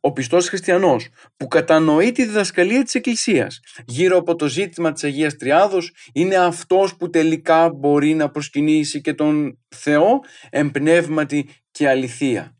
Ο 0.00 0.12
πιστός 0.12 0.48
χριστιανός 0.48 1.08
που 1.36 1.48
κατανοεί 1.48 2.12
τη 2.12 2.24
διδασκαλία 2.24 2.82
της 2.82 2.94
Εκκλησίας 2.94 3.60
γύρω 3.86 4.18
από 4.18 4.36
το 4.36 4.48
ζήτημα 4.48 4.92
της 4.92 5.04
Αγίας 5.04 5.36
Τριάδος 5.36 5.94
είναι 6.12 6.36
αυτός 6.36 6.96
που 6.96 7.10
τελικά 7.10 7.72
μπορεί 7.72 8.14
να 8.14 8.30
προσκυνήσει 8.30 9.00
και 9.00 9.14
τον 9.14 9.58
Θεό 9.68 10.20
εμπνεύματι 10.50 11.48
και 11.70 11.88
αληθεία. 11.88 12.59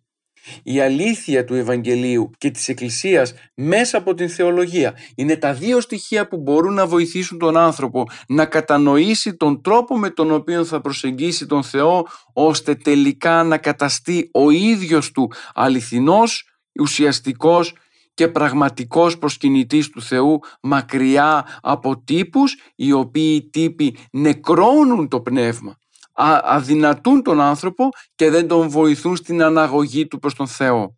Η 0.63 0.81
αλήθεια 0.81 1.45
του 1.45 1.55
Ευαγγελίου 1.55 2.31
και 2.39 2.51
της 2.51 2.69
Εκκλησίας 2.69 3.35
μέσα 3.55 3.99
από 3.99 4.15
την 4.15 4.29
θεολογία 4.29 4.95
είναι 5.15 5.37
τα 5.37 5.53
δύο 5.53 5.81
στοιχεία 5.81 6.29
που 6.29 6.37
μπορούν 6.37 6.75
να 6.75 6.87
βοηθήσουν 6.87 7.39
τον 7.39 7.57
άνθρωπο 7.57 8.05
να 8.29 8.47
κατανοήσει 8.47 9.37
τον 9.37 9.63
τρόπο 9.63 9.99
με 9.99 10.11
τον 10.11 10.33
οποίο 10.33 10.65
θα 10.65 10.81
προσεγγίσει 10.81 11.47
τον 11.47 11.63
Θεό 11.63 12.07
ώστε 12.33 12.75
τελικά 12.75 13.43
να 13.43 13.59
καταστεί 13.59 14.31
ο 14.33 14.51
ίδιος 14.51 15.11
του 15.11 15.33
αληθινός, 15.55 16.49
ουσιαστικός 16.81 17.75
και 18.15 18.29
πραγματικός 18.29 19.19
προσκυνητής 19.19 19.89
του 19.89 20.03
Θεού 20.03 20.39
μακριά 20.63 21.47
από 21.63 22.03
τύπους 22.03 22.57
οι 22.75 22.93
οποίοι 22.93 23.49
τύποι 23.51 23.97
νεκρώνουν 24.13 25.09
το 25.09 25.21
πνεύμα 25.21 25.79
αδυνατούν 26.43 27.23
τον 27.23 27.41
άνθρωπο 27.41 27.89
και 28.15 28.31
δεν 28.31 28.49
τον 28.49 28.69
βοηθούν 28.69 29.17
στην 29.17 29.43
αναγωγή 29.43 30.07
του 30.07 30.19
προς 30.19 30.35
τον 30.35 30.47
Θεό. 30.47 30.95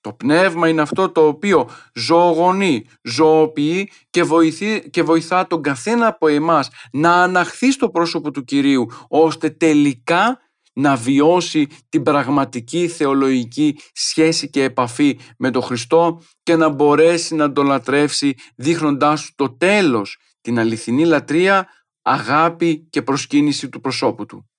Το 0.00 0.12
πνεύμα 0.12 0.68
είναι 0.68 0.82
αυτό 0.82 1.10
το 1.10 1.26
οποίο 1.26 1.68
ζωογονεί, 1.94 2.86
ζωοποιεί 3.02 3.90
και, 4.10 4.22
βοηθεί, 4.22 4.90
και 4.90 5.02
βοηθά 5.02 5.46
τον 5.46 5.62
καθένα 5.62 6.06
από 6.06 6.28
εμάς 6.28 6.68
να 6.92 7.22
αναχθεί 7.22 7.72
στο 7.72 7.90
πρόσωπο 7.90 8.30
του 8.30 8.44
Κυρίου 8.44 8.86
ώστε 9.08 9.50
τελικά 9.50 10.40
να 10.72 10.96
βιώσει 10.96 11.66
την 11.88 12.02
πραγματική 12.02 12.88
θεολογική 12.88 13.78
σχέση 13.92 14.50
και 14.50 14.62
επαφή 14.62 15.18
με 15.38 15.50
τον 15.50 15.62
Χριστό 15.62 16.22
και 16.42 16.56
να 16.56 16.68
μπορέσει 16.68 17.34
να 17.34 17.52
τον 17.52 17.66
λατρεύσει 17.66 18.34
δείχνοντάς 18.56 19.24
του 19.24 19.32
το 19.36 19.56
τέλος, 19.56 20.18
την 20.40 20.58
αληθινή 20.58 21.04
λατρεία, 21.04 21.68
αγάπη 22.02 22.86
και 22.90 23.02
προσκύνηση 23.02 23.68
του 23.68 23.80
προσώπου 23.80 24.26
του. 24.26 24.50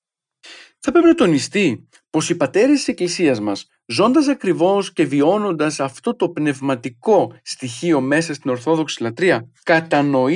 Θα 0.79 0.91
πρέπει 0.91 1.07
να 1.07 1.13
τονιστεί 1.13 1.87
πως 2.09 2.29
οι 2.29 2.35
πατέρες 2.35 2.77
της 2.77 2.87
Εκκλησίας 2.87 3.39
μας, 3.39 3.67
ζώντας 3.85 4.27
ακριβώς 4.27 4.93
και 4.93 5.05
βιώνοντας 5.05 5.79
αυτό 5.79 6.15
το 6.15 6.29
πνευματικό 6.29 7.39
στοιχείο 7.43 8.01
μέσα 8.01 8.33
στην 8.33 8.51
Ορθόδοξη 8.51 9.03
λατρεία, 9.03 9.51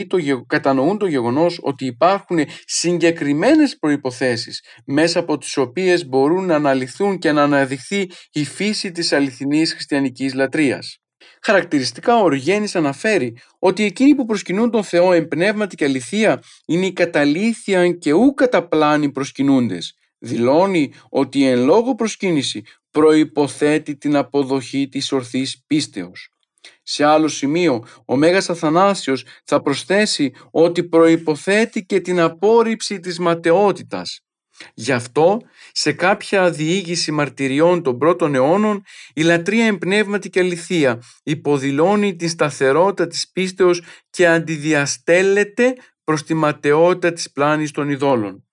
το, 0.07 0.17
κατανοούν 0.47 0.97
το 0.97 1.07
γεγονός 1.07 1.59
ότι 1.61 1.85
υπάρχουν 1.85 2.39
συγκεκριμένες 2.65 3.77
προϋποθέσεις 3.77 4.63
μέσα 4.85 5.19
από 5.19 5.37
τις 5.37 5.57
οποίες 5.57 6.07
μπορούν 6.07 6.45
να 6.45 6.55
αναλυθούν 6.55 7.17
και 7.17 7.31
να 7.31 7.43
αναδειχθεί 7.43 8.09
η 8.31 8.45
φύση 8.45 8.91
της 8.91 9.13
αληθινής 9.13 9.73
χριστιανικής 9.73 10.33
λατρείας. 10.33 10.95
Χαρακτηριστικά 11.43 12.15
ο 12.15 12.23
Οριγένης 12.23 12.75
αναφέρει 12.75 13.37
ότι 13.59 13.83
εκείνοι 13.83 14.15
που 14.15 14.25
προσκυνούν 14.25 14.71
τον 14.71 14.83
Θεό 14.83 15.13
εν 15.13 15.27
πνεύματι 15.27 15.75
και 15.75 15.85
αληθεία 15.85 16.43
είναι 16.65 16.85
οι 16.85 16.93
καταλήθεια 16.93 17.91
και 17.91 18.13
ου 18.13 18.33
καταπλάνοι 18.33 19.11
προσκυνούντες 19.11 19.95
δηλώνει 20.21 20.93
ότι 21.09 21.39
η 21.39 21.45
εν 21.45 21.63
λόγω 21.63 21.95
προσκύνηση 21.95 22.63
προϋποθέτει 22.91 23.95
την 23.95 24.15
αποδοχή 24.15 24.87
της 24.87 25.11
ορθής 25.11 25.63
πίστεως. 25.67 26.29
Σε 26.83 27.03
άλλο 27.03 27.27
σημείο, 27.27 27.85
ο 28.05 28.15
Μέγας 28.15 28.49
Αθανάσιος 28.49 29.25
θα 29.43 29.61
προσθέσει 29.61 30.33
ότι 30.51 30.83
προϋποθέτει 30.83 31.85
και 31.85 31.99
την 31.99 32.19
απόρριψη 32.19 32.99
της 32.99 33.19
ματαιότητας. 33.19 34.21
Γι' 34.73 34.91
αυτό, 34.91 35.41
σε 35.71 35.91
κάποια 35.91 36.51
διήγηση 36.51 37.11
μαρτυριών 37.11 37.83
των 37.83 37.97
πρώτων 37.97 38.35
αιώνων, 38.35 38.83
η 39.13 39.21
λατρεία 39.21 39.65
εμπνεύματη 39.65 40.29
και 40.29 40.39
αληθεία 40.39 41.01
υποδηλώνει 41.23 42.15
τη 42.15 42.27
σταθερότητα 42.27 43.07
της 43.07 43.31
πίστεως 43.31 43.81
και 44.09 44.27
αντιδιαστέλλεται 44.27 45.75
προς 46.03 46.23
τη 46.23 46.33
ματαιότητα 46.33 47.13
της 47.13 47.31
πλάνης 47.31 47.71
των 47.71 47.89
ειδόλων. 47.89 48.50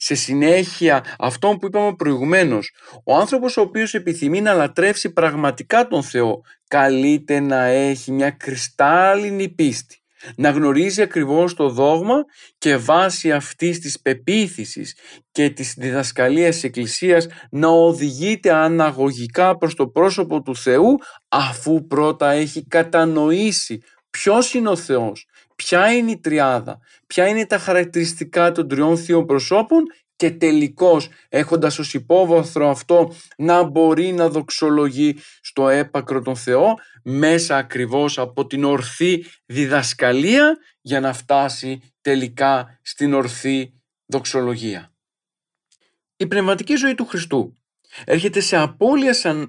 Σε 0.00 0.14
συνέχεια 0.14 1.04
αυτό 1.18 1.56
που 1.60 1.66
είπαμε 1.66 1.94
προηγουμένως, 1.94 2.70
ο 3.04 3.16
άνθρωπος 3.16 3.56
ο 3.56 3.60
οποίος 3.60 3.94
επιθυμεί 3.94 4.40
να 4.40 4.52
λατρεύσει 4.52 5.12
πραγματικά 5.12 5.88
τον 5.88 6.02
Θεό, 6.02 6.40
καλείται 6.68 7.40
να 7.40 7.64
έχει 7.64 8.12
μια 8.12 8.30
κρυστάλλινη 8.30 9.48
πίστη 9.48 10.02
να 10.36 10.50
γνωρίζει 10.50 11.02
ακριβώς 11.02 11.54
το 11.54 11.68
δόγμα 11.68 12.24
και 12.58 12.76
βάσει 12.76 13.32
αυτής 13.32 13.78
της 13.78 14.00
πεποίθησης 14.00 14.96
και 15.32 15.50
της 15.50 15.74
διδασκαλίας 15.76 16.54
της 16.54 16.64
Εκκλησίας 16.64 17.26
να 17.50 17.68
οδηγείται 17.68 18.52
αναγωγικά 18.52 19.56
προς 19.56 19.74
το 19.74 19.88
πρόσωπο 19.88 20.42
του 20.42 20.56
Θεού 20.56 20.96
αφού 21.28 21.86
πρώτα 21.86 22.30
έχει 22.30 22.66
κατανοήσει 22.66 23.82
ποιος 24.10 24.54
είναι 24.54 24.68
ο 24.68 24.76
Θεός, 24.76 25.26
ποια 25.62 25.92
είναι 25.92 26.10
η 26.10 26.18
τριάδα, 26.18 26.80
ποια 27.06 27.28
είναι 27.28 27.46
τα 27.46 27.58
χαρακτηριστικά 27.58 28.52
των 28.52 28.68
τριών 28.68 28.98
θείων 28.98 29.26
προσώπων 29.26 29.82
και 30.16 30.30
τελικώς 30.30 31.08
έχοντας 31.28 31.78
ως 31.78 31.94
υπόβαθρο 31.94 32.70
αυτό 32.70 33.14
να 33.36 33.62
μπορεί 33.62 34.12
να 34.12 34.28
δοξολογεί 34.28 35.16
στο 35.40 35.68
έπακρο 35.68 36.22
τον 36.22 36.36
Θεό 36.36 36.74
μέσα 37.02 37.56
ακριβώς 37.56 38.18
από 38.18 38.46
την 38.46 38.64
ορθή 38.64 39.24
διδασκαλία 39.46 40.56
για 40.80 41.00
να 41.00 41.12
φτάσει 41.12 41.80
τελικά 42.00 42.78
στην 42.82 43.14
ορθή 43.14 43.72
δοξολογία. 44.06 44.92
Η 46.16 46.26
πνευματική 46.26 46.74
ζωή 46.74 46.94
του 46.94 47.06
Χριστού 47.06 47.52
έρχεται 48.04 48.40
σε, 48.40 48.74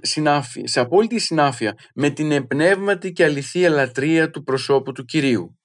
συνάφεια, 0.01 0.67
σε 0.67 0.79
απόλυτη 0.79 1.19
συνάφεια 1.19 1.77
με 1.93 2.09
την 2.09 2.31
εμπνεύματη 2.31 3.11
και 3.11 3.23
αληθή 3.23 3.59
λατρεία 3.59 4.29
του 4.29 4.43
προσώπου 4.43 4.91
του 4.91 5.05
Κυρίου. 5.05 5.58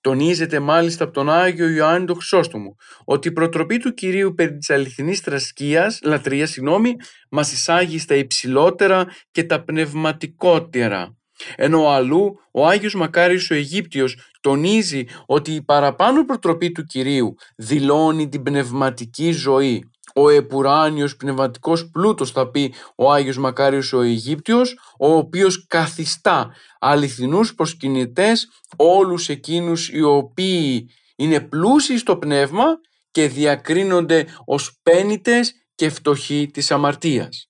Τονίζεται 0.00 0.58
μάλιστα 0.58 1.04
από 1.04 1.12
τον 1.12 1.30
Άγιο 1.30 1.68
Ιωάννη 1.68 2.06
τον 2.06 2.16
Χρυσόστομο 2.16 2.76
ότι 3.04 3.28
η 3.28 3.32
προτροπή 3.32 3.78
του 3.78 3.94
Κυρίου 3.94 4.34
περί 4.34 4.56
της 4.56 4.70
αληθινής 4.70 5.20
τρασκίας, 5.20 5.98
λατρείας 6.02 6.50
συγγνώμη, 6.50 6.94
μας 7.30 7.52
εισάγει 7.52 7.98
στα 7.98 8.14
υψηλότερα 8.14 9.06
και 9.30 9.44
τα 9.44 9.64
πνευματικότερα. 9.64 11.14
Ενώ 11.56 11.88
αλλού 11.88 12.34
ο 12.52 12.66
Άγιος 12.66 12.94
Μακάριος 12.94 13.50
ο 13.50 13.54
Αιγύπτιος 13.54 14.16
τονίζει 14.40 15.04
ότι 15.26 15.54
η 15.54 15.62
παραπάνω 15.62 16.24
προτροπή 16.24 16.72
του 16.72 16.84
Κυρίου 16.84 17.34
δηλώνει 17.56 18.28
την 18.28 18.42
πνευματική 18.42 19.32
ζωή 19.32 19.90
ο 20.14 20.28
επουράνιος 20.28 21.16
πνευματικός 21.16 21.90
πλούτος 21.90 22.30
θα 22.30 22.50
πει 22.50 22.74
ο 22.96 23.12
Άγιος 23.12 23.38
Μακάριος 23.38 23.92
ο 23.92 24.00
Αιγύπτιος, 24.00 24.78
ο 24.98 25.12
οποίος 25.12 25.66
καθιστά 25.66 26.54
αληθινούς 26.78 27.54
προσκυνητές 27.54 28.48
όλους 28.76 29.28
εκείνους 29.28 29.88
οι 29.88 30.02
οποίοι 30.02 30.90
είναι 31.16 31.40
πλούσιοι 31.40 31.98
στο 31.98 32.16
πνεύμα 32.16 32.64
και 33.10 33.28
διακρίνονται 33.28 34.26
ως 34.44 34.80
πένιτες 34.82 35.52
και 35.74 35.88
φτωχοί 35.88 36.50
της 36.52 36.70
αμαρτίας. 36.70 37.49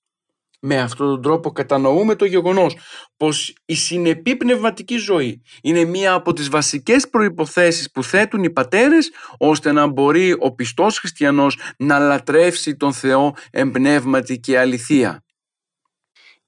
Με 0.62 0.80
αυτόν 0.80 1.06
τον 1.06 1.22
τρόπο 1.22 1.50
κατανοούμε 1.50 2.14
το 2.14 2.24
γεγονός 2.24 2.76
πως 3.16 3.56
η 3.64 3.74
συνεπή 3.74 4.36
πνευματική 4.36 4.96
ζωή 4.96 5.42
είναι 5.62 5.84
μία 5.84 6.12
από 6.12 6.32
τις 6.32 6.48
βασικές 6.48 7.08
προϋποθέσεις 7.08 7.90
που 7.90 8.02
θέτουν 8.02 8.42
οι 8.42 8.50
πατέρες 8.50 9.10
ώστε 9.38 9.72
να 9.72 9.86
μπορεί 9.86 10.32
ο 10.38 10.54
πιστός 10.54 10.98
χριστιανός 10.98 11.58
να 11.78 11.98
λατρεύσει 11.98 12.76
τον 12.76 12.92
Θεό 12.92 13.34
εμπνεύματι 13.50 14.40
και 14.40 14.58
αληθεία. 14.58 15.24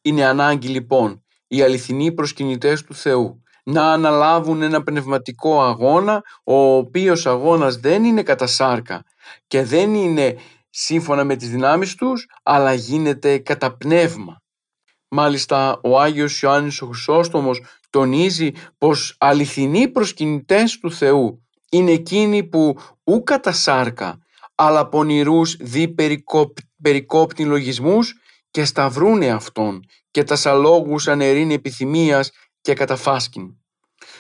Είναι 0.03 0.25
ανάγκη 0.25 0.69
λοιπόν 0.69 1.25
οι 1.47 1.63
αληθινοί 1.63 2.13
προσκυνητές 2.13 2.83
του 2.83 2.95
Θεού 2.95 3.43
να 3.65 3.93
αναλάβουν 3.93 4.63
ένα 4.63 4.83
πνευματικό 4.83 5.63
αγώνα 5.63 6.23
ο 6.45 6.77
οποίος 6.77 7.27
αγώνας 7.27 7.77
δεν 7.77 8.05
είναι 8.05 8.23
κατά 8.23 8.47
σάρκα 8.47 9.05
και 9.47 9.63
δεν 9.63 9.95
είναι 9.95 10.37
σύμφωνα 10.75 11.25
με 11.25 11.37
τις 11.37 11.51
δυνάμεις 11.51 11.95
τους, 11.95 12.27
αλλά 12.43 12.73
γίνεται 12.73 13.39
κατά 13.39 13.77
πνεύμα. 13.77 14.41
Μάλιστα, 15.09 15.81
ο 15.83 16.01
Άγιος 16.01 16.43
Ιωάννης 16.43 16.83
ο 16.83 16.87
Χρυσόστομος 16.87 17.63
τονίζει 17.91 18.53
πως 18.79 19.17
αληθινοί 19.19 19.89
προσκυνητές 19.89 20.79
του 20.79 20.93
Θεού 20.93 21.47
είναι 21.71 21.91
εκείνοι 21.91 22.45
που 22.45 22.77
ου 23.05 23.23
κατά 23.23 23.53
σάρκα, 23.53 24.19
αλλά 24.55 24.89
πονηρούς 24.89 25.57
δι 25.61 25.95
περικόπτει 26.83 27.45
λογισμούς 27.45 28.15
και 28.51 28.65
σταυρούνε 28.65 29.31
αυτόν 29.31 29.85
και 30.11 30.25
τα 30.25 30.37
σαλόγους 30.37 31.09
ανερήν 31.09 31.51
επιθυμίας 31.51 32.31
και 32.61 32.75
καταφάσκην. 32.75 33.57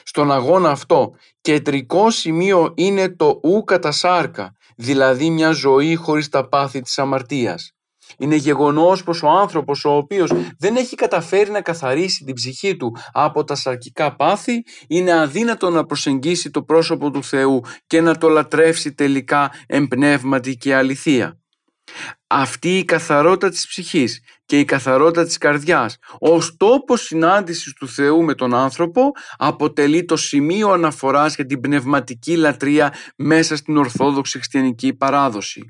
Στον 0.02 0.32
αγώνα 0.32 0.70
αυτό 0.70 1.14
κεντρικό 1.40 2.10
σημείο 2.10 2.72
είναι 2.76 3.08
το 3.08 3.40
ου 3.42 3.64
κατά 3.64 3.92
σάρκα, 3.92 4.56
δηλαδή 4.76 5.30
μια 5.30 5.50
ζωή 5.50 5.94
χωρίς 5.94 6.28
τα 6.28 6.48
πάθη 6.48 6.80
της 6.80 6.98
αμαρτίας. 6.98 7.72
Είναι 8.18 8.36
γεγονός 8.36 9.02
πως 9.02 9.22
ο 9.22 9.28
άνθρωπος 9.28 9.84
ο 9.84 9.96
οποίος 9.96 10.30
δεν 10.58 10.76
έχει 10.76 10.94
καταφέρει 10.94 11.50
να 11.50 11.60
καθαρίσει 11.60 12.24
την 12.24 12.34
ψυχή 12.34 12.76
του 12.76 12.96
από 13.12 13.44
τα 13.44 13.54
σαρκικά 13.54 14.16
πάθη 14.16 14.62
είναι 14.88 15.12
αδύνατο 15.12 15.70
να 15.70 15.84
προσεγγίσει 15.84 16.50
το 16.50 16.62
πρόσωπο 16.62 17.10
του 17.10 17.24
Θεού 17.24 17.60
και 17.86 18.00
να 18.00 18.18
το 18.18 18.28
λατρεύσει 18.28 18.94
τελικά 18.94 19.50
εμπνεύματι 19.66 20.56
και 20.56 20.74
αληθεία. 20.74 21.36
Αυτή 22.34 22.78
η 22.78 22.84
καθαρότητα 22.84 23.48
της 23.48 23.66
ψυχής 23.66 24.22
και 24.44 24.58
η 24.58 24.64
καθαρότητα 24.64 25.24
της 25.24 25.38
καρδιάς 25.38 25.98
ως 26.18 26.56
τόπος 26.56 27.00
συνάντησης 27.00 27.72
του 27.72 27.88
Θεού 27.88 28.22
με 28.22 28.34
τον 28.34 28.54
άνθρωπο 28.54 29.10
αποτελεί 29.36 30.04
το 30.04 30.16
σημείο 30.16 30.70
αναφοράς 30.70 31.34
για 31.34 31.46
την 31.46 31.60
πνευματική 31.60 32.36
λατρεία 32.36 32.94
μέσα 33.16 33.56
στην 33.56 33.76
Ορθόδοξη 33.76 34.38
Χριστιανική 34.38 34.94
παράδοση. 34.94 35.62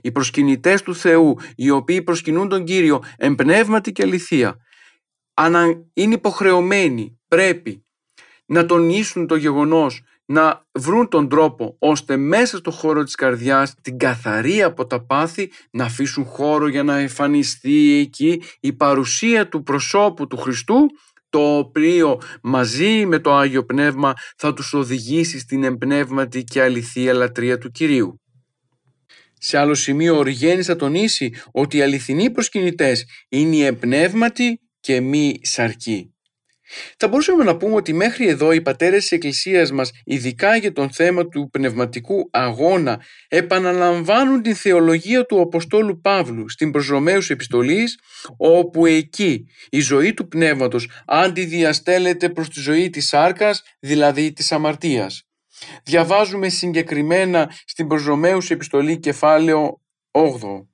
Οι 0.00 0.12
προσκυνητές 0.12 0.82
του 0.82 0.94
Θεού, 0.94 1.36
οι 1.54 1.70
οποίοι 1.70 2.02
προσκυνούν 2.02 2.48
τον 2.48 2.64
Κύριο 2.64 3.02
εμπνεύματι 3.16 3.92
και 3.92 4.02
αληθεία, 4.02 4.56
είναι 5.92 6.14
υποχρεωμένοι, 6.14 7.18
πρέπει 7.28 7.86
να 8.46 8.66
τονίσουν 8.66 9.26
το 9.26 9.36
γεγονός 9.36 10.02
να 10.30 10.66
βρουν 10.72 11.08
τον 11.08 11.28
τρόπο 11.28 11.76
ώστε 11.78 12.16
μέσα 12.16 12.56
στο 12.56 12.70
χώρο 12.70 13.04
της 13.04 13.14
καρδιάς 13.14 13.74
την 13.82 13.98
καθαρή 13.98 14.62
από 14.62 14.86
τα 14.86 15.04
πάθη 15.04 15.50
να 15.70 15.84
αφήσουν 15.84 16.24
χώρο 16.24 16.68
για 16.68 16.82
να 16.82 16.98
εμφανιστεί 16.98 17.92
εκεί 17.92 18.42
η 18.60 18.72
παρουσία 18.72 19.48
του 19.48 19.62
προσώπου 19.62 20.26
του 20.26 20.36
Χριστού 20.36 20.86
το 21.30 21.56
οποίο 21.56 22.20
μαζί 22.42 23.06
με 23.06 23.18
το 23.18 23.34
Άγιο 23.34 23.64
Πνεύμα 23.64 24.12
θα 24.36 24.52
τους 24.54 24.74
οδηγήσει 24.74 25.38
στην 25.38 25.64
εμπνεύματη 25.64 26.44
και 26.44 26.62
αληθεία 26.62 27.12
λατρεία 27.12 27.58
του 27.58 27.70
Κυρίου. 27.70 28.20
Σε 29.38 29.58
άλλο 29.58 29.74
σημείο 29.74 30.16
ο 30.16 30.22
Ριγένης 30.22 30.66
θα 30.66 30.76
τονίσει 30.76 31.34
ότι 31.52 31.76
οι 31.76 31.82
αληθινοί 31.82 32.30
προσκυνητές 32.30 33.04
είναι 33.28 33.56
οι 33.56 33.64
εμπνεύματοι 33.64 34.60
και 34.80 35.00
μη 35.00 35.40
σαρκοί. 35.42 36.14
Θα 36.96 37.08
μπορούσαμε 37.08 37.44
να 37.44 37.56
πούμε 37.56 37.74
ότι 37.74 37.92
μέχρι 37.92 38.28
εδώ 38.28 38.52
οι 38.52 38.60
πατέρες 38.60 39.00
της 39.00 39.12
Εκκλησίας 39.12 39.72
μας, 39.72 39.90
ειδικά 40.04 40.56
για 40.56 40.72
τον 40.72 40.90
θέμα 40.92 41.28
του 41.28 41.48
πνευματικού 41.50 42.28
αγώνα, 42.30 43.02
επαναλαμβάνουν 43.28 44.42
την 44.42 44.54
θεολογία 44.54 45.26
του 45.26 45.40
Αποστόλου 45.40 46.00
Παύλου 46.00 46.48
στην 46.48 46.70
προς 46.70 46.88
Ρωμαίους 46.88 47.30
επιστολής, 47.30 47.98
όπου 48.36 48.86
εκεί 48.86 49.46
η 49.70 49.80
ζωή 49.80 50.14
του 50.14 50.28
πνεύματος 50.28 50.90
αντιδιαστέλλεται 51.06 52.28
προς 52.28 52.48
τη 52.48 52.60
ζωή 52.60 52.90
της 52.90 53.06
σάρκας, 53.08 53.62
δηλαδή 53.80 54.32
της 54.32 54.52
αμαρτίας. 54.52 55.24
Διαβάζουμε 55.84 56.48
συγκεκριμένα 56.48 57.52
στην 57.64 57.86
προς 57.86 58.04
Ρωμαίους 58.04 58.50
επιστολή 58.50 58.98
κεφάλαιο 58.98 59.80
8. 60.10 60.68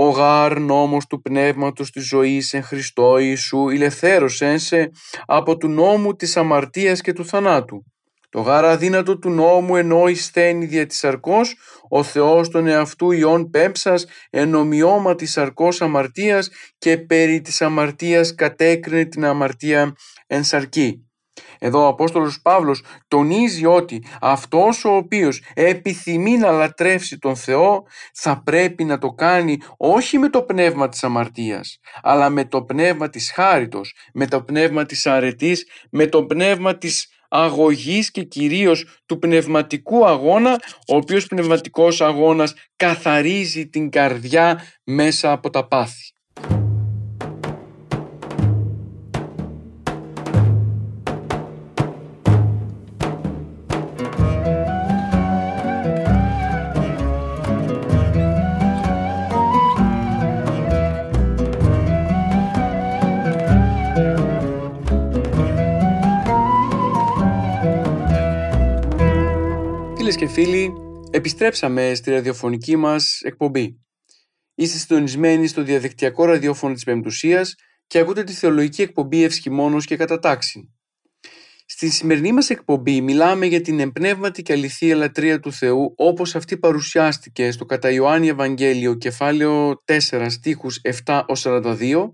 Ο 0.00 0.08
γάρ 0.08 0.60
νόμος 0.60 1.06
του 1.06 1.20
πνεύματος 1.20 1.90
της 1.90 2.06
ζωής 2.06 2.52
εν 2.52 2.62
Χριστώ 2.62 3.18
Ιησού 3.18 3.68
ηλευθέρωσεν 3.68 4.58
σε 4.58 4.90
από 5.26 5.56
του 5.56 5.68
νόμου 5.68 6.16
της 6.16 6.36
αμαρτίας 6.36 7.00
και 7.00 7.12
του 7.12 7.26
θανάτου. 7.26 7.84
Το 8.28 8.40
γάρ 8.40 8.64
αδύνατο 8.64 9.18
του 9.18 9.30
νόμου 9.30 9.76
ενώ 9.76 10.08
εισθένει 10.08 10.66
δια 10.66 10.86
της 10.86 11.04
αρκός, 11.04 11.56
ο 11.88 12.02
Θεός 12.02 12.48
τον 12.48 12.66
εαυτού 12.66 13.10
ιών 13.10 13.50
πέμψας 13.50 14.06
εν 14.30 14.54
ομοιώμα 14.54 15.14
της 15.14 15.38
αρκός 15.38 15.82
αμαρτίας 15.82 16.50
και 16.78 16.98
περί 16.98 17.40
της 17.40 17.62
αμαρτίας 17.62 18.34
κατέκρινε 18.34 19.04
την 19.04 19.24
αμαρτία 19.24 19.92
εν 20.26 20.44
σαρκή. 20.44 21.07
Εδώ 21.58 21.84
ο 21.84 21.86
Απόστολος 21.86 22.40
Παύλος 22.42 22.82
τονίζει 23.08 23.66
ότι 23.66 24.04
αυτός 24.20 24.84
ο 24.84 24.96
οποίος 24.96 25.42
επιθυμεί 25.54 26.36
να 26.36 26.50
λατρεύσει 26.50 27.18
τον 27.18 27.36
Θεό 27.36 27.84
θα 28.14 28.42
πρέπει 28.44 28.84
να 28.84 28.98
το 28.98 29.08
κάνει 29.08 29.58
όχι 29.76 30.18
με 30.18 30.28
το 30.28 30.42
πνεύμα 30.42 30.88
της 30.88 31.04
αμαρτίας 31.04 31.80
αλλά 32.02 32.28
με 32.28 32.44
το 32.44 32.62
πνεύμα 32.62 33.08
της 33.10 33.32
χάριτος, 33.32 33.94
με 34.12 34.26
το 34.26 34.42
πνεύμα 34.42 34.86
της 34.86 35.06
αρετής, 35.06 35.66
με 35.90 36.06
το 36.06 36.24
πνεύμα 36.24 36.78
της 36.78 37.08
αγωγής 37.28 38.10
και 38.10 38.22
κυρίως 38.22 39.00
του 39.06 39.18
πνευματικού 39.18 40.06
αγώνα, 40.06 40.60
ο 40.88 40.96
οποίος 40.96 41.26
πνευματικός 41.26 42.00
αγώνας 42.00 42.54
καθαρίζει 42.76 43.68
την 43.68 43.90
καρδιά 43.90 44.62
μέσα 44.84 45.32
από 45.32 45.50
τα 45.50 45.68
πάθη. 45.68 46.12
Επιστρέψαμε 71.40 71.94
στη 71.94 72.10
ραδιοφωνική 72.10 72.76
μας 72.76 73.20
εκπομπή. 73.22 73.78
Είστε 74.54 74.78
συντονισμένοι 74.78 75.46
στο 75.46 75.62
διαδικτυακό 75.62 76.24
ραδιόφωνο 76.24 76.74
της 76.74 76.84
Πεμπτουσίας 76.84 77.54
και 77.86 77.98
ακούτε 77.98 78.24
τη 78.24 78.32
θεολογική 78.32 78.82
εκπομπή 78.82 79.22
Ευσχημόνος 79.22 79.84
και 79.84 79.96
Κατατάξη. 79.96 80.74
Στη 81.66 81.90
σημερινή 81.90 82.32
μας 82.32 82.50
εκπομπή 82.50 83.00
μιλάμε 83.00 83.46
για 83.46 83.60
την 83.60 83.80
εμπνεύματη 83.80 84.42
και 84.42 84.52
αληθή 84.52 84.94
λατρεία 84.94 85.40
του 85.40 85.52
Θεού 85.52 85.92
όπως 85.96 86.34
αυτή 86.34 86.56
παρουσιάστηκε 86.56 87.50
στο 87.50 87.64
κατά 87.64 87.90
Ιωάννη 87.90 88.28
Ευαγγέλιο 88.28 88.94
κεφάλαιο 88.94 89.82
4 90.10 90.26
στίχους 90.28 90.80
7 91.04 91.22
42 91.42 92.12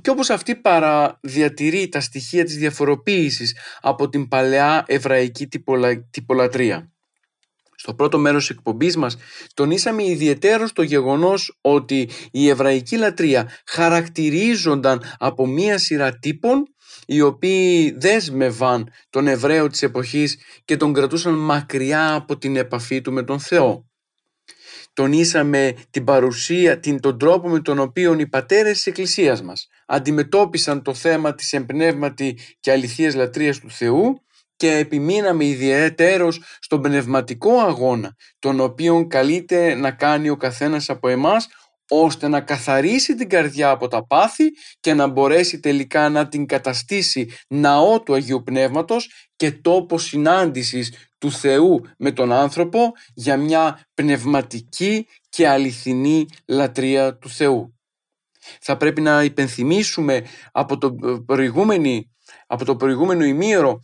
και 0.00 0.10
όπως 0.10 0.30
αυτή 0.30 0.56
παραδιατηρεί 0.56 1.88
τα 1.88 2.00
στοιχεία 2.00 2.44
της 2.44 2.56
διαφοροποίησης 2.56 3.56
από 3.80 4.08
την 4.08 4.28
παλαιά 4.28 4.84
εβραϊκή 4.86 5.48
τυπολατρεία. 6.10 6.90
Στο 7.76 7.94
πρώτο 7.94 8.18
μέρος 8.18 8.46
της 8.46 8.56
εκπομπής 8.56 8.96
μας 8.96 9.16
τονίσαμε 9.54 10.04
ιδιαίτερο 10.04 10.68
το 10.72 10.82
γεγονός 10.82 11.58
ότι 11.60 12.08
η 12.30 12.48
εβραϊκή 12.48 12.96
λατρεία 12.96 13.50
χαρακτηρίζονταν 13.66 15.02
από 15.18 15.46
μία 15.46 15.78
σειρά 15.78 16.18
τύπων 16.18 16.64
οι 17.06 17.20
οποίοι 17.20 17.94
δέσμευαν 17.98 18.88
τον 19.10 19.26
Εβραίο 19.26 19.68
της 19.68 19.82
εποχής 19.82 20.38
και 20.64 20.76
τον 20.76 20.92
κρατούσαν 20.92 21.34
μακριά 21.34 22.14
από 22.14 22.38
την 22.38 22.56
επαφή 22.56 23.00
του 23.00 23.12
με 23.12 23.22
τον 23.22 23.40
Θεό. 23.40 23.84
Τονίσαμε 24.92 25.74
την 25.90 26.04
παρουσία, 26.04 26.80
την, 26.80 27.00
τον 27.00 27.18
τρόπο 27.18 27.48
με 27.48 27.60
τον 27.60 27.78
οποίο 27.78 28.16
οι 28.18 28.28
πατέρες 28.28 28.72
της 28.72 28.86
Εκκλησίας 28.86 29.42
μας 29.42 29.68
αντιμετώπισαν 29.86 30.82
το 30.82 30.94
θέμα 30.94 31.34
της 31.34 31.52
εμπνεύματη 31.52 32.38
και 32.60 32.70
αληθείας 32.70 33.14
λατρείας 33.14 33.58
του 33.58 33.70
Θεού 33.70 34.25
και 34.56 34.76
επιμείναμε 34.76 35.44
ιδιαίτερος 35.44 36.42
στον 36.58 36.82
πνευματικό 36.82 37.60
αγώνα 37.60 38.16
τον 38.38 38.60
οποίο 38.60 39.06
καλείται 39.06 39.74
να 39.74 39.90
κάνει 39.90 40.28
ο 40.28 40.36
καθένας 40.36 40.90
από 40.90 41.08
εμάς 41.08 41.48
ώστε 41.88 42.28
να 42.28 42.40
καθαρίσει 42.40 43.14
την 43.14 43.28
καρδιά 43.28 43.70
από 43.70 43.88
τα 43.88 44.06
πάθη 44.06 44.44
και 44.80 44.94
να 44.94 45.06
μπορέσει 45.06 45.60
τελικά 45.60 46.08
να 46.08 46.28
την 46.28 46.46
καταστήσει 46.46 47.28
ναό 47.48 48.00
του 48.00 48.14
Αγίου 48.14 48.42
Πνεύματος 48.42 49.10
και 49.36 49.52
τόπο 49.52 49.98
συνάντησης 49.98 50.92
του 51.18 51.32
Θεού 51.32 51.80
με 51.98 52.12
τον 52.12 52.32
άνθρωπο 52.32 52.92
για 53.14 53.36
μια 53.36 53.86
πνευματική 53.94 55.06
και 55.28 55.48
αληθινή 55.48 56.26
λατρεία 56.46 57.16
του 57.16 57.28
Θεού. 57.28 57.74
Θα 58.60 58.76
πρέπει 58.76 59.00
να 59.00 59.22
υπενθυμίσουμε 59.22 60.24
από 60.52 60.78
το, 60.78 60.96
από 62.46 62.64
το 62.64 62.76
προηγούμενο 62.76 63.24
ημίωρο 63.24 63.80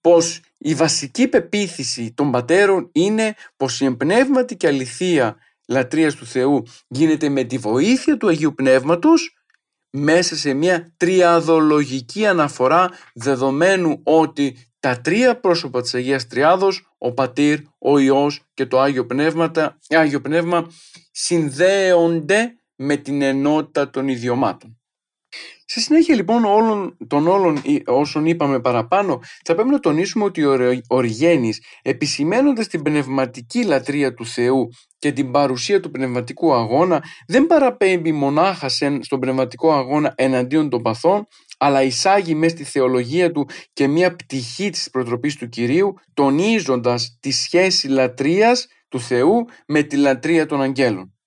πως 0.00 0.40
η 0.58 0.74
βασική 0.74 1.28
πεποίθηση 1.28 2.12
των 2.12 2.30
πατέρων 2.30 2.88
είναι 2.92 3.34
πως 3.56 3.80
η 3.80 3.84
εμπνεύματη 3.84 4.56
και 4.56 4.66
αληθεία 4.66 5.36
λατρείας 5.68 6.14
του 6.14 6.26
Θεού 6.26 6.62
γίνεται 6.88 7.28
με 7.28 7.44
τη 7.44 7.58
βοήθεια 7.58 8.16
του 8.16 8.28
Αγίου 8.28 8.54
Πνεύματος 8.54 9.38
μέσα 9.90 10.36
σε 10.36 10.52
μια 10.52 10.94
τριαδολογική 10.96 12.26
αναφορά 12.26 12.90
δεδομένου 13.14 14.00
ότι 14.02 14.68
τα 14.80 15.00
τρία 15.00 15.40
πρόσωπα 15.40 15.80
της 15.80 15.94
Αγίας 15.94 16.26
Τριάδος, 16.26 16.94
ο 16.98 17.12
Πατήρ, 17.12 17.58
ο 17.78 17.98
Υιός 17.98 18.42
και 18.54 18.66
το 18.66 18.80
Άγιο, 18.80 19.06
Άγιο 19.88 20.20
Πνεύμα 20.20 20.66
συνδέονται 21.10 22.58
με 22.76 22.96
την 22.96 23.22
ενότητα 23.22 23.90
των 23.90 24.08
ιδιωμάτων. 24.08 24.77
Στη 25.70 25.80
συνέχεια 25.80 26.14
λοιπόν 26.14 26.44
όλων, 26.44 26.96
των 27.06 27.26
όλων 27.26 27.62
όσων 27.86 28.26
είπαμε 28.26 28.60
παραπάνω 28.60 29.20
θα 29.44 29.54
πρέπει 29.54 29.68
να 29.68 29.78
τονίσουμε 29.78 30.24
ότι 30.24 30.44
ο 30.44 30.80
Οριγένης 30.88 31.62
επισημένοντας 31.82 32.66
την 32.66 32.82
πνευματική 32.82 33.64
λατρεία 33.64 34.14
του 34.14 34.26
Θεού 34.26 34.68
και 34.98 35.12
την 35.12 35.30
παρουσία 35.30 35.80
του 35.80 35.90
πνευματικού 35.90 36.52
αγώνα 36.54 37.02
δεν 37.26 37.46
παραπέμπει 37.46 38.12
μονάχα 38.12 38.68
στον 39.00 39.20
πνευματικό 39.20 39.72
αγώνα 39.72 40.12
εναντίον 40.16 40.68
των 40.68 40.82
παθών 40.82 41.26
αλλά 41.58 41.82
εισάγει 41.82 42.34
μέσα 42.34 42.54
στη 42.54 42.64
θεολογία 42.64 43.32
του 43.32 43.48
και 43.72 43.86
μια 43.86 44.16
πτυχή 44.16 44.70
της 44.70 44.90
προτροπής 44.90 45.36
του 45.36 45.48
Κυρίου 45.48 45.94
τονίζοντας 46.14 47.18
τη 47.20 47.30
σχέση 47.30 47.88
λατρείας 47.88 48.66
του 48.88 49.00
Θεού 49.00 49.44
με 49.66 49.82
τη 49.82 49.96
λατρεία 49.96 50.46
των 50.46 50.62
αγγέλων. 50.62 51.17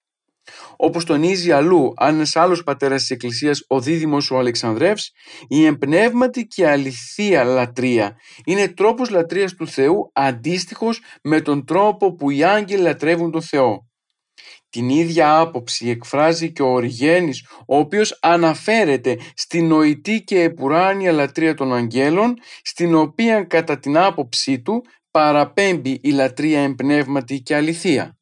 Όπως 0.83 1.05
τονίζει 1.05 1.51
αλλού 1.51 1.93
ένας 1.99 2.35
άλλος 2.35 2.63
πατέρας 2.63 2.99
της 2.99 3.09
Εκκλησίας, 3.09 3.63
ο 3.67 3.79
δίδυμος 3.79 4.31
ο 4.31 4.37
Αλεξανδρεύς, 4.37 5.11
η 5.47 5.65
εμπνεύματη 5.65 6.45
και 6.45 6.67
αληθεία 6.67 7.43
λατρεία 7.43 8.17
είναι 8.45 8.67
τρόπος 8.67 9.09
λατρείας 9.09 9.53
του 9.53 9.67
Θεού 9.67 10.11
αντίστοιχος 10.13 11.01
με 11.23 11.41
τον 11.41 11.65
τρόπο 11.65 12.15
που 12.15 12.29
οι 12.29 12.43
άγγελοι 12.43 12.81
λατρεύουν 12.81 13.31
τον 13.31 13.41
Θεό. 13.41 13.89
Την 14.69 14.89
ίδια 14.89 15.39
άποψη 15.39 15.89
εκφράζει 15.89 16.51
και 16.51 16.61
ο 16.61 16.67
Οριγένης, 16.67 17.47
ο 17.67 17.77
οποίος 17.77 18.17
αναφέρεται 18.21 19.19
στην 19.33 19.67
νοητή 19.67 20.23
και 20.23 20.41
επουράνια 20.41 21.11
λατρεία 21.11 21.53
των 21.53 21.73
αγγέλων, 21.73 22.33
στην 22.61 22.95
οποία 22.95 23.43
κατά 23.43 23.79
την 23.79 23.97
άποψή 23.97 24.61
του 24.61 24.83
παραπέμπει 25.11 25.99
η 26.03 26.11
λατρεία 26.11 26.61
εμπνεύματη 26.61 27.41
και 27.41 27.55
αληθεία. 27.55 28.15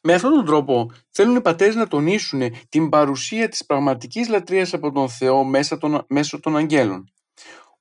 Με 0.00 0.14
αυτόν 0.14 0.34
τον 0.34 0.44
τρόπο 0.44 0.90
θέλουν 1.10 1.36
οι 1.36 1.40
πατέρες 1.40 1.74
να 1.74 1.86
τονίσουν 1.86 2.42
την 2.68 2.88
παρουσία 2.88 3.48
της 3.48 3.66
πραγματικής 3.66 4.28
λατρείας 4.28 4.74
από 4.74 4.92
τον 4.92 5.08
Θεό 5.08 5.44
μέσα 5.44 5.78
των, 5.78 6.04
μέσω 6.08 6.40
των 6.40 6.56
αγγέλων. 6.56 7.12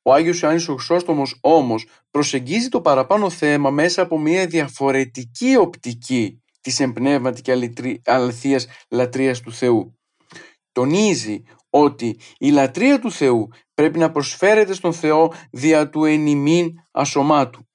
Ο 0.02 0.14
Άγιος 0.14 0.40
Ιωάννης 0.40 0.68
ο 0.68 0.74
Χρυσόστομος 0.74 1.38
όμως 1.42 1.88
προσεγγίζει 2.12 2.70
το 2.70 2.82
παραπάνω 2.82 3.30
θέμα 3.30 3.70
μέσα 3.70 4.02
από 4.02 4.20
μια 4.20 4.48
διαφορετική 4.48 5.56
οπτική 5.56 6.42
της 6.62 6.80
εμπνεύματη 6.80 7.42
και 7.42 7.72
αληθείας 8.04 8.68
λατρείας 8.90 9.40
του 9.40 9.54
Θεού. 9.54 10.00
Τονίζει 10.72 11.44
ότι 11.70 12.20
η 12.38 12.50
λατρεία 12.50 13.00
του 13.00 13.12
Θεού 13.12 13.48
πρέπει 13.74 14.00
να 14.00 14.12
προσφέρεται 14.12 14.74
στον 14.74 14.94
Θεό 14.94 15.34
δια 15.52 15.90
του 15.90 16.06
ενημίν 16.06 16.70
ασωμάτου. 16.92 17.67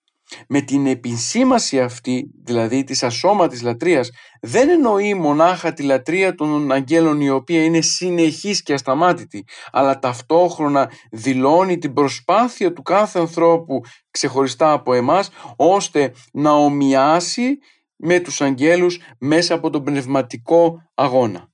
Με 0.49 0.61
την 0.61 0.87
επισήμαση 0.87 1.81
αυτή, 1.81 2.31
δηλαδή 2.45 2.85
της 2.85 3.03
ασώματης 3.03 3.63
λατρείας, 3.63 4.11
δεν 4.41 4.69
εννοεί 4.69 5.15
μονάχα 5.15 5.73
τη 5.73 5.83
λατρεία 5.83 6.35
των 6.35 6.73
αγγέλων 6.73 7.21
η 7.21 7.31
οποία 7.31 7.65
είναι 7.65 7.81
συνεχής 7.81 8.63
και 8.63 8.73
ασταμάτητη, 8.73 9.45
αλλά 9.71 9.99
ταυτόχρονα 9.99 10.91
δηλώνει 11.11 11.79
την 11.79 11.93
προσπάθεια 11.93 12.73
του 12.73 12.83
κάθε 12.83 13.19
ανθρώπου 13.19 13.81
ξεχωριστά 14.11 14.73
από 14.73 14.95
εμάς, 14.95 15.31
ώστε 15.57 16.13
να 16.33 16.51
ομοιάσει 16.51 17.59
με 17.97 18.21
τους 18.21 18.41
αγγέλους 18.41 19.01
μέσα 19.19 19.55
από 19.55 19.71
τον 19.71 19.85
πνευματικό 19.85 20.91
αγώνα. 20.95 21.51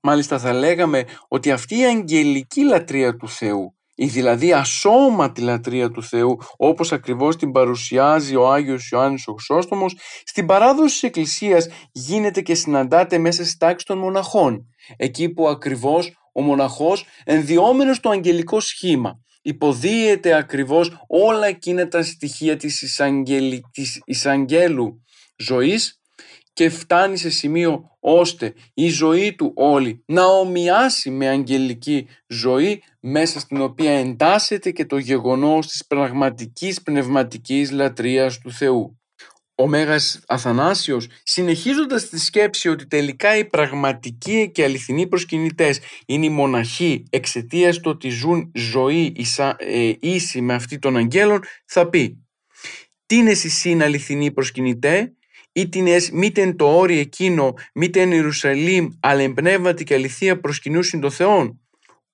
Μάλιστα 0.00 0.38
θα 0.38 0.52
λέγαμε 0.52 1.04
ότι 1.28 1.50
αυτή 1.50 1.78
η 1.78 1.84
αγγελική 1.84 2.64
λατρεία 2.64 3.16
του 3.16 3.28
Θεού 3.28 3.74
η 3.94 4.06
δηλαδή 4.06 4.52
ασώματη 4.52 5.40
λατρεία 5.40 5.90
του 5.90 6.02
Θεού 6.02 6.38
όπως 6.56 6.92
ακριβώς 6.92 7.36
την 7.36 7.52
παρουσιάζει 7.52 8.36
ο 8.36 8.52
Άγιος 8.52 8.88
Ιωάννης 8.90 9.26
ο 9.28 9.32
Χρυσόστομος 9.32 9.96
στην 10.24 10.46
παράδοση 10.46 10.92
της 10.92 11.02
Εκκλησίας 11.02 11.68
γίνεται 11.92 12.40
και 12.40 12.54
συναντάται 12.54 13.18
μέσα 13.18 13.44
στη 13.44 13.56
τάξη 13.56 13.86
των 13.86 13.98
μοναχών 13.98 14.66
εκεί 14.96 15.28
που 15.28 15.48
ακριβώς 15.48 16.16
ο 16.32 16.42
μοναχός 16.42 17.04
ενδιόμενος 17.24 17.96
στο 17.96 18.10
αγγελικό 18.10 18.60
σχήμα 18.60 19.18
υποδίεται 19.42 20.34
ακριβώς 20.34 21.04
όλα 21.08 21.46
εκείνα 21.46 21.88
τα 21.88 22.02
στοιχεία 22.02 22.56
της, 22.56 22.82
εισαγγελ... 22.82 23.60
της 23.72 24.02
εισαγγέλου 24.04 25.02
ζωής 25.36 26.00
και 26.54 26.68
φτάνει 26.68 27.16
σε 27.16 27.30
σημείο 27.30 27.96
ώστε 28.00 28.54
η 28.74 28.88
ζωή 28.88 29.34
του 29.34 29.52
όλη 29.56 30.02
να 30.06 30.24
ομοιάσει 30.24 31.10
με 31.10 31.28
αγγελική 31.28 32.08
ζωή 32.26 32.82
μέσα 33.00 33.40
στην 33.40 33.60
οποία 33.60 33.90
εντάσσεται 33.90 34.70
και 34.70 34.86
το 34.86 34.98
γεγονός 34.98 35.66
της 35.66 35.86
πραγματικής 35.86 36.82
πνευματικής 36.82 37.70
λατρείας 37.70 38.38
του 38.38 38.52
Θεού. 38.52 38.98
Ο 39.56 39.66
Μέγας 39.66 40.20
Αθανάσιος 40.26 41.08
συνεχίζοντας 41.22 42.08
τη 42.08 42.18
σκέψη 42.18 42.68
ότι 42.68 42.86
τελικά 42.86 43.36
οι 43.36 43.44
πραγματικοί 43.44 44.50
και 44.54 44.64
αληθινοί 44.64 45.06
προσκυνητές 45.06 45.80
είναι 46.06 46.26
οι 46.26 46.30
μοναχοί 46.30 47.04
εξαιτίας 47.10 47.80
του 47.80 47.90
ότι 47.90 48.08
ζουν 48.08 48.50
ζωή 48.54 49.12
ίσα, 49.16 49.56
ε, 49.58 49.92
ίση 50.00 50.40
με 50.40 50.54
αυτή 50.54 50.78
των 50.78 50.96
αγγέλων 50.96 51.40
θα 51.66 51.88
πει 51.88 52.18
«Τι 53.06 53.16
είναι 53.16 53.30
εσύ 53.30 53.78
αληθινοί 53.82 54.32
προσκυνητέ, 54.32 55.12
ήτινες 55.54 56.10
μήτεν 56.10 56.56
το 56.56 56.76
όρι 56.76 56.98
εκείνο, 56.98 57.54
μήτεν 57.74 58.12
Ιερουσαλήμ, 58.12 58.88
αλλά 59.00 59.20
εμπνεύματι 59.20 59.84
και 59.84 59.94
αληθεία 59.94 60.40
προσκυνούσιν 60.40 61.00
το 61.00 61.10
Θεόν. 61.10 61.60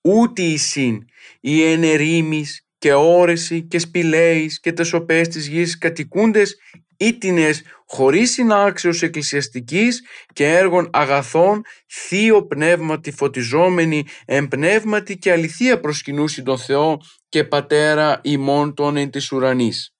Ούτε 0.00 0.42
η 0.42 0.56
συν, 0.56 1.04
οι 1.40 1.62
ενερήμεις 1.62 2.66
και 2.78 2.92
όρεση 2.92 3.62
και 3.62 3.78
σπηλαίεις 3.78 4.60
και 4.60 4.72
τεσοπές 4.72 5.28
της 5.28 5.46
γης 5.46 5.78
κατοικούντες, 5.78 6.56
ήτινες 6.96 7.62
χωρίς 7.86 8.32
συνάξεως 8.32 9.02
εκκλησιαστικής 9.02 10.02
και 10.32 10.46
έργων 10.52 10.90
αγαθών, 10.92 11.62
θείο 11.86 12.46
πνεύματι 12.46 13.10
φωτιζόμενοι, 13.10 14.04
εμπνεύματι 14.24 15.18
και 15.18 15.32
αληθεία 15.32 15.80
προσκυνούσιν 15.80 16.44
τον 16.44 16.58
Θεό 16.58 17.00
και 17.28 17.44
Πατέρα 17.44 18.20
ημών 18.22 18.74
των 18.74 18.96
εν 18.96 19.10
της 19.10 19.32
ουρανής. 19.32 19.94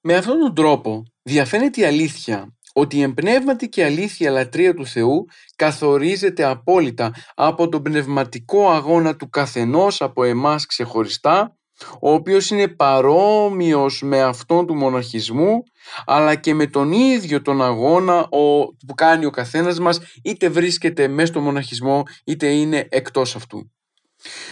Με 0.00 0.14
αυτόν 0.14 0.38
τον 0.38 0.54
τρόπο 0.54 1.02
διαφαίνεται 1.22 1.80
η 1.80 1.84
αλήθεια 1.84 2.54
ότι 2.76 2.96
η 2.96 3.02
εμπνεύματη 3.02 3.68
και 3.68 3.84
αλήθεια 3.84 4.30
λατρεία 4.30 4.74
του 4.74 4.86
Θεού 4.86 5.24
καθορίζεται 5.56 6.44
απόλυτα 6.44 7.14
από 7.34 7.68
τον 7.68 7.82
πνευματικό 7.82 8.70
αγώνα 8.70 9.16
του 9.16 9.28
καθενός 9.28 10.02
από 10.02 10.24
εμάς 10.24 10.66
ξεχωριστά, 10.66 11.56
ο 12.00 12.12
οποίος 12.12 12.50
είναι 12.50 12.68
παρόμοιος 12.68 14.02
με 14.02 14.22
αυτόν 14.22 14.66
του 14.66 14.74
μοναχισμού, 14.74 15.62
αλλά 16.06 16.34
και 16.34 16.54
με 16.54 16.66
τον 16.66 16.92
ίδιο 16.92 17.42
τον 17.42 17.62
αγώνα 17.62 18.28
που 18.86 18.94
κάνει 18.94 19.24
ο 19.24 19.30
καθένας 19.30 19.78
μας, 19.78 20.00
είτε 20.22 20.48
βρίσκεται 20.48 21.08
μέσα 21.08 21.26
στο 21.26 21.40
μοναχισμό, 21.40 22.02
είτε 22.24 22.46
είναι 22.46 22.86
εκτός 22.90 23.36
αυτού. 23.36 23.72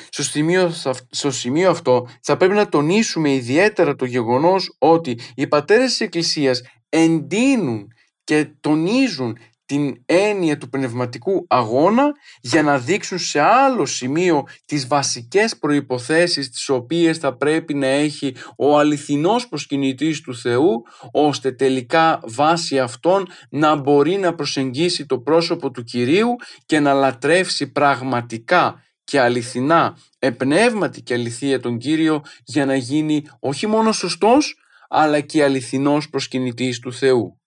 Στο 0.09 0.23
σημείο, 0.23 0.73
στο 1.11 1.31
σημείο 1.31 1.70
αυτό 1.70 2.09
θα 2.23 2.37
πρέπει 2.37 2.55
να 2.55 2.68
τονίσουμε 2.68 3.33
ιδιαίτερα 3.33 3.97
το 3.97 4.05
γεγονός 4.05 4.77
ότι 4.79 5.18
οι 5.35 5.47
πατέρες 5.47 5.91
της 5.91 6.01
Εκκλησίας 6.01 6.62
εντείνουν 6.89 7.87
και 8.33 8.51
τονίζουν 8.61 9.39
την 9.64 10.03
έννοια 10.07 10.59
του 10.59 10.68
πνευματικού 10.68 11.47
αγώνα 11.49 12.12
για 12.41 12.62
να 12.62 12.78
δείξουν 12.78 13.18
σε 13.18 13.41
άλλο 13.41 13.87
σημείο 13.87 14.43
τις 14.66 14.87
βασικές 14.87 15.59
προϋποθέσεις 15.59 16.51
τις 16.51 16.68
οποίες 16.68 17.18
θα 17.18 17.37
πρέπει 17.37 17.74
να 17.74 17.87
έχει 17.87 18.35
ο 18.57 18.78
αληθινός 18.78 19.49
προσκυνητής 19.49 20.20
του 20.20 20.37
Θεού 20.37 20.83
ώστε 21.12 21.53
τελικά 21.53 22.20
βάσει 22.22 22.78
αυτών 22.78 23.26
να 23.51 23.74
μπορεί 23.76 24.16
να 24.16 24.35
προσεγγίσει 24.35 25.07
το 25.07 25.18
πρόσωπο 25.18 25.70
του 25.70 25.83
Κυρίου 25.83 26.28
και 26.66 26.80
να 26.80 26.93
λατρεύσει 26.93 27.72
πραγματικά 27.72 28.83
και 29.05 29.20
αληθινά 29.20 29.99
επνεύματι 30.18 31.03
και 31.03 31.14
αληθεία 31.14 31.61
τον 31.61 31.78
Κύριο 31.78 32.22
για 32.45 32.66
να 32.66 32.76
γίνει 32.76 33.24
όχι 33.41 33.66
μόνο 33.66 33.93
σωστός 33.93 34.57
αλλά 34.89 35.20
και 35.20 35.45
αληθινός 35.45 36.09
προσκυνητής 36.09 36.78
του 36.78 36.93
Θεού. 36.93 37.41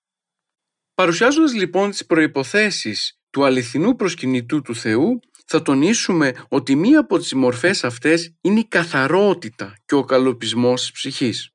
Παρουσιάζοντας 0.95 1.53
λοιπόν 1.53 1.89
τις 1.89 2.05
προϋποθέσεις 2.05 3.19
του 3.29 3.45
αληθινού 3.45 3.95
προσκυνητού 3.95 4.61
του 4.61 4.75
Θεού, 4.75 5.19
θα 5.45 5.61
τονίσουμε 5.61 6.33
ότι 6.47 6.75
μία 6.75 6.99
από 6.99 7.17
τις 7.17 7.33
μορφές 7.33 7.83
αυτές 7.83 8.35
είναι 8.41 8.59
η 8.59 8.67
καθαρότητα 8.67 9.73
και 9.85 9.95
ο 9.95 10.03
καλοπισμός 10.03 10.81
της 10.81 10.91
ψυχής. 10.91 11.49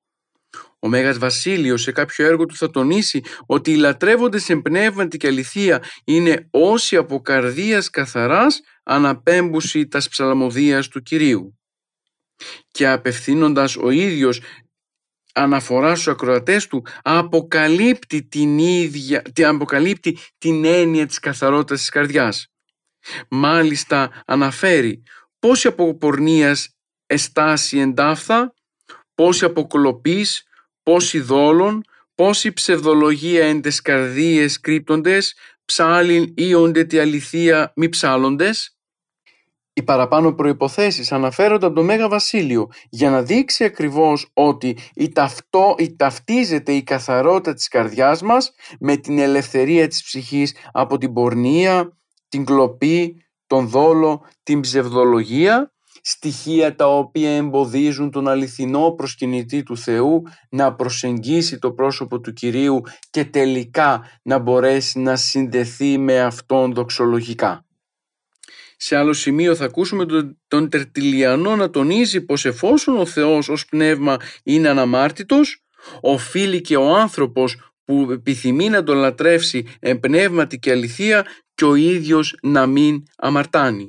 Ο 0.78 0.88
Μέγας 0.88 1.18
Βασίλειος 1.18 1.82
σε 1.82 1.92
κάποιο 1.92 2.26
έργο 2.26 2.46
του 2.46 2.56
θα 2.56 2.70
τονίσει 2.70 3.22
ότι 3.46 3.70
οι 3.70 3.76
λατρεύοντες 3.76 4.48
εν 4.48 4.62
πνεύματι 4.62 5.16
και 5.16 5.26
αληθεία 5.26 5.82
είναι 6.04 6.48
όσοι 6.50 6.96
από 6.96 7.20
καρδίας 7.20 7.90
καθαράς 7.90 8.60
αναπέμπουση 8.82 9.86
τας 9.86 10.08
ψαλμοδίας 10.08 10.88
του 10.88 11.02
Κυρίου. 11.02 11.58
Και 12.70 12.88
απευθύνοντας 12.88 13.76
ο 13.76 13.90
ίδιος 13.90 14.40
αναφορά 15.34 15.94
στους 15.94 16.08
ακροατές 16.08 16.66
του 16.66 16.86
αποκαλύπτει 17.02 18.22
την 18.22 18.58
ίδια, 18.58 19.22
αποκαλύπτει 19.44 20.18
την 20.38 20.64
έννοια 20.64 21.06
της 21.06 21.18
καθαρότητας 21.18 21.78
της 21.78 21.88
καρδιάς. 21.88 22.46
Μάλιστα 23.28 24.22
αναφέρει 24.26 25.02
πόση 25.38 25.66
από 25.66 25.96
πορνείας 25.96 26.76
εστάσει 27.06 27.78
εντάφθα, 27.78 28.54
πόση 29.14 29.44
από 29.44 29.66
κλοπής, 29.66 30.42
πόση 30.82 31.20
δόλων, 31.20 31.82
πόση 32.14 32.52
ψευδολογία 32.52 33.46
εν 33.46 33.60
τες 33.60 33.80
καρδίες 33.80 34.60
κρύπτοντες, 34.60 35.34
ψάλιν 35.64 36.34
όντε 36.56 36.84
τη 36.84 36.98
αληθεία 36.98 37.72
μη 37.76 37.88
ψάλλοντες. 37.88 38.74
Οι 39.80 39.82
παραπάνω 39.82 40.32
προϋποθέσεις 40.32 41.12
αναφέρονται 41.12 41.66
από 41.66 41.74
το 41.74 41.82
Μέγα 41.82 42.08
Βασίλειο 42.08 42.68
για 42.90 43.10
να 43.10 43.22
δείξει 43.22 43.64
ακριβώς 43.64 44.30
ότι 44.32 44.76
η, 44.94 45.08
ταυτό, 45.08 45.74
η 45.78 45.96
ταυτίζεται 45.96 46.72
η 46.72 46.82
καθαρότητα 46.82 47.54
της 47.54 47.68
καρδιάς 47.68 48.22
μας 48.22 48.52
με 48.80 48.96
την 48.96 49.18
ελευθερία 49.18 49.88
της 49.88 50.02
ψυχής 50.02 50.54
από 50.72 50.98
την 50.98 51.12
πορνεία, 51.12 51.96
την 52.28 52.44
κλοπή, 52.44 53.24
τον 53.46 53.68
δόλο, 53.68 54.24
την 54.42 54.60
ψευδολογία 54.60 55.72
στοιχεία 56.02 56.74
τα 56.76 56.96
οποία 56.96 57.36
εμποδίζουν 57.36 58.10
τον 58.10 58.28
αληθινό 58.28 58.90
προσκυνητή 58.90 59.62
του 59.62 59.76
Θεού 59.76 60.22
να 60.50 60.74
προσεγγίσει 60.74 61.58
το 61.58 61.72
πρόσωπο 61.72 62.20
του 62.20 62.32
Κυρίου 62.32 62.80
και 63.10 63.24
τελικά 63.24 64.02
να 64.22 64.38
μπορέσει 64.38 64.98
να 64.98 65.16
συνδεθεί 65.16 65.98
με 65.98 66.20
Αυτόν 66.20 66.72
δοξολογικά. 66.74 67.64
Σε 68.82 68.96
άλλο 68.96 69.12
σημείο 69.12 69.54
θα 69.54 69.64
ακούσουμε 69.64 70.06
τον, 70.06 70.38
τον 70.48 70.68
Τερτιλιανό 70.68 71.56
να 71.56 71.70
τονίζει 71.70 72.20
πως 72.20 72.44
εφόσον 72.44 72.96
ο 72.98 73.06
Θεός 73.06 73.48
ως 73.48 73.64
πνεύμα 73.66 74.16
είναι 74.42 74.68
αναμάρτητος, 74.68 75.64
οφείλει 76.00 76.60
και 76.60 76.76
ο 76.76 76.96
άνθρωπος 76.96 77.72
που 77.84 78.08
επιθυμεί 78.10 78.68
να 78.68 78.82
τον 78.82 78.96
λατρεύσει 78.96 79.66
εν 79.80 80.00
πνεύματι 80.00 80.58
και 80.58 80.70
αληθεία 80.70 81.26
και 81.54 81.64
ο 81.64 81.74
ίδιος 81.74 82.36
να 82.42 82.66
μην 82.66 83.02
αμαρτάνει. 83.16 83.88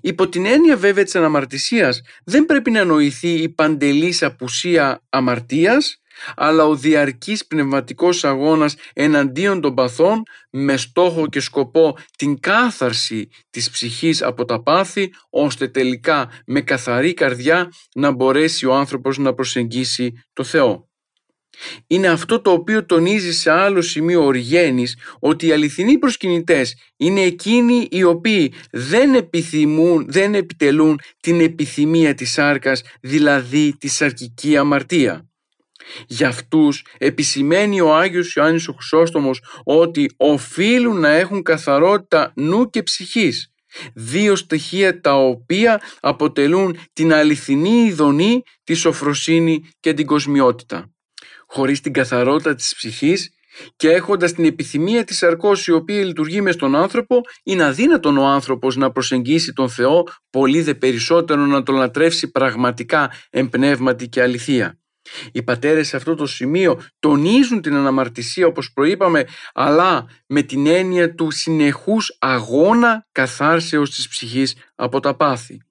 Υπό 0.00 0.28
την 0.28 0.46
έννοια 0.46 0.76
βέβαια 0.76 1.04
της 1.04 1.14
αναμαρτησίας 1.14 2.00
δεν 2.24 2.46
πρέπει 2.46 2.70
να 2.70 2.84
νοηθεί 2.84 3.32
η 3.32 3.48
παντελής 3.48 4.22
απουσία 4.22 5.02
αμαρτίας 5.08 6.00
αλλά 6.36 6.64
ο 6.64 6.76
διαρκής 6.76 7.46
πνευματικός 7.46 8.24
αγώνας 8.24 8.76
εναντίον 8.92 9.60
των 9.60 9.74
παθών 9.74 10.22
με 10.50 10.76
στόχο 10.76 11.26
και 11.26 11.40
σκοπό 11.40 11.96
την 12.16 12.40
κάθαρση 12.40 13.28
της 13.50 13.70
ψυχής 13.70 14.22
από 14.22 14.44
τα 14.44 14.62
πάθη 14.62 15.12
ώστε 15.30 15.68
τελικά 15.68 16.30
με 16.46 16.60
καθαρή 16.60 17.14
καρδιά 17.14 17.72
να 17.94 18.10
μπορέσει 18.10 18.66
ο 18.66 18.74
άνθρωπος 18.74 19.18
να 19.18 19.34
προσεγγίσει 19.34 20.12
το 20.32 20.44
Θεό. 20.44 20.88
Είναι 21.86 22.08
αυτό 22.08 22.40
το 22.40 22.50
οποίο 22.50 22.84
τονίζει 22.84 23.32
σε 23.32 23.50
άλλο 23.50 23.82
σημείο 23.82 24.26
ο 24.26 24.30
ότι 25.18 25.46
οι 25.46 25.52
αληθινοί 25.52 25.98
προσκυνητές 25.98 26.74
είναι 26.96 27.20
εκείνοι 27.20 27.88
οι 27.90 28.02
οποίοι 28.02 28.52
δεν 28.70 29.14
επιθυμούν, 29.14 30.06
δεν 30.08 30.34
επιτελούν 30.34 31.00
την 31.20 31.40
επιθυμία 31.40 32.14
της 32.14 32.32
σάρκας, 32.32 32.82
δηλαδή 33.00 33.76
τη 33.78 33.88
σαρκική 33.88 34.56
αμαρτία. 34.56 35.27
Για 36.06 36.28
αυτούς 36.28 36.84
επισημαίνει 36.98 37.80
ο 37.80 37.96
Άγιος 37.96 38.34
Ιωάννης 38.34 38.68
ο 38.68 38.72
Χρυσόστομος 38.72 39.42
ότι 39.64 40.10
οφείλουν 40.16 41.00
να 41.00 41.08
έχουν 41.08 41.42
καθαρότητα 41.42 42.32
νου 42.36 42.70
και 42.70 42.82
ψυχής. 42.82 43.52
Δύο 43.94 44.36
στοιχεία 44.36 45.00
τα 45.00 45.14
οποία 45.14 45.80
αποτελούν 46.00 46.78
την 46.92 47.12
αληθινή 47.12 47.84
ειδονή, 47.84 48.42
τη 48.64 48.74
σοφροσύνη 48.74 49.68
και 49.80 49.94
την 49.94 50.06
κοσμιότητα. 50.06 50.92
Χωρίς 51.46 51.80
την 51.80 51.92
καθαρότητα 51.92 52.54
της 52.54 52.74
ψυχής 52.74 53.30
και 53.76 53.90
έχοντας 53.90 54.32
την 54.32 54.44
επιθυμία 54.44 55.04
της 55.04 55.22
αρκός 55.22 55.66
η 55.66 55.72
οποία 55.72 56.04
λειτουργεί 56.04 56.40
μες 56.40 56.54
στον 56.54 56.74
άνθρωπο, 56.74 57.20
είναι 57.44 57.64
αδύνατον 57.64 58.16
ο 58.16 58.26
άνθρωπος 58.26 58.76
να 58.76 58.90
προσεγγίσει 58.90 59.52
τον 59.52 59.68
Θεό 59.68 60.04
πολύ 60.30 60.62
δε 60.62 60.74
περισσότερο 60.74 61.46
να 61.46 61.62
τον 61.62 61.74
λατρεύσει 61.74 62.30
πραγματικά 62.30 63.12
εμπνεύματι 63.30 64.08
και 64.08 64.22
αληθεία. 64.22 64.78
Οι 65.32 65.42
πατέρες 65.42 65.88
σε 65.88 65.96
αυτό 65.96 66.14
το 66.14 66.26
σημείο 66.26 66.80
τονίζουν 66.98 67.60
την 67.60 67.74
αναμαρτησία 67.74 68.46
όπως 68.46 68.72
προείπαμε 68.72 69.24
αλλά 69.54 70.06
με 70.26 70.42
την 70.42 70.66
έννοια 70.66 71.14
του 71.14 71.30
συνεχούς 71.30 72.16
αγώνα 72.18 73.06
καθάρσεως 73.12 73.90
της 73.90 74.08
ψυχής 74.08 74.56
από 74.74 75.00
τα 75.00 75.16
πάθη. 75.16 75.62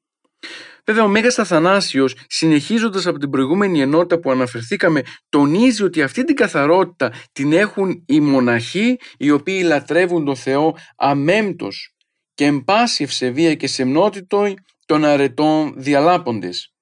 Βέβαια 0.86 1.04
ο 1.04 1.08
Μέγας 1.08 1.40
Αθανάσιος 1.40 2.16
συνεχίζοντας 2.28 3.06
από 3.06 3.18
την 3.18 3.30
προηγούμενη 3.30 3.82
ενότητα 3.82 4.20
που 4.20 4.32
αναφερθήκαμε 4.32 5.02
τονίζει 5.30 5.84
ότι 5.84 6.02
αυτή 6.02 6.24
την 6.24 6.36
καθαρότητα 6.36 7.14
την 7.32 7.54
έχουν 7.54 8.04
οι 8.06 8.20
μοναχοί 8.20 8.98
οι 9.18 9.32
οποίοι 9.32 9.62
λατρεύουν 9.66 10.26
τον 10.26 10.36
Θεό 10.36 10.78
αμέμπτος 10.96 11.96
και 12.34 12.46
εν 12.46 12.64
πάση 12.64 13.04
ευσεβία 13.04 13.56
και 13.56 13.68
σεμνότητο 13.68 14.54
των 14.86 15.06
αρετών 15.06 15.74
διαλάποντες. 15.78 16.77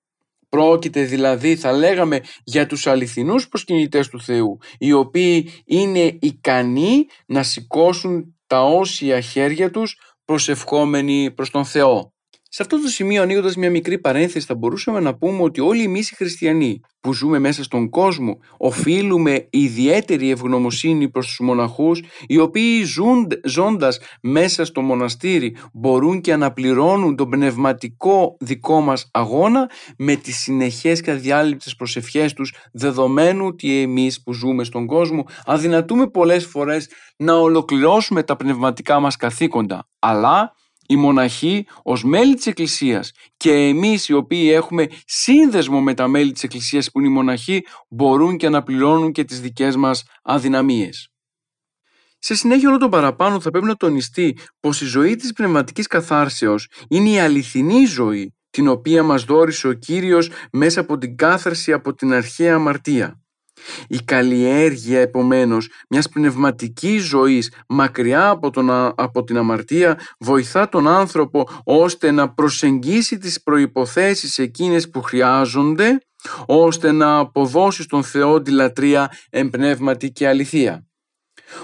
Πρόκειται 0.55 1.03
δηλαδή 1.03 1.55
θα 1.55 1.71
λέγαμε 1.71 2.21
για 2.43 2.65
τους 2.65 2.87
αληθινούς 2.87 3.47
προσκυνητές 3.47 4.07
του 4.07 4.21
Θεού 4.21 4.57
οι 4.77 4.91
οποίοι 4.91 5.49
είναι 5.65 6.17
ικανοί 6.21 7.05
να 7.25 7.43
σηκώσουν 7.43 8.35
τα 8.47 8.63
όσια 8.63 9.21
χέρια 9.21 9.71
τους 9.71 9.97
προσευχόμενοι 10.25 11.31
προς 11.31 11.49
τον 11.49 11.65
Θεό. 11.65 12.14
Σε 12.55 12.61
αυτό 12.61 12.81
το 12.81 12.87
σημείο, 12.87 13.21
ανοίγοντας 13.21 13.55
μια 13.55 13.69
μικρή 13.69 13.99
παρένθεση, 13.99 14.45
θα 14.45 14.55
μπορούσαμε 14.55 14.99
να 14.99 15.15
πούμε 15.15 15.41
ότι 15.41 15.61
όλοι 15.61 15.83
εμείς 15.83 16.11
οι 16.11 16.15
χριστιανοί 16.15 16.79
που 16.99 17.13
ζούμε 17.13 17.39
μέσα 17.39 17.63
στον 17.63 17.89
κόσμο, 17.89 18.37
οφείλουμε 18.57 19.47
ιδιαίτερη 19.49 20.29
ευγνωμοσύνη 20.29 21.09
προς 21.09 21.27
τους 21.27 21.39
μοναχούς, 21.39 22.01
οι 22.27 22.37
οποίοι 22.37 22.83
ζουν, 22.83 23.27
ζώντας 23.43 23.99
μέσα 24.21 24.65
στο 24.65 24.81
μοναστήρι 24.81 25.55
μπορούν 25.73 26.21
και 26.21 26.33
αναπληρώνουν 26.33 27.15
τον 27.15 27.29
πνευματικό 27.29 28.37
δικό 28.39 28.81
μας 28.81 29.09
αγώνα 29.13 29.69
με 29.97 30.15
τις 30.15 30.37
συνεχές 30.37 31.01
και 31.01 31.11
αδιάλειπτες 31.11 31.75
προσευχές 31.75 32.33
τους, 32.33 32.53
δεδομένου 32.71 33.45
ότι 33.45 33.81
εμείς 33.81 34.23
που 34.23 34.33
ζούμε 34.33 34.63
στον 34.63 34.85
κόσμο 34.85 35.25
αδυνατούμε 35.45 36.07
πολλές 36.07 36.45
φορές 36.45 36.89
να 37.17 37.33
ολοκληρώσουμε 37.33 38.23
τα 38.23 38.35
πνευματικά 38.35 38.99
μας 38.99 39.15
καθήκοντα. 39.15 39.87
Αλλά 39.99 40.53
οι 40.87 40.95
μοναχοί 40.95 41.67
ως 41.83 42.03
μέλη 42.03 42.35
της 42.35 42.47
Εκκλησίας 42.47 43.11
και 43.37 43.51
εμείς 43.51 44.07
οι 44.07 44.13
οποίοι 44.13 44.51
έχουμε 44.53 44.87
σύνδεσμο 45.05 45.81
με 45.81 45.93
τα 45.93 46.07
μέλη 46.07 46.31
της 46.31 46.43
Εκκλησίας 46.43 46.91
που 46.91 46.99
είναι 46.99 47.09
οι 47.09 47.11
μοναχοί 47.11 47.65
μπορούν 47.89 48.37
και 48.37 48.49
να 48.49 48.63
πληρώνουν 48.63 49.11
και 49.11 49.23
τις 49.23 49.41
δικές 49.41 49.75
μας 49.75 50.03
αδυναμίες. 50.23 51.09
Σε 52.19 52.35
συνέχεια 52.35 52.69
όλο 52.69 52.77
το 52.77 52.89
παραπάνω 52.89 53.39
θα 53.39 53.49
πρέπει 53.49 53.65
να 53.65 53.75
τονιστεί 53.75 54.37
πως 54.59 54.81
η 54.81 54.85
ζωή 54.85 55.15
της 55.15 55.33
πνευματικής 55.33 55.87
καθάρσεως 55.87 56.67
είναι 56.87 57.09
η 57.09 57.19
αληθινή 57.19 57.85
ζωή 57.85 58.33
την 58.49 58.67
οποία 58.67 59.03
μας 59.03 59.23
δόρισε 59.23 59.67
ο 59.67 59.73
Κύριος 59.73 60.29
μέσα 60.51 60.79
από 60.79 60.97
την 60.97 61.15
κάθαρση 61.15 61.73
από 61.73 61.93
την 61.93 62.13
αρχαία 62.13 62.55
αμαρτία. 62.55 63.24
Η 63.87 63.97
καλλιέργεια 64.05 64.99
επομένως 64.99 65.69
μιας 65.89 66.09
πνευματικής 66.09 67.03
ζωής 67.03 67.51
μακριά 67.67 68.29
από, 68.29 68.49
τον, 68.49 68.69
από 68.95 69.23
την 69.23 69.37
αμαρτία 69.37 69.99
βοηθά 70.19 70.69
τον 70.69 70.87
άνθρωπο 70.87 71.47
ώστε 71.63 72.11
να 72.11 72.33
προσεγγίσει 72.33 73.17
τις 73.17 73.43
προϋποθέσεις 73.43 74.37
εκείνες 74.37 74.89
που 74.89 75.01
χρειάζονται 75.01 75.97
ώστε 76.45 76.91
να 76.91 77.17
αποδώσει 77.17 77.83
στον 77.83 78.03
Θεό 78.03 78.41
τη 78.41 78.51
λατρεία 78.51 79.11
εμπνεύματη 79.29 80.11
και 80.11 80.27
αληθεία. 80.27 80.85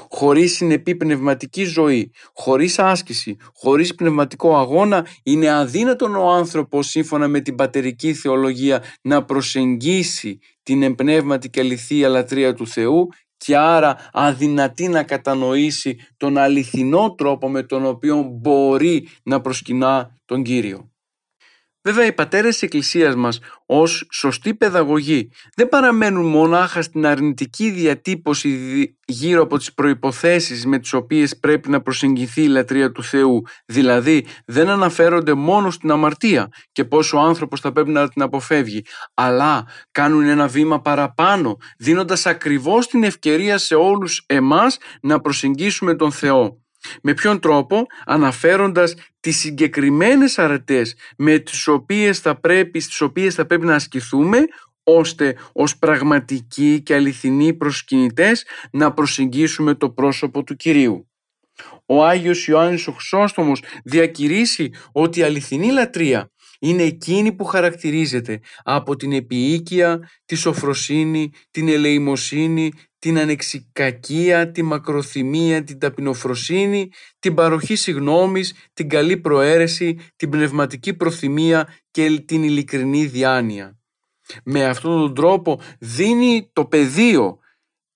Χωρίς 0.10 0.56
συνεπή 0.56 0.96
πνευματική 0.96 1.64
ζωή, 1.64 2.12
χωρίς 2.34 2.80
άσκηση, 2.80 3.38
χωρίς 3.54 3.96
πνευματικό 3.96 4.58
αγώνα, 4.58 5.08
είναι 5.24 5.50
αδύνατον 5.50 6.16
ο 6.16 6.30
άνθρωπος 6.30 6.88
σύμφωνα 6.88 7.28
με 7.28 7.40
την 7.40 7.56
πατερική 7.56 8.14
θεολογία 8.14 8.84
να 9.02 9.24
προσεγγίσει 9.24 10.40
την 10.64 10.84
εμπνεύματη 10.84 11.50
και 11.50 11.60
αληθεία 11.60 12.10
λατρεία 12.10 12.54
του 12.54 12.68
Θεού 12.68 13.08
και 13.38 13.58
άρα 13.58 13.98
αδυνατή 14.12 14.88
να 14.88 15.04
κατανοήσει 15.04 15.98
τον 16.18 16.38
αληθινό 16.38 17.14
τρόπο 17.16 17.50
με 17.50 17.64
τον 17.64 17.86
οποίο 17.86 18.24
μπορεί 18.24 19.08
να 19.24 19.42
προσκυνά 19.42 20.18
τον 20.26 20.44
Κύριο. 20.44 20.91
Βέβαια 21.84 22.06
οι 22.06 22.14
πατέρες 22.14 22.54
της 22.54 22.62
Εκκλησίας 22.62 23.16
μας 23.16 23.40
ως 23.66 24.08
σωστή 24.12 24.54
παιδαγωγή 24.56 25.32
δεν 25.56 25.70
παραμένουν 25.70 26.26
μονάχα 26.26 26.82
στην 26.82 27.06
αρνητική 27.06 27.70
διατύπωση 27.70 28.50
γύρω 29.06 29.42
από 29.42 29.58
τις 29.58 29.74
προϋποθέσεις 29.74 30.66
με 30.66 30.80
τις 30.80 30.94
οποίες 30.94 31.40
πρέπει 31.40 31.70
να 31.70 31.82
προσεγγιθεί 31.82 32.44
η 32.44 32.48
λατρεία 32.48 32.92
του 32.92 33.04
Θεού. 33.04 33.42
Δηλαδή 33.66 34.26
δεν 34.46 34.70
αναφέρονται 34.70 35.34
μόνο 35.34 35.72
στην 35.72 35.92
αμαρτία 35.92 36.50
και 36.72 36.86
πόσο 36.86 37.18
ο 37.18 37.22
άνθρωπος 37.22 37.60
θα 37.60 37.72
πρέπει 37.72 37.90
να 37.90 38.10
την 38.10 38.22
αποφεύγει, 38.22 38.86
αλλά 39.14 39.68
κάνουν 39.92 40.28
ένα 40.28 40.48
βήμα 40.48 40.82
παραπάνω 40.82 41.58
δίνοντας 41.78 42.26
ακριβώς 42.26 42.88
την 42.88 43.04
ευκαιρία 43.04 43.58
σε 43.58 43.76
όλους 43.76 44.24
εμάς 44.26 44.78
να 45.02 45.20
προσεγγίσουμε 45.20 45.96
τον 45.96 46.12
Θεό. 46.12 46.61
Με 47.04 47.14
ποιον 47.14 47.40
τρόπο; 47.40 47.86
Αναφέροντας 48.06 48.96
τις 49.20 49.38
συγκεκριμένες 49.38 50.40
αρετές 50.40 50.96
με 51.18 51.40
τις 51.40 51.68
οποίες 51.68 52.20
θα 52.20 52.40
πρέπει, 52.40 52.80
στις 52.80 53.02
οποίες 53.02 53.36
θα 53.36 53.46
πρέπει 53.46 53.66
να 53.66 53.76
ασκηθούμε 53.76 54.46
ώστε 54.84 55.38
ως 55.54 55.78
πραγματικοί 55.78 56.82
και 56.82 56.96
αληθινοί 56.96 57.54
προσκυνητές 57.54 58.46
να 58.72 58.94
προσεγγίσουμε 58.94 59.76
το 59.76 59.90
πρόσωπο 59.90 60.44
του 60.44 60.56
Κυρίου. 60.56 61.06
Ο 61.86 62.06
Άγιος 62.06 62.48
Ιωάννης 62.48 62.88
ο 62.88 62.92
Χρυσόστομος 62.92 63.64
διακηρύσει 63.84 64.74
ότι 64.92 65.20
η 65.20 65.24
αληθινή 65.24 65.72
λατρεία 65.72 66.32
είναι 66.60 66.84
εκείνη 66.84 67.32
που 67.32 67.44
χαρακτηρίζεται 67.44 68.40
από 68.64 68.96
την 68.96 69.12
επιοίκεια, 69.12 70.10
τη 70.26 70.36
σοφροσύνη, 70.36 71.32
την 71.52 71.68
ελεημοσύνη, 71.68 72.72
την 73.02 73.20
ανεξικακία, 73.20 74.52
τη 74.52 74.64
μακροθυμία, 74.64 75.64
την 75.64 75.80
ταπεινοφροσύνη, 75.80 76.90
την 77.20 77.34
παροχή 77.34 77.76
συγνώμης, 77.76 78.54
την 78.74 78.90
καλή 78.90 79.18
προαίρεση, 79.18 80.00
την 80.16 80.30
πνευματική 80.30 80.94
προθυμία 80.94 81.68
και 81.92 82.20
την 82.26 82.44
ειλικρινή 82.44 83.06
διάνοια. 83.06 83.80
Με 84.44 84.66
αυτόν 84.66 85.00
τον 85.00 85.16
τρόπο 85.16 85.62
δίνει 85.80 86.50
το 86.54 86.66
πεδίο 86.66 87.40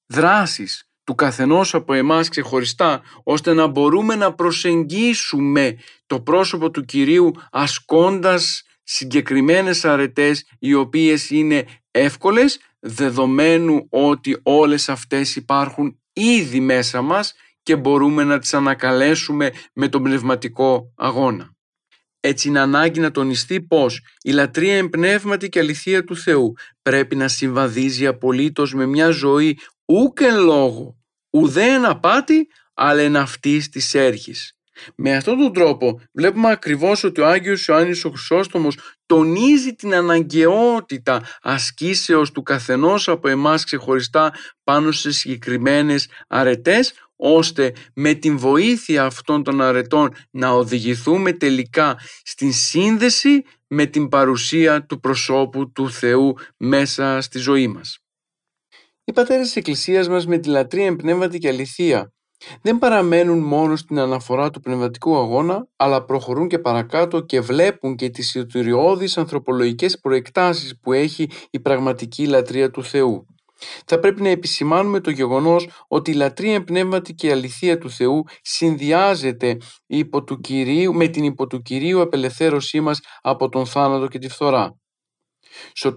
δράσης 0.06 0.90
του 1.04 1.16
καθενός 1.16 1.74
από 1.74 1.94
εμάς 1.94 2.30
ξεχωριστά, 2.30 3.02
ώστε 3.24 3.54
να 3.54 3.68
μπορούμε 3.68 4.16
να 4.16 4.34
προσεγγίσουμε 4.34 5.78
το 6.06 6.22
πρόσωπο 6.22 6.72
του 6.72 6.86
Κυρίου 6.86 7.32
ασκώντας 7.52 8.64
συγκεκριμένες 8.84 9.86
αρετές 9.86 10.48
οι 10.60 10.74
οποίες 10.74 11.30
είναι 11.30 11.66
εύκολες 11.92 12.60
δεδομένου 12.88 13.88
ότι 13.90 14.40
όλες 14.44 14.90
αυτές 14.90 15.36
υπάρχουν 15.36 16.00
ήδη 16.14 16.60
μέσα 16.60 17.02
μας 17.02 17.34
και 17.64 17.76
μπορούμε 17.76 18.24
να 18.24 18.40
τις 18.40 18.54
ανακαλέσουμε 18.54 19.52
με 19.74 19.88
τον 19.88 20.04
πνευματικό 20.04 20.94
αγώνα. 20.96 21.54
Έτσι 22.20 22.48
είναι 22.48 22.60
ανάγκη 22.60 23.00
να 23.00 23.12
τονιστεί 23.12 23.62
πως 23.62 24.02
η 24.22 24.32
λατρεία 24.32 24.76
εμπνεύματη 24.76 25.50
και 25.50 25.60
αληθεία 25.60 26.04
του 26.04 26.18
Θεού 26.18 26.54
πρέπει 26.82 27.16
να 27.16 27.28
συμβαδίζει 27.28 28.08
απολύτως 28.08 28.74
με 28.74 28.86
μια 28.86 29.10
ζωή 29.10 29.60
ούκ 29.86 30.20
λόγο, 30.22 30.98
ουδέ 31.30 31.74
εν 31.74 31.86
απάτη, 31.86 32.48
αλλά 32.74 33.02
εν 33.02 33.16
αυτής 33.16 33.70
της 33.70 33.94
έρχης. 33.94 34.55
Με 34.96 35.16
αυτόν 35.16 35.38
τον 35.38 35.54
τρόπο 35.54 36.02
βλέπουμε 36.12 36.52
ακριβώς 36.52 37.04
ότι 37.04 37.22
ο 37.22 37.28
Άγιος 37.28 37.68
Ιωάννης 37.68 38.06
ο 38.06 38.10
Χρυσόστομος 38.10 38.78
τονίζει 39.06 39.74
την 39.74 39.94
αναγκαιότητα 39.94 41.22
ασκήσεως 41.42 42.32
του 42.32 42.44
καθενός 42.44 43.08
από 43.08 43.28
εμάς 43.28 43.64
ξεχωριστά 43.64 44.34
πάνω 44.64 44.92
σε 44.92 45.12
συγκεκριμένες 45.12 46.10
αρετές 46.28 46.94
ώστε 47.16 47.74
με 47.94 48.14
την 48.14 48.38
βοήθεια 48.38 49.04
αυτών 49.06 49.44
των 49.44 49.62
αρετών 49.62 50.16
να 50.32 50.50
οδηγηθούμε 50.50 51.34
τελικά 51.34 52.00
στην 52.24 52.54
σύνδεση 52.54 53.44
με 53.68 53.86
την 53.86 54.08
παρουσία 54.08 54.86
του 54.86 55.00
προσώπου 55.00 55.72
του 55.72 55.92
Θεού 55.92 56.34
μέσα 56.58 57.22
στη 57.22 57.40
ζωή 57.40 57.68
μας. 57.68 58.00
Οι 59.04 59.14
πατέρες 59.14 59.46
της 59.46 59.56
Εκκλησίας 59.56 60.10
μας 60.10 60.26
με 60.26 60.38
τη 60.38 60.50
λατρεία 60.50 60.86
εμπνεύματη 60.86 61.38
και 61.38 61.48
αληθεία 61.48 62.14
δεν 62.62 62.78
παραμένουν 62.78 63.40
μόνο 63.40 63.76
στην 63.76 64.00
αναφορά 64.00 64.50
του 64.50 64.60
πνευματικού 64.60 65.18
αγώνα, 65.18 65.68
αλλά 65.76 66.04
προχωρούν 66.04 66.48
και 66.48 66.60
παρακάτω 66.60 67.20
και 67.20 67.42
βλέπουν 67.42 67.96
και 67.96 68.10
τις 68.10 68.36
ιωτηριώδεις 68.36 69.18
ανθρωπολογικές 69.18 70.00
προεκτάσεις 70.00 70.80
που 70.80 70.94
έχει 70.94 71.30
η 71.50 71.60
πραγματική 71.60 72.28
λατρεία 72.28 72.72
του 72.72 72.84
Θεού. 72.84 73.26
Θα 73.86 74.00
πρέπει 74.00 74.22
να 74.22 74.30
επισημάνουμε 74.30 75.00
το 75.00 75.12
γεγονός 75.12 75.70
ότι 75.88 76.12
η 76.12 76.14
λατρεία 76.14 76.64
πνεύματη 76.64 77.14
και 77.14 77.28
η 77.28 77.32
αληθεία 77.32 77.78
του 77.78 77.90
Θεού 77.90 78.24
συνδυάζεται 78.42 79.58
υπό 79.86 80.24
του 80.24 80.40
Κυρίου, 80.40 80.94
με 80.94 81.08
την 81.08 81.24
υπό 81.24 81.48
του 81.48 81.62
Κυρίου 81.62 82.02
απελευθέρωσή 82.02 82.80
μας 82.80 83.00
από 83.22 83.50
τον 83.50 83.66
θάνατο 83.66 84.08
και 84.08 84.20
τη 84.20 84.30
φθορά. 84.30 84.80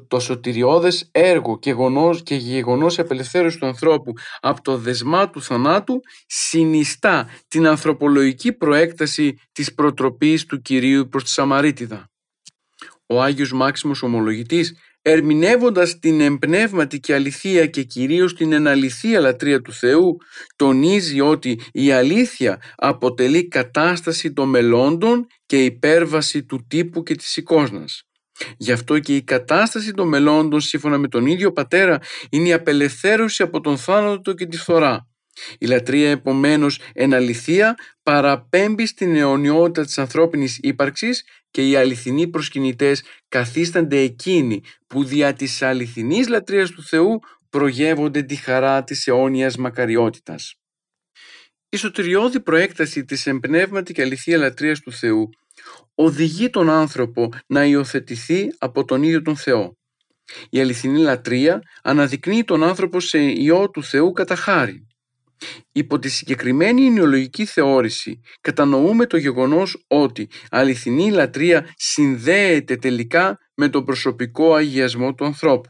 Το 0.08 0.20
σωτηριώδες 0.20 1.08
έργο 1.12 1.58
και 1.58 1.70
γεγονός, 1.70 2.22
και 2.22 2.34
γεγονός 2.34 2.98
απελευθέρωσης 2.98 3.58
του 3.58 3.66
ανθρώπου 3.66 4.12
από 4.40 4.62
το 4.62 4.76
δεσμά 4.76 5.30
του 5.30 5.42
θανάτου 5.42 6.00
συνιστά 6.26 7.28
την 7.48 7.66
ανθρωπολογική 7.66 8.52
προέκταση 8.52 9.38
της 9.52 9.74
προτροπής 9.74 10.46
του 10.46 10.60
Κυρίου 10.60 11.08
προς 11.08 11.24
τη 11.24 11.30
Σαμαρίτιδα. 11.30 12.10
Ο 13.06 13.22
Άγιος 13.22 13.52
Μάξιμος 13.52 14.02
Ομολογητής 14.02 14.74
ερμηνεύοντας 15.02 15.98
την 15.98 16.20
εμπνεύματη 16.20 17.00
και 17.00 17.14
αληθεία 17.14 17.66
και 17.66 17.82
κυρίως 17.82 18.34
την 18.34 18.52
εναληθεία 18.52 19.20
λατρεία 19.20 19.60
του 19.60 19.72
Θεού, 19.72 20.16
τονίζει 20.56 21.20
ότι 21.20 21.60
η 21.72 21.92
αλήθεια 21.92 22.62
αποτελεί 22.76 23.48
κατάσταση 23.48 24.32
των 24.32 24.48
μελώντων 24.48 25.26
και 25.46 25.64
υπέρβαση 25.64 26.44
του 26.44 26.66
τύπου 26.68 27.02
και 27.02 27.14
της 27.14 27.36
εικόνας. 27.36 28.07
Γι' 28.56 28.72
αυτό 28.72 28.98
και 28.98 29.16
η 29.16 29.22
κατάσταση 29.22 29.92
των 29.92 30.08
μελώντων 30.08 30.60
σύμφωνα 30.60 30.98
με 30.98 31.08
τον 31.08 31.26
ίδιο 31.26 31.52
πατέρα 31.52 31.98
είναι 32.30 32.48
η 32.48 32.52
απελευθέρωση 32.52 33.42
από 33.42 33.60
τον 33.60 33.78
θάνατο 33.78 34.32
και 34.32 34.46
τη 34.46 34.56
φθορά. 34.56 35.08
Η 35.58 35.66
λατρεία 35.66 36.10
επομένως 36.10 36.80
εν 36.92 37.14
αληθεία 37.14 37.74
παραπέμπει 38.02 38.86
στην 38.86 39.16
αιωνιότητα 39.16 39.84
της 39.84 39.98
ανθρώπινης 39.98 40.58
ύπαρξης 40.62 41.24
και 41.50 41.68
οι 41.68 41.76
αληθινοί 41.76 42.28
προσκυνητές 42.28 43.02
καθίστανται 43.28 43.98
εκείνοι 43.98 44.62
που 44.86 45.04
δια 45.04 45.32
της 45.32 45.62
αληθινής 45.62 46.28
λατρείας 46.28 46.70
του 46.70 46.82
Θεού 46.82 47.20
προγεύονται 47.50 48.22
τη 48.22 48.36
χαρά 48.36 48.84
της 48.84 49.06
αιώνιας 49.06 49.56
μακαριότητας. 49.56 50.54
Η 51.68 51.76
σωτηριώδη 51.76 52.40
προέκταση 52.40 53.04
της 53.04 53.26
εμπνεύματη 53.26 53.92
και 53.92 54.02
αληθεία 54.02 54.38
λατρείας 54.38 54.80
του 54.80 54.92
Θεού 54.92 55.28
οδηγεί 56.00 56.50
τον 56.50 56.70
άνθρωπο 56.70 57.28
να 57.46 57.64
υιοθετηθεί 57.64 58.48
από 58.58 58.84
τον 58.84 59.02
ίδιο 59.02 59.22
τον 59.22 59.36
Θεό. 59.36 59.76
Η 60.50 60.60
αληθινή 60.60 60.98
λατρεία 60.98 61.62
αναδεικνύει 61.82 62.44
τον 62.44 62.64
άνθρωπο 62.64 63.00
σε 63.00 63.18
Υιό 63.18 63.70
του 63.70 63.82
Θεού 63.84 64.12
κατά 64.12 64.34
χάρη. 64.34 64.86
Υπό 65.72 65.98
τη 65.98 66.08
συγκεκριμένη 66.08 66.86
ενοιολογική 66.86 67.44
θεώρηση 67.44 68.20
κατανοούμε 68.40 69.06
το 69.06 69.16
γεγονός 69.16 69.84
ότι 69.86 70.28
αληθινή 70.50 71.10
λατρεία 71.10 71.72
συνδέεται 71.76 72.76
τελικά 72.76 73.38
με 73.54 73.68
τον 73.68 73.84
προσωπικό 73.84 74.54
αγιασμό 74.54 75.14
του 75.14 75.24
ανθρώπου. 75.24 75.68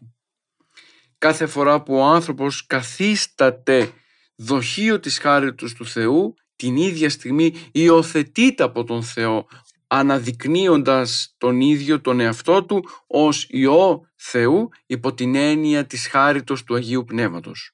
Κάθε 1.18 1.46
φορά 1.46 1.82
που 1.82 1.94
ο 1.94 2.04
άνθρωπος 2.04 2.66
καθίσταται 2.66 3.90
δοχείο 4.36 5.00
της 5.00 5.18
χάριτος 5.18 5.74
του 5.74 5.86
Θεού 5.86 6.34
την 6.56 6.76
ίδια 6.76 7.10
στιγμή 7.10 7.54
υιοθετείται 7.72 8.62
από 8.62 8.84
τον 8.84 9.02
Θεό 9.02 9.46
αναδεικνύοντας 9.89 11.34
τον 11.39 11.61
ίδιο 11.61 12.01
τον 12.01 12.20
εαυτό 12.20 12.64
του 12.64 12.89
ως 13.07 13.47
Υιό 13.49 14.11
Θεού 14.16 14.68
υπό 14.86 15.14
την 15.14 15.34
έννοια 15.34 15.86
της 15.86 16.07
χάριτος 16.07 16.64
του 16.64 16.74
Αγίου 16.74 17.05
Πνεύματος. 17.05 17.72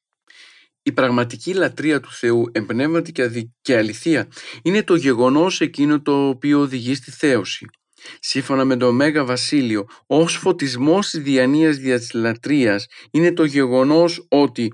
Η 0.83 0.93
πραγματική 0.93 1.55
λατρεία 1.55 2.01
του 2.01 2.13
Θεού 2.13 2.45
εμπνεύματι 2.53 3.13
και 3.61 3.77
αληθεία 3.77 4.29
είναι 4.63 4.83
το 4.83 4.95
γεγονός 4.95 5.61
εκείνο 5.61 6.03
το 6.03 6.29
οποίο 6.29 6.61
οδηγεί 6.61 6.95
στη 6.95 7.11
θέωση. 7.11 7.67
Σύμφωνα 8.21 8.65
με 8.65 8.77
το 8.77 8.93
Μέγα 8.93 9.25
Βασίλειο, 9.25 9.85
ως 10.07 10.37
φωτισμός 10.37 11.11
της 11.11 11.23
διανοίας 11.23 11.77
δια 11.77 11.99
της 11.99 12.13
λατρείας 12.13 12.87
είναι 13.11 13.33
το 13.33 13.45
γεγονός 13.45 14.27
ότι 14.29 14.73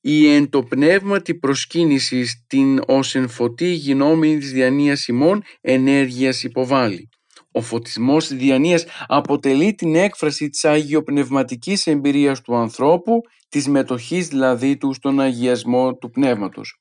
η 0.00 0.34
εν 0.34 0.48
το 0.48 0.62
πνεύματι 0.62 1.34
προσκύνηση 1.34 2.26
την 2.46 2.80
ως 2.86 3.14
εν 3.14 3.28
φωτή 3.28 3.68
γινόμενη 3.68 4.38
της 4.38 4.52
διανοίας 4.52 5.06
ημών 5.06 5.42
ενέργειας 5.60 6.42
υποβάλλει. 6.42 7.08
Ο 7.50 7.60
φωτισμός 7.60 8.26
της 8.26 8.36
διανοίας 8.36 8.84
αποτελεί 9.06 9.74
την 9.74 9.94
έκφραση 9.94 10.48
της 10.48 10.64
αγιοπνευματικής 10.64 11.86
εμπειρίας 11.86 12.40
του 12.40 12.56
ανθρώπου, 12.56 13.20
της 13.48 13.68
μετοχής 13.68 14.28
δηλαδή 14.28 14.76
του 14.76 14.92
στον 14.92 15.20
αγιασμό 15.20 15.94
του 15.94 16.10
πνεύματος. 16.10 16.80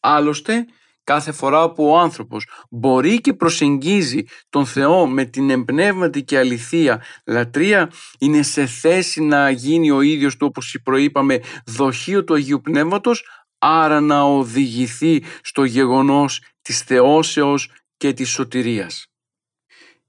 Άλλωστε, 0.00 0.64
κάθε 1.06 1.32
φορά 1.32 1.72
που 1.72 1.88
ο 1.88 1.98
άνθρωπος 1.98 2.46
μπορεί 2.70 3.20
και 3.20 3.32
προσεγγίζει 3.32 4.24
τον 4.48 4.66
Θεό 4.66 5.06
με 5.06 5.24
την 5.24 5.50
εμπνεύματη 5.50 6.22
και 6.22 6.38
αληθεία 6.38 7.02
λατρεία 7.26 7.90
είναι 8.18 8.42
σε 8.42 8.66
θέση 8.66 9.22
να 9.22 9.50
γίνει 9.50 9.90
ο 9.90 10.00
ίδιος 10.00 10.36
του 10.36 10.46
όπως 10.46 10.76
προείπαμε 10.82 11.40
δοχείο 11.66 12.24
του 12.24 12.34
Αγίου 12.34 12.60
Πνεύματος 12.60 13.24
άρα 13.58 14.00
να 14.00 14.22
οδηγηθεί 14.22 15.22
στο 15.42 15.64
γεγονός 15.64 16.42
της 16.62 16.80
θεώσεως 16.80 17.70
και 17.96 18.12
της 18.12 18.28
σωτηρίας. 18.28 19.06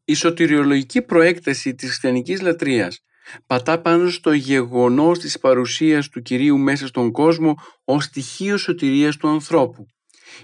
Η 0.06 0.14
σωτηριολογική 0.14 1.02
προέκταση 1.02 1.76
της 1.76 1.88
χριστιανικής 1.88 2.42
λατρείας 2.42 3.02
πατά 3.48 3.82
πάνω 3.82 4.10
στο 4.10 4.32
γεγονός 4.32 5.20
της 5.20 5.40
παρουσίας 5.40 6.10
του 6.10 6.22
Κυρίου 6.22 6.58
μέσα 6.58 6.88
στον 6.88 7.12
κόσμο 7.12 7.56
ως 7.84 8.04
στοιχείο 8.04 8.58
σωτηρίας 8.58 9.18
του 9.18 9.28
ανθρώπου. 9.28 9.88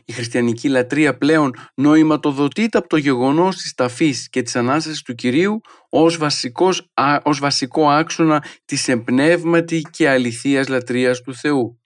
Η 0.06 0.14
χριστιανική 0.14 0.70
λατρεία 0.70 1.18
πλέον 1.18 1.54
νοηματοδοτείται 1.76 2.78
από 2.78 2.88
το 2.88 2.98
γεγονός 2.98 3.56
της 3.56 3.74
ταφής 3.74 4.30
και 4.30 4.42
της 4.42 4.56
Ανάστασης 4.56 5.02
του 5.02 5.16
Κυρίου 5.16 5.62
ως, 5.90 6.18
βασικός, 6.18 6.92
ως 7.24 7.40
βασικό 7.40 7.90
άξονα 7.90 8.44
της 8.66 8.88
εμπνεύματη 8.88 9.82
και 9.90 10.10
αληθείας 10.10 10.68
λατρείας 10.68 11.22
του 11.22 11.36
Θεού. 11.36 11.78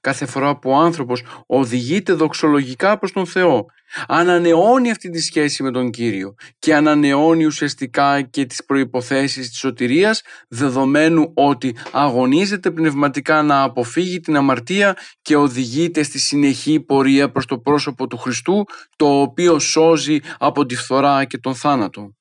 Κάθε 0.00 0.26
φορά 0.26 0.58
που 0.58 0.70
ο 0.70 0.76
άνθρωπος 0.76 1.22
οδηγείται 1.46 2.12
δοξολογικά 2.12 2.98
προς 2.98 3.12
τον 3.12 3.26
Θεό, 3.26 3.66
ανανεώνει 4.08 4.90
αυτή 4.90 5.10
τη 5.10 5.20
σχέση 5.20 5.62
με 5.62 5.70
τον 5.70 5.90
Κύριο 5.90 6.34
και 6.58 6.74
ανανεώνει 6.74 7.44
ουσιαστικά 7.44 8.20
και 8.22 8.44
τις 8.46 8.64
προϋποθέσεις 8.64 9.48
της 9.48 9.58
σωτηρίας 9.58 10.22
δεδομένου 10.48 11.30
ότι 11.34 11.76
αγωνίζεται 11.92 12.70
πνευματικά 12.70 13.42
να 13.42 13.62
αποφύγει 13.62 14.20
την 14.20 14.36
αμαρτία 14.36 14.96
και 15.22 15.36
οδηγείται 15.36 16.02
στη 16.02 16.18
συνεχή 16.18 16.80
πορεία 16.80 17.30
προς 17.30 17.46
το 17.46 17.58
πρόσωπο 17.58 18.06
του 18.06 18.16
Χριστού 18.16 18.64
το 18.96 19.20
οποίο 19.20 19.58
σώζει 19.58 20.18
από 20.38 20.66
τη 20.66 20.76
φθορά 20.76 21.24
και 21.24 21.38
τον 21.38 21.54
θάνατο. 21.54 22.17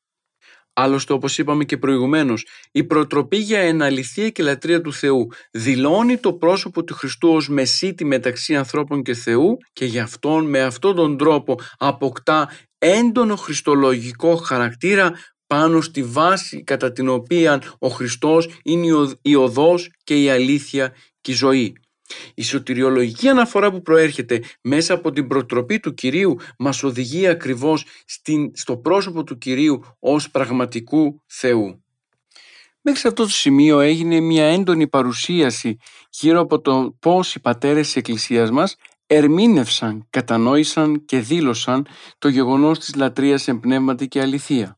Άλλωστε 0.80 1.13
όπως 1.13 1.38
είπαμε 1.38 1.63
και 1.63 1.78
προηγουμένως, 1.78 2.45
η 2.71 2.84
προτροπή 2.84 3.38
για 3.38 3.59
εναλυθία 3.59 4.30
και 4.30 4.43
λατρεία 4.43 4.82
του 4.82 4.93
Θεού 4.93 5.28
δηλώνει 5.51 6.17
το 6.17 6.34
πρόσωπο 6.34 6.84
του 6.84 6.93
Χριστού 6.93 7.30
ως 7.30 7.49
μεσίτη 7.49 8.05
μεταξύ 8.05 8.55
ανθρώπων 8.55 9.03
και 9.03 9.13
Θεού 9.13 9.57
και 9.73 9.86
γι' 9.86 9.99
αυτόν 9.99 10.45
με 10.45 10.61
αυτόν 10.61 10.95
τον 10.95 11.17
τρόπο 11.17 11.59
αποκτά 11.78 12.49
έντονο 12.78 13.36
χριστολογικό 13.36 14.36
χαρακτήρα 14.36 15.13
πάνω 15.47 15.82
στη 15.82 16.03
βάση 16.03 16.63
κατά 16.63 16.91
την 16.91 17.09
οποία 17.09 17.61
ο 17.80 17.88
Χριστός 17.88 18.49
είναι 18.63 19.15
η 19.21 19.36
οδός 19.36 19.89
και 20.03 20.21
η 20.21 20.30
αλήθεια 20.30 20.93
και 21.21 21.32
η 21.32 21.36
ζωή. 21.36 21.75
Η 22.34 22.43
σωτηριολογική 22.43 23.28
αναφορά 23.28 23.72
που 23.72 23.82
προέρχεται 23.82 24.43
μέσα 24.62 24.93
από 24.93 25.12
την 25.12 25.28
προτροπή 25.28 25.80
του 25.80 25.93
Κυρίου 25.93 26.36
μας 26.58 26.84
οδηγεί 26.84 27.28
ακριβώς 27.28 27.86
στην, 28.05 28.51
στο 28.55 28.78
πρόσωπο 28.78 29.24
του 29.24 29.38
Κυρίου 29.38 29.84
ως 29.99 30.32
πραγματικού 30.32 31.22
Θεού. 31.26 31.82
Μέχρι 32.82 32.99
σε 32.99 33.08
αυτό 33.08 33.24
το 33.24 33.30
σημείο 33.30 33.80
έγινε 33.80 34.20
μια 34.20 34.45
έντονη 34.45 34.88
παρουσίαση 34.88 35.78
γύρω 36.10 36.39
από 36.39 36.62
το 36.62 36.95
πώς 36.99 37.36
οι 37.36 37.39
πατέρες 37.39 37.86
της 37.86 37.95
Εκκλησίας 37.95 38.51
μας 38.51 38.76
ερμήνευσαν, 39.08 40.08
κατανόησαν 40.10 41.05
και 41.05 41.20
δήλωσαν 41.20 41.88
το 42.18 42.28
γεγονός 42.28 42.80
της 42.80 42.95
λατρείας 42.95 43.47
εν 43.47 43.60
πνεύματι 43.60 44.08
και 44.08 44.22
αληθεία 44.22 44.76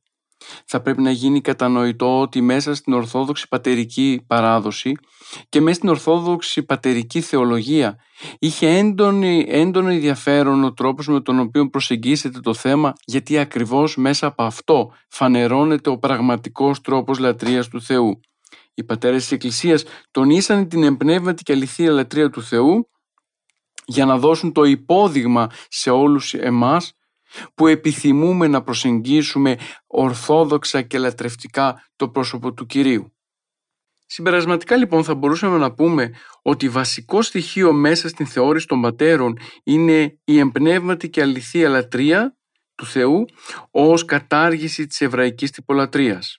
θα 0.65 0.81
πρέπει 0.81 1.01
να 1.01 1.11
γίνει 1.11 1.41
κατανοητό 1.41 2.19
ότι 2.19 2.41
μέσα 2.41 2.75
στην 2.75 2.93
Ορθόδοξη 2.93 3.47
πατερική 3.47 4.23
παράδοση 4.27 4.95
και 5.49 5.61
μέσα 5.61 5.75
στην 5.75 5.89
Ορθόδοξη 5.89 6.63
πατερική 6.63 7.21
θεολογία 7.21 7.99
είχε 8.39 8.67
έντονη, 8.67 9.45
έντονο 9.49 9.89
ενδιαφέρον 9.89 10.63
ο 10.63 10.73
τρόπος 10.73 11.07
με 11.07 11.21
τον 11.21 11.39
οποίο 11.39 11.69
προσεγγίσετε 11.69 12.39
το 12.39 12.53
θέμα 12.53 12.93
γιατί 13.05 13.37
ακριβώς 13.37 13.97
μέσα 13.97 14.27
από 14.27 14.43
αυτό 14.43 14.93
φανερώνεται 15.09 15.89
ο 15.89 15.97
πραγματικός 15.97 16.81
τρόπος 16.81 17.19
λατρείας 17.19 17.67
του 17.67 17.81
Θεού. 17.81 18.19
Οι 18.73 18.83
πατέρες 18.83 19.21
της 19.21 19.31
Εκκλησίας 19.31 19.83
τονίσαν 20.11 20.67
την 20.67 20.83
εμπνεύματη 20.83 21.43
και 21.43 21.53
αληθεία 21.53 21.91
λατρεία 21.91 22.29
του 22.29 22.43
Θεού 22.43 22.89
για 23.85 24.05
να 24.05 24.17
δώσουν 24.17 24.51
το 24.51 24.63
υπόδειγμα 24.63 25.49
σε 25.69 25.89
όλους 25.89 26.33
εμάς 26.33 26.93
που 27.55 27.67
επιθυμούμε 27.67 28.47
να 28.47 28.61
προσεγγίσουμε 28.61 29.57
ορθόδοξα 29.87 30.81
και 30.81 30.97
λατρευτικά 30.97 31.89
το 31.95 32.09
πρόσωπο 32.09 32.53
του 32.53 32.65
Κυρίου. 32.65 33.13
Συμπερασματικά 34.05 34.75
λοιπόν 34.75 35.03
θα 35.03 35.15
μπορούσαμε 35.15 35.57
να 35.57 35.73
πούμε 35.73 36.13
ότι 36.41 36.69
βασικό 36.69 37.21
στοιχείο 37.21 37.73
μέσα 37.73 38.07
στην 38.09 38.25
θεώρηση 38.25 38.67
των 38.67 38.81
πατέρων 38.81 39.37
είναι 39.63 40.19
η 40.23 40.39
εμπνεύματη 40.39 41.09
και 41.09 41.21
αληθεία 41.21 41.69
λατρεία 41.69 42.37
του 42.75 42.85
Θεού 42.85 43.25
ως 43.71 44.05
κατάργηση 44.05 44.87
της 44.87 45.01
εβραϊκής 45.01 45.51
τυπολατρείας. 45.51 46.37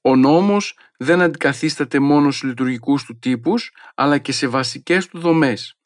Ο 0.00 0.16
νόμος 0.16 0.78
δεν 0.98 1.20
αντικαθίσταται 1.20 1.98
μόνο 1.98 2.30
στους 2.30 2.48
λειτουργικούς 2.48 3.04
του 3.04 3.18
τύπους 3.18 3.72
αλλά 3.94 4.18
και 4.18 4.32
σε 4.32 4.46
βασικές 4.46 5.06
του 5.06 5.18
δομές. 5.18 5.77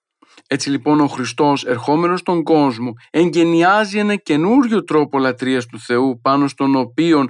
Έτσι 0.47 0.71
λοιπόν 0.71 1.01
ο 1.01 1.07
Χριστός 1.07 1.65
ερχόμενος 1.65 2.21
στον 2.21 2.43
κόσμο 2.43 2.93
εγγενιάζει 3.11 3.99
ένα 3.99 4.17
καινούριο 4.17 4.85
τρόπο 4.85 5.19
λατρείας 5.19 5.67
του 5.67 5.81
Θεού 5.81 6.21
πάνω 6.21 6.49
στον 6.49 6.77
οποίο 6.77 7.29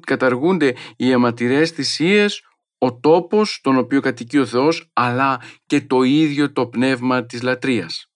καταργούνται 0.00 0.74
οι 0.96 1.10
αιματηρές 1.10 1.70
θυσίες, 1.70 2.42
ο 2.78 2.98
τόπος 3.00 3.60
τον 3.62 3.76
οποίο 3.76 4.00
κατοικεί 4.00 4.38
ο 4.38 4.46
Θεός 4.46 4.90
αλλά 4.92 5.40
και 5.66 5.80
το 5.80 6.02
ίδιο 6.02 6.52
το 6.52 6.66
πνεύμα 6.66 7.24
της 7.24 7.42
λατρείας. 7.42 8.06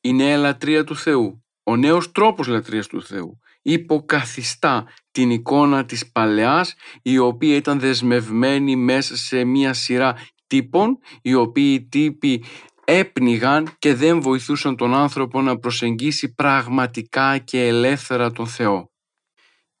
Η 0.00 0.12
νέα 0.12 0.36
λατρεία 0.36 0.84
του 0.84 0.96
Θεού, 0.96 1.44
ο 1.62 1.76
νέος 1.76 2.12
τρόπος 2.12 2.46
λατρείας 2.46 2.86
του 2.86 3.02
Θεού 3.02 3.38
υποκαθιστά 3.64 4.86
την 5.10 5.30
εικόνα 5.30 5.84
της 5.84 6.10
παλαιάς 6.12 6.74
η 7.02 7.18
οποία 7.18 7.56
ήταν 7.56 7.80
δεσμευμένη 7.80 8.76
μέσα 8.76 9.16
σε 9.16 9.44
μια 9.44 9.72
σειρά 9.72 10.16
τύπων 10.46 10.98
οι 11.22 11.34
οποίοι 11.34 11.88
τύποι 11.88 12.44
έπνιγαν 12.84 13.74
και 13.78 13.94
δεν 13.94 14.20
βοηθούσαν 14.20 14.76
τον 14.76 14.94
άνθρωπο 14.94 15.40
να 15.40 15.58
προσεγγίσει 15.58 16.34
πραγματικά 16.34 17.38
και 17.38 17.66
ελεύθερα 17.66 18.30
τον 18.30 18.46
Θεό. 18.46 18.92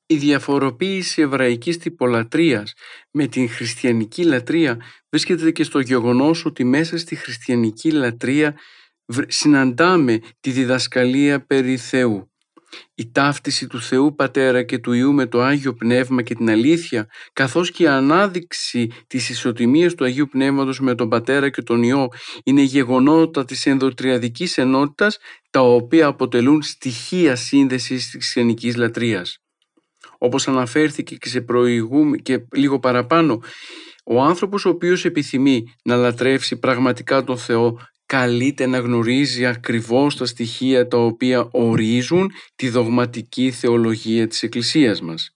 Η 0.06 0.16
διαφοροποίηση 0.16 1.22
εβραϊκής 1.22 1.78
τυπολατρείας 1.78 2.72
με 3.10 3.26
την 3.26 3.48
χριστιανική 3.48 4.24
λατρεία 4.24 4.80
βρίσκεται 5.10 5.50
και 5.50 5.64
στο 5.64 5.80
γεγονός 5.80 6.44
ότι 6.44 6.64
μέσα 6.64 6.98
στη 6.98 7.14
χριστιανική 7.14 7.90
λατρεία 7.90 8.56
συναντάμε 9.26 10.20
τη 10.40 10.50
διδασκαλία 10.50 11.46
περί 11.46 11.76
Θεού. 11.76 12.33
Η 12.94 13.10
ταύτιση 13.10 13.66
του 13.66 13.80
Θεού 13.80 14.14
Πατέρα 14.14 14.62
και 14.62 14.78
του 14.78 14.92
Ιού 14.92 15.12
με 15.12 15.26
το 15.26 15.42
Άγιο 15.42 15.74
Πνεύμα 15.74 16.22
και 16.22 16.34
την 16.34 16.50
αλήθεια, 16.50 17.08
καθώς 17.32 17.70
και 17.70 17.82
η 17.82 17.86
ανάδειξη 17.86 18.90
της 19.06 19.28
ισοτιμίας 19.28 19.94
του 19.94 20.04
Αγίου 20.04 20.28
Πνεύματος 20.28 20.80
με 20.80 20.94
τον 20.94 21.08
Πατέρα 21.08 21.50
και 21.50 21.62
τον 21.62 21.82
Υιό, 21.82 22.08
είναι 22.44 22.62
γεγονότα 22.62 23.44
της 23.44 23.66
ενδοτριαδικής 23.66 24.58
ενότητας, 24.58 25.18
τα 25.50 25.60
οποία 25.60 26.06
αποτελούν 26.06 26.62
στοιχεία 26.62 27.36
σύνδεσης 27.36 28.02
της 28.02 28.10
χριστιανικής 28.10 28.76
λατρείας. 28.76 29.38
Όπως 30.18 30.48
αναφέρθηκε 30.48 31.16
και, 31.16 31.28
σε 31.28 31.40
προηγούμε, 31.40 32.16
και 32.16 32.46
λίγο 32.54 32.78
παραπάνω, 32.78 33.42
ο 34.04 34.22
άνθρωπος 34.22 34.64
ο 34.64 34.68
οποίος 34.68 35.04
επιθυμεί 35.04 35.62
να 35.84 35.96
λατρεύσει 35.96 36.58
πραγματικά 36.58 37.24
τον 37.24 37.38
Θεό 37.38 37.78
καλείται 38.06 38.66
να 38.66 38.78
γνωρίζει 38.78 39.46
ακριβώς 39.46 40.16
τα 40.16 40.26
στοιχεία 40.26 40.88
τα 40.88 40.98
οποία 40.98 41.48
ορίζουν 41.50 42.30
τη 42.54 42.68
δογματική 42.68 43.50
θεολογία 43.50 44.26
της 44.26 44.42
Εκκλησίας 44.42 45.00
μας 45.00 45.34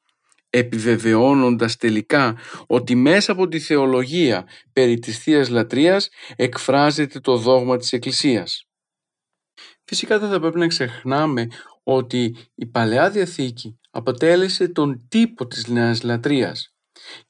επιβεβαιώνοντας 0.51 1.77
τελικά 1.77 2.39
ότι 2.67 2.95
μέσα 2.95 3.33
από 3.33 3.49
τη 3.49 3.59
θεολογία 3.59 4.47
περί 4.73 4.99
της 4.99 5.19
Θείας 5.19 5.49
Λατρείας 5.49 6.09
εκφράζεται 6.37 7.21
το 7.21 7.37
δόγμα 7.37 7.77
της 7.77 7.93
Εκκλησίας. 7.93 8.63
Φυσικά 9.85 10.19
δεν 10.19 10.31
θα 10.31 10.41
πρέπει 10.41 10.59
να 10.59 10.67
ξεχνάμε 10.67 11.47
ότι 11.83 12.37
η 12.55 12.67
Παλαιά 12.67 13.11
Διαθήκη 13.11 13.79
αποτέλεσε 13.91 14.69
τον 14.69 15.07
τύπο 15.09 15.47
της 15.47 15.67
νέας 15.67 16.03
λατρείας 16.03 16.73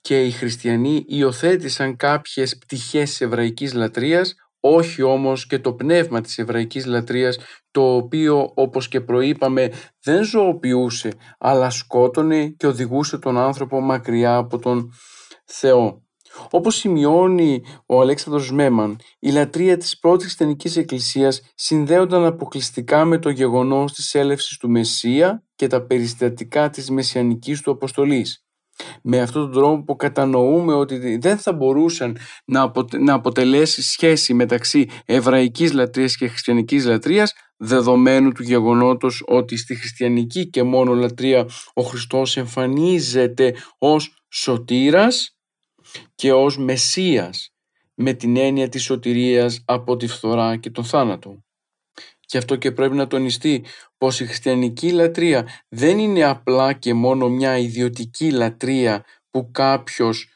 και 0.01 0.25
οι 0.25 0.31
χριστιανοί 0.31 1.05
υιοθέτησαν 1.07 1.97
κάποιες 1.97 2.59
πτυχές 2.59 3.09
της 3.09 3.21
εβραϊκής 3.21 3.75
λατρείας 3.75 4.35
όχι 4.61 5.03
όμως 5.03 5.47
και 5.47 5.59
το 5.59 5.73
πνεύμα 5.73 6.21
της 6.21 6.39
εβραϊκής 6.39 6.87
λατρείας 6.87 7.39
το 7.71 7.95
οποίο 7.95 8.53
όπως 8.55 8.89
και 8.89 9.01
προείπαμε 9.01 9.73
δεν 10.03 10.25
ζωοποιούσε 10.25 11.13
αλλά 11.39 11.71
σκότωνε 11.71 12.49
και 12.49 12.67
οδηγούσε 12.67 13.19
τον 13.19 13.39
άνθρωπο 13.39 13.81
μακριά 13.81 14.37
από 14.37 14.59
τον 14.59 14.93
Θεό. 15.45 16.03
Όπως 16.51 16.77
σημειώνει 16.77 17.63
ο 17.87 18.01
Αλέξανδρος 18.01 18.53
Μέμαν, 18.53 18.97
η 19.19 19.31
λατρεία 19.31 19.77
της 19.77 19.99
πρώτης 19.99 20.25
χριστιανικής 20.25 20.77
εκκλησίας 20.77 21.41
συνδέονταν 21.55 22.25
αποκλειστικά 22.25 23.05
με 23.05 23.19
το 23.19 23.31
γεγονός 23.31 23.93
της 23.93 24.15
έλευσης 24.15 24.57
του 24.57 24.71
Μεσσία 24.71 25.45
και 25.55 25.67
τα 25.67 25.87
περιστατικά 25.87 26.71
της 26.71 26.91
μεσιανικής 26.91 27.61
του 27.61 27.71
αποστολής. 27.71 28.48
Με 29.03 29.21
αυτόν 29.21 29.43
τον 29.43 29.53
τρόπο 29.53 29.97
κατανοούμε 29.97 30.75
ότι 30.75 31.19
δεν 31.19 31.39
θα 31.39 31.53
μπορούσαν 31.53 32.17
να, 32.45 32.73
να 32.99 33.15
αποτελέσει 33.15 33.83
σχέση 33.83 34.35
μεταξύ 34.35 34.89
εβραϊκής 35.05 35.73
λατρείας 35.73 36.17
και 36.17 36.29
χριστιανικής 36.29 36.85
λατρείας 36.85 37.33
δεδομένου 37.57 38.33
του 38.33 38.43
γεγονότος 38.43 39.23
ότι 39.27 39.57
στη 39.57 39.75
χριστιανική 39.75 40.51
και 40.51 40.63
μόνο 40.63 40.95
λατρεία 40.95 41.49
ο 41.75 41.83
Χριστός 41.83 42.37
εμφανίζεται 42.37 43.55
ως 43.79 44.25
σωτήρας 44.29 45.37
και 46.15 46.33
ως 46.33 46.59
Μεσσίας 46.59 47.53
με 47.95 48.13
την 48.13 48.37
έννοια 48.37 48.69
της 48.69 48.83
σωτηρίας 48.83 49.63
από 49.65 49.97
τη 49.97 50.07
φθορά 50.07 50.57
και 50.57 50.71
τον 50.71 50.85
θάνατο. 50.85 51.43
Και 52.29 52.39
αυτό 52.39 52.57
και 52.57 52.73
πρέπει 52.73 52.95
να 52.95 53.07
τονιστεί 53.07 53.65
πως 53.99 54.21
η 54.21 54.27
χριστιανική 54.27 54.91
λατρεία 54.91 55.49
δεν 55.69 55.99
είναι 55.99 56.25
απλά 56.25 56.73
και 56.73 56.95
μόνο 56.95 57.29
μια 57.29 57.59
ιδιωτική 57.59 58.31
λατρεία 58.31 59.05
που 59.31 59.51
κάποιος 59.51 60.29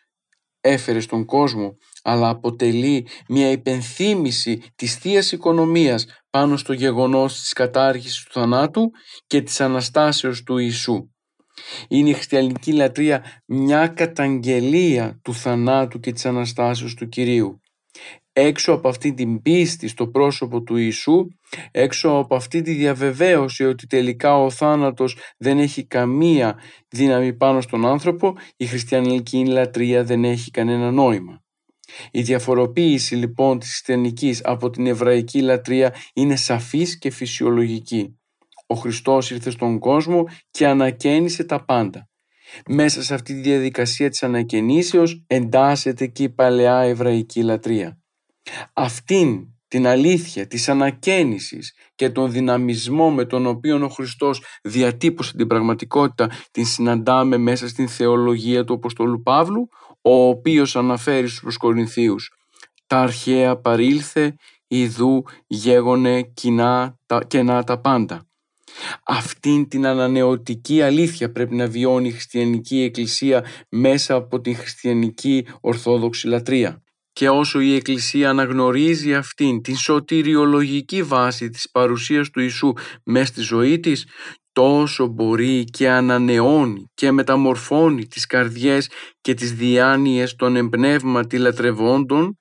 έφερε 0.60 1.00
στον 1.00 1.24
κόσμο, 1.24 1.76
αλλά 2.02 2.28
αποτελεί 2.28 3.06
μια 3.28 3.50
υπενθύμηση 3.50 4.62
της 4.74 4.96
θείας 4.96 5.32
Οικονομίας 5.32 6.06
πάνω 6.30 6.56
στο 6.56 6.72
γεγονός 6.72 7.40
της 7.40 7.52
κατάργησης 7.52 8.22
του 8.22 8.32
θανάτου 8.32 8.90
και 9.26 9.42
της 9.42 9.60
Αναστάσεως 9.60 10.42
του 10.42 10.58
Ιησού. 10.58 11.10
Είναι 11.88 12.10
η 12.10 12.12
χριστιανική 12.12 12.72
λατρεία 12.72 13.42
μια 13.46 13.88
καταγγελία 13.88 15.20
του 15.22 15.34
θανάτου 15.34 16.00
και 16.00 16.12
της 16.12 16.26
Αναστάσεως 16.26 16.94
του 16.94 17.08
Κυρίου. 17.08 17.60
Έξω 18.34 18.72
από 18.72 18.88
αυτή 18.88 19.14
την 19.14 19.42
πίστη 19.42 19.88
στο 19.88 20.06
πρόσωπο 20.08 20.62
του 20.62 20.76
Ιησού, 20.76 21.26
έξω 21.70 22.08
από 22.08 22.34
αυτή 22.34 22.62
τη 22.62 22.72
διαβεβαίωση 22.72 23.64
ότι 23.64 23.86
τελικά 23.86 24.36
ο 24.36 24.50
θάνατος 24.50 25.16
δεν 25.38 25.58
έχει 25.58 25.86
καμία 25.86 26.58
δύναμη 26.88 27.32
πάνω 27.34 27.60
στον 27.60 27.86
άνθρωπο, 27.86 28.36
η 28.56 28.66
χριστιανική 28.66 29.46
λατρεία 29.46 30.04
δεν 30.04 30.24
έχει 30.24 30.50
κανένα 30.50 30.90
νόημα. 30.90 31.42
Η 32.10 32.22
διαφοροποίηση 32.22 33.14
λοιπόν 33.14 33.58
της 33.58 33.68
χριστιανικής 33.68 34.44
από 34.44 34.70
την 34.70 34.86
εβραϊκή 34.86 35.40
λατρεία 35.40 35.94
είναι 36.14 36.36
σαφής 36.36 36.98
και 36.98 37.10
φυσιολογική. 37.10 38.18
Ο 38.66 38.74
Χριστός 38.74 39.30
ήρθε 39.30 39.50
στον 39.50 39.78
κόσμο 39.78 40.24
και 40.50 40.66
ανακαίνισε 40.66 41.44
τα 41.44 41.64
πάντα. 41.64 42.08
Μέσα 42.68 43.02
σε 43.02 43.14
αυτή 43.14 43.34
τη 43.34 43.40
διαδικασία 43.40 44.08
της 44.10 44.22
ανακαινήσεως 44.22 45.24
εντάσσεται 45.26 46.06
και 46.06 46.22
η 46.22 46.28
παλαιά 46.28 46.78
εβραϊκή 46.78 47.42
λατρεία. 47.42 48.01
Αυτήν 48.72 49.46
την 49.68 49.86
αλήθεια 49.86 50.46
της 50.46 50.68
ανακαίνησης 50.68 51.74
και 51.94 52.10
τον 52.10 52.30
δυναμισμό 52.30 53.10
με 53.10 53.24
τον 53.24 53.46
οποίο 53.46 53.84
ο 53.84 53.88
Χριστός 53.88 54.42
διατύπωσε 54.62 55.36
την 55.36 55.46
πραγματικότητα 55.46 56.30
την 56.50 56.66
συναντάμε 56.66 57.36
μέσα 57.36 57.68
στην 57.68 57.88
θεολογία 57.88 58.64
του 58.64 58.74
Αποστολού 58.74 59.22
Παύλου 59.22 59.68
ο 60.00 60.28
οποίος 60.28 60.76
αναφέρει 60.76 61.28
στους 61.28 61.56
Κορινθίους 61.56 62.32
«Τα 62.86 63.00
αρχαία 63.00 63.56
παρήλθε, 63.56 64.36
ιδού 64.66 65.24
γέγονε 65.46 66.22
κοινά, 66.22 66.98
τα, 67.06 67.24
κενά 67.26 67.64
τα 67.64 67.80
πάντα». 67.80 68.26
Αυτήν 69.06 69.68
την 69.68 69.86
ανανεωτική 69.86 70.82
αλήθεια 70.82 71.32
πρέπει 71.32 71.54
να 71.54 71.66
βιώνει 71.66 72.08
η 72.08 72.10
χριστιανική 72.10 72.82
εκκλησία 72.82 73.44
μέσα 73.68 74.14
από 74.14 74.40
την 74.40 74.56
χριστιανική 74.56 75.46
ορθόδοξη 75.60 76.26
λατρεία. 76.26 76.82
Και 77.12 77.28
όσο 77.28 77.60
η 77.60 77.74
Εκκλησία 77.74 78.30
αναγνωρίζει 78.30 79.14
αυτήν 79.14 79.62
την 79.62 79.76
σωτηριολογική 79.76 81.02
βάση 81.02 81.48
της 81.48 81.70
παρουσίας 81.70 82.30
του 82.30 82.40
Ιησού 82.40 82.72
μέσα 83.04 83.26
στη 83.26 83.40
ζωή 83.40 83.80
της, 83.80 84.06
τόσο 84.52 85.06
μπορεί 85.06 85.64
και 85.64 85.90
ανανεώνει 85.90 86.90
και 86.94 87.10
μεταμορφώνει 87.10 88.06
τις 88.06 88.26
καρδιές 88.26 88.90
και 89.20 89.34
τις 89.34 89.52
διάνοιες 89.52 90.36
των 90.36 90.56
εμπνεύματι 90.56 91.38
λατρευόντων 91.38 92.38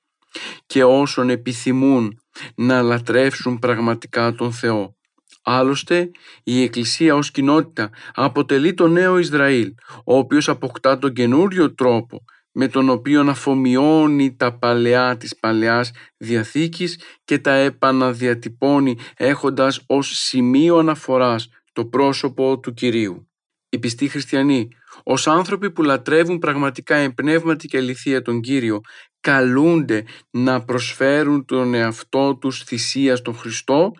και 0.65 0.83
όσων 0.83 1.29
επιθυμούν 1.29 2.19
να 2.55 2.81
λατρεύσουν 2.81 3.59
πραγματικά 3.59 4.33
τον 4.33 4.51
Θεό. 4.51 4.95
Άλλωστε, 5.43 6.11
η 6.43 6.61
Εκκλησία 6.61 7.15
ως 7.15 7.31
κοινότητα 7.31 7.89
αποτελεί 8.13 8.73
το 8.73 8.87
νέο 8.87 9.17
Ισραήλ, 9.17 9.73
ο 10.05 10.17
οποίος 10.17 10.49
αποκτά 10.49 10.97
τον 10.97 11.13
καινούριο 11.13 11.73
τρόπο 11.73 12.23
με 12.51 12.67
τον 12.67 12.89
οποίο 12.89 13.21
αφομοιώνει 13.21 14.35
τα 14.35 14.57
παλαιά 14.57 15.17
της 15.17 15.35
Παλαιάς 15.35 15.91
Διαθήκης 16.17 16.99
και 17.23 17.39
τα 17.39 17.53
επαναδιατυπώνει 17.53 18.97
έχοντας 19.17 19.83
ως 19.87 20.11
σημείο 20.17 20.77
αναφοράς 20.77 21.49
το 21.73 21.85
πρόσωπο 21.85 22.59
του 22.59 22.73
Κυρίου. 22.73 23.25
Οι 23.69 23.79
πιστοί 23.79 24.07
χριστιανοί, 24.07 24.67
ως 25.03 25.27
άνθρωποι 25.27 25.71
που 25.71 25.83
λατρεύουν 25.83 26.39
πραγματικά 26.39 26.95
εμπνεύματι 26.95 27.67
και 27.67 27.77
αληθεία 27.77 28.21
τον 28.21 28.41
Κύριο, 28.41 28.81
καλούνται 29.19 30.05
να 30.29 30.63
προσφέρουν 30.63 31.45
τον 31.45 31.73
εαυτό 31.73 32.35
τους 32.35 32.63
θυσία 32.63 33.15
στον 33.15 33.35
Χριστό 33.35 33.91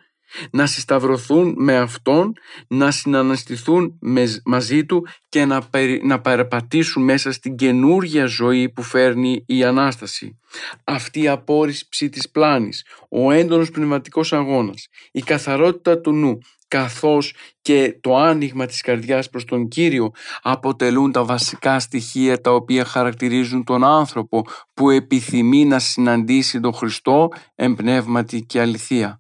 να 0.52 0.66
συσταυρωθούν 0.66 1.54
με 1.58 1.78
Αυτόν, 1.78 2.34
να 2.68 2.92
συναναστηθούν 2.92 4.00
μαζί 4.46 4.86
Του 4.86 5.08
και 5.30 5.46
να, 5.46 5.62
να 6.04 6.22
παραπατήσουν 6.22 7.04
μέσα 7.04 7.32
στην 7.32 7.56
καινούργια 7.56 8.26
ζωή 8.26 8.70
που 8.70 8.84
φέρνει 8.84 9.44
η 9.46 9.64
Ανάσταση. 9.64 10.40
Αυτή 10.84 11.22
η 11.22 11.28
απόρριψη 11.28 12.10
της 12.10 12.30
πλάνης, 12.30 12.86
ο 13.10 13.32
έντονος 13.32 13.72
πνευματικός 13.72 14.34
αγώνας, 14.34 14.88
η 15.12 15.22
καθαρότητα 15.22 16.00
του 16.00 16.12
νου, 16.12 16.40
καθώς 16.72 17.34
και 17.62 17.98
το 18.02 18.18
άνοιγμα 18.18 18.66
της 18.66 18.82
καρδιάς 18.82 19.30
προς 19.30 19.46
τον 19.46 19.68
Κύριο 19.68 20.12
αποτελούν 20.42 21.12
τα 21.12 21.24
βασικά 21.24 21.80
στοιχεία 21.80 22.42
τα 22.42 22.52
οποία 22.52 22.86
χαρακτηρίζουν 22.86 23.64
τον 23.64 23.84
άνθρωπο 23.84 24.46
που 24.74 24.90
επιθυμεί 24.90 25.66
να 25.66 25.80
συναντήσει 25.80 26.60
τον 26.60 26.74
Χριστό 26.74 27.30
εμπνεύματι 27.56 28.42
και 28.42 28.60
αληθεία. 28.60 29.20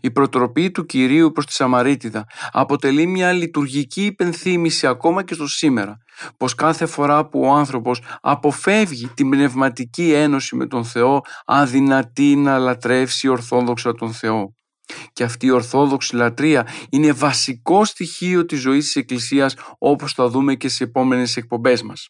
Η 0.00 0.10
προτροπή 0.10 0.70
του 0.70 0.86
Κυρίου 0.86 1.32
προς 1.32 1.46
τη 1.46 1.52
Σαμαρίτιδα 1.52 2.26
αποτελεί 2.50 3.06
μια 3.06 3.32
λειτουργική 3.32 4.04
υπενθύμηση 4.04 4.86
ακόμα 4.86 5.22
και 5.22 5.34
στο 5.34 5.46
σήμερα, 5.46 5.98
πως 6.36 6.54
κάθε 6.54 6.86
φορά 6.86 7.28
που 7.28 7.40
ο 7.40 7.52
άνθρωπος 7.52 8.02
αποφεύγει 8.20 9.08
την 9.08 9.30
πνευματική 9.30 10.12
ένωση 10.12 10.56
με 10.56 10.66
τον 10.66 10.84
Θεό 10.84 11.20
αδυνατεί 11.44 12.36
να 12.36 12.58
λατρεύσει 12.58 13.28
ορθόδοξα 13.28 13.94
τον 13.94 14.12
Θεό. 14.12 14.54
Και 15.12 15.24
αυτή 15.24 15.46
η 15.46 15.50
ορθόδοξη 15.50 16.16
λατρεία 16.16 16.66
είναι 16.90 17.12
βασικό 17.12 17.84
στοιχείο 17.84 18.46
της 18.46 18.60
ζωής 18.60 18.84
της 18.84 18.96
Εκκλησίας 18.96 19.56
όπως 19.78 20.12
θα 20.12 20.28
δούμε 20.28 20.54
και 20.54 20.68
σε 20.68 20.84
επόμενες 20.84 21.36
εκπομπές 21.36 21.82
μας. 21.82 22.08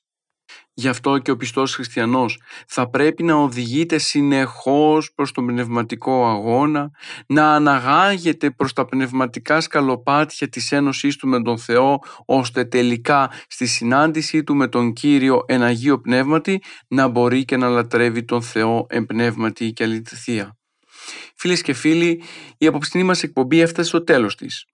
Γι' 0.75 0.89
αυτό 0.89 1.19
και 1.19 1.31
ο 1.31 1.37
πιστός 1.37 1.75
χριστιανός 1.75 2.41
θα 2.67 2.91
πρέπει 2.91 3.23
να 3.23 3.35
οδηγείται 3.35 3.99
συνεχώς 3.99 5.13
προς 5.15 5.33
τον 5.33 5.47
πνευματικό 5.47 6.27
αγώνα, 6.29 6.91
να 7.27 7.55
αναγάγεται 7.55 8.51
προς 8.51 8.73
τα 8.73 8.85
πνευματικά 8.85 9.61
σκαλοπάτια 9.61 10.49
της 10.49 10.73
ένωσής 10.73 11.17
του 11.17 11.29
με 11.29 11.43
τον 11.43 11.59
Θεό, 11.59 11.99
ώστε 12.25 12.65
τελικά 12.65 13.31
στη 13.49 13.67
συνάντησή 13.67 14.45
του 14.45 14.55
με 14.55 14.69
τον 14.69 14.93
Κύριο 14.93 15.45
εν 15.47 15.63
Αγίο 15.63 16.01
Πνεύματι 16.01 16.63
να 16.89 17.09
μπορεί 17.09 17.45
και 17.45 17.57
να 17.57 17.69
λατρεύει 17.69 18.25
τον 18.25 18.43
Θεό 18.43 18.87
εν 18.89 19.07
πνεύματι 19.07 19.73
και 19.73 19.85
αληθεία. 19.85 20.57
Φίλες 21.37 21.63
και 21.63 21.73
φίλοι, 21.73 22.23
η 22.59 22.67
απόψινή 22.67 23.05
μας 23.05 23.23
εκπομπή 23.23 23.61
έφτασε 23.61 23.89
στο 23.89 24.05
τέλος 24.05 24.37
της. 24.37 24.67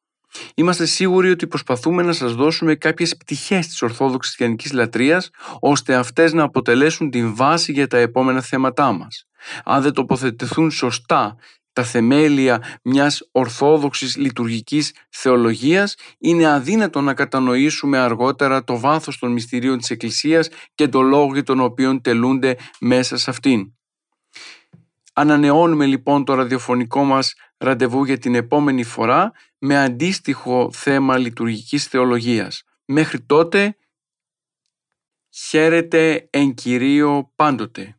Είμαστε 0.54 0.86
σίγουροι 0.86 1.30
ότι 1.30 1.46
προσπαθούμε 1.46 2.02
να 2.02 2.12
σας 2.12 2.34
δώσουμε 2.34 2.74
κάποιες 2.74 3.16
πτυχές 3.16 3.66
της 3.66 3.82
Ορθόδοξης 3.82 4.34
Χριστιανικής 4.34 4.72
Λατρείας, 4.72 5.30
ώστε 5.60 5.94
αυτές 5.94 6.32
να 6.32 6.42
αποτελέσουν 6.42 7.10
την 7.10 7.34
βάση 7.34 7.72
για 7.72 7.86
τα 7.86 7.98
επόμενα 7.98 8.40
θέματά 8.40 8.92
μας. 8.92 9.24
Αν 9.64 9.82
δεν 9.82 9.92
τοποθετηθούν 9.92 10.70
σωστά 10.70 11.36
τα 11.72 11.84
θεμέλια 11.84 12.78
μιας 12.82 13.28
ορθόδοξης 13.32 14.16
λειτουργικής 14.16 14.94
θεολογίας, 15.10 15.94
είναι 16.18 16.46
αδύνατο 16.46 17.00
να 17.00 17.14
κατανοήσουμε 17.14 17.98
αργότερα 17.98 18.64
το 18.64 18.78
βάθος 18.78 19.18
των 19.18 19.32
μυστηρίων 19.32 19.78
της 19.78 19.90
Εκκλησίας 19.90 20.48
και 20.74 20.88
το 20.88 21.00
λόγο 21.00 21.32
για 21.32 21.42
τον 21.42 21.60
οποίο 21.60 22.00
τελούνται 22.00 22.56
μέσα 22.80 23.16
σε 23.16 23.30
αυτήν. 23.30 23.77
Ανανεώνουμε 25.18 25.86
λοιπόν 25.86 26.24
το 26.24 26.34
ραδιοφωνικό 26.34 27.04
μας 27.04 27.34
ραντεβού 27.56 28.04
για 28.04 28.18
την 28.18 28.34
επόμενη 28.34 28.84
φορά 28.84 29.32
με 29.58 29.78
αντίστοιχο 29.78 30.70
θέμα 30.72 31.18
λειτουργικής 31.18 31.86
θεολογίας. 31.86 32.62
Μέχρι 32.84 33.20
τότε, 33.20 33.76
χαίρετε 35.30 36.28
εν 36.30 36.54
Κυρίω 36.54 37.32
πάντοτε. 37.36 37.97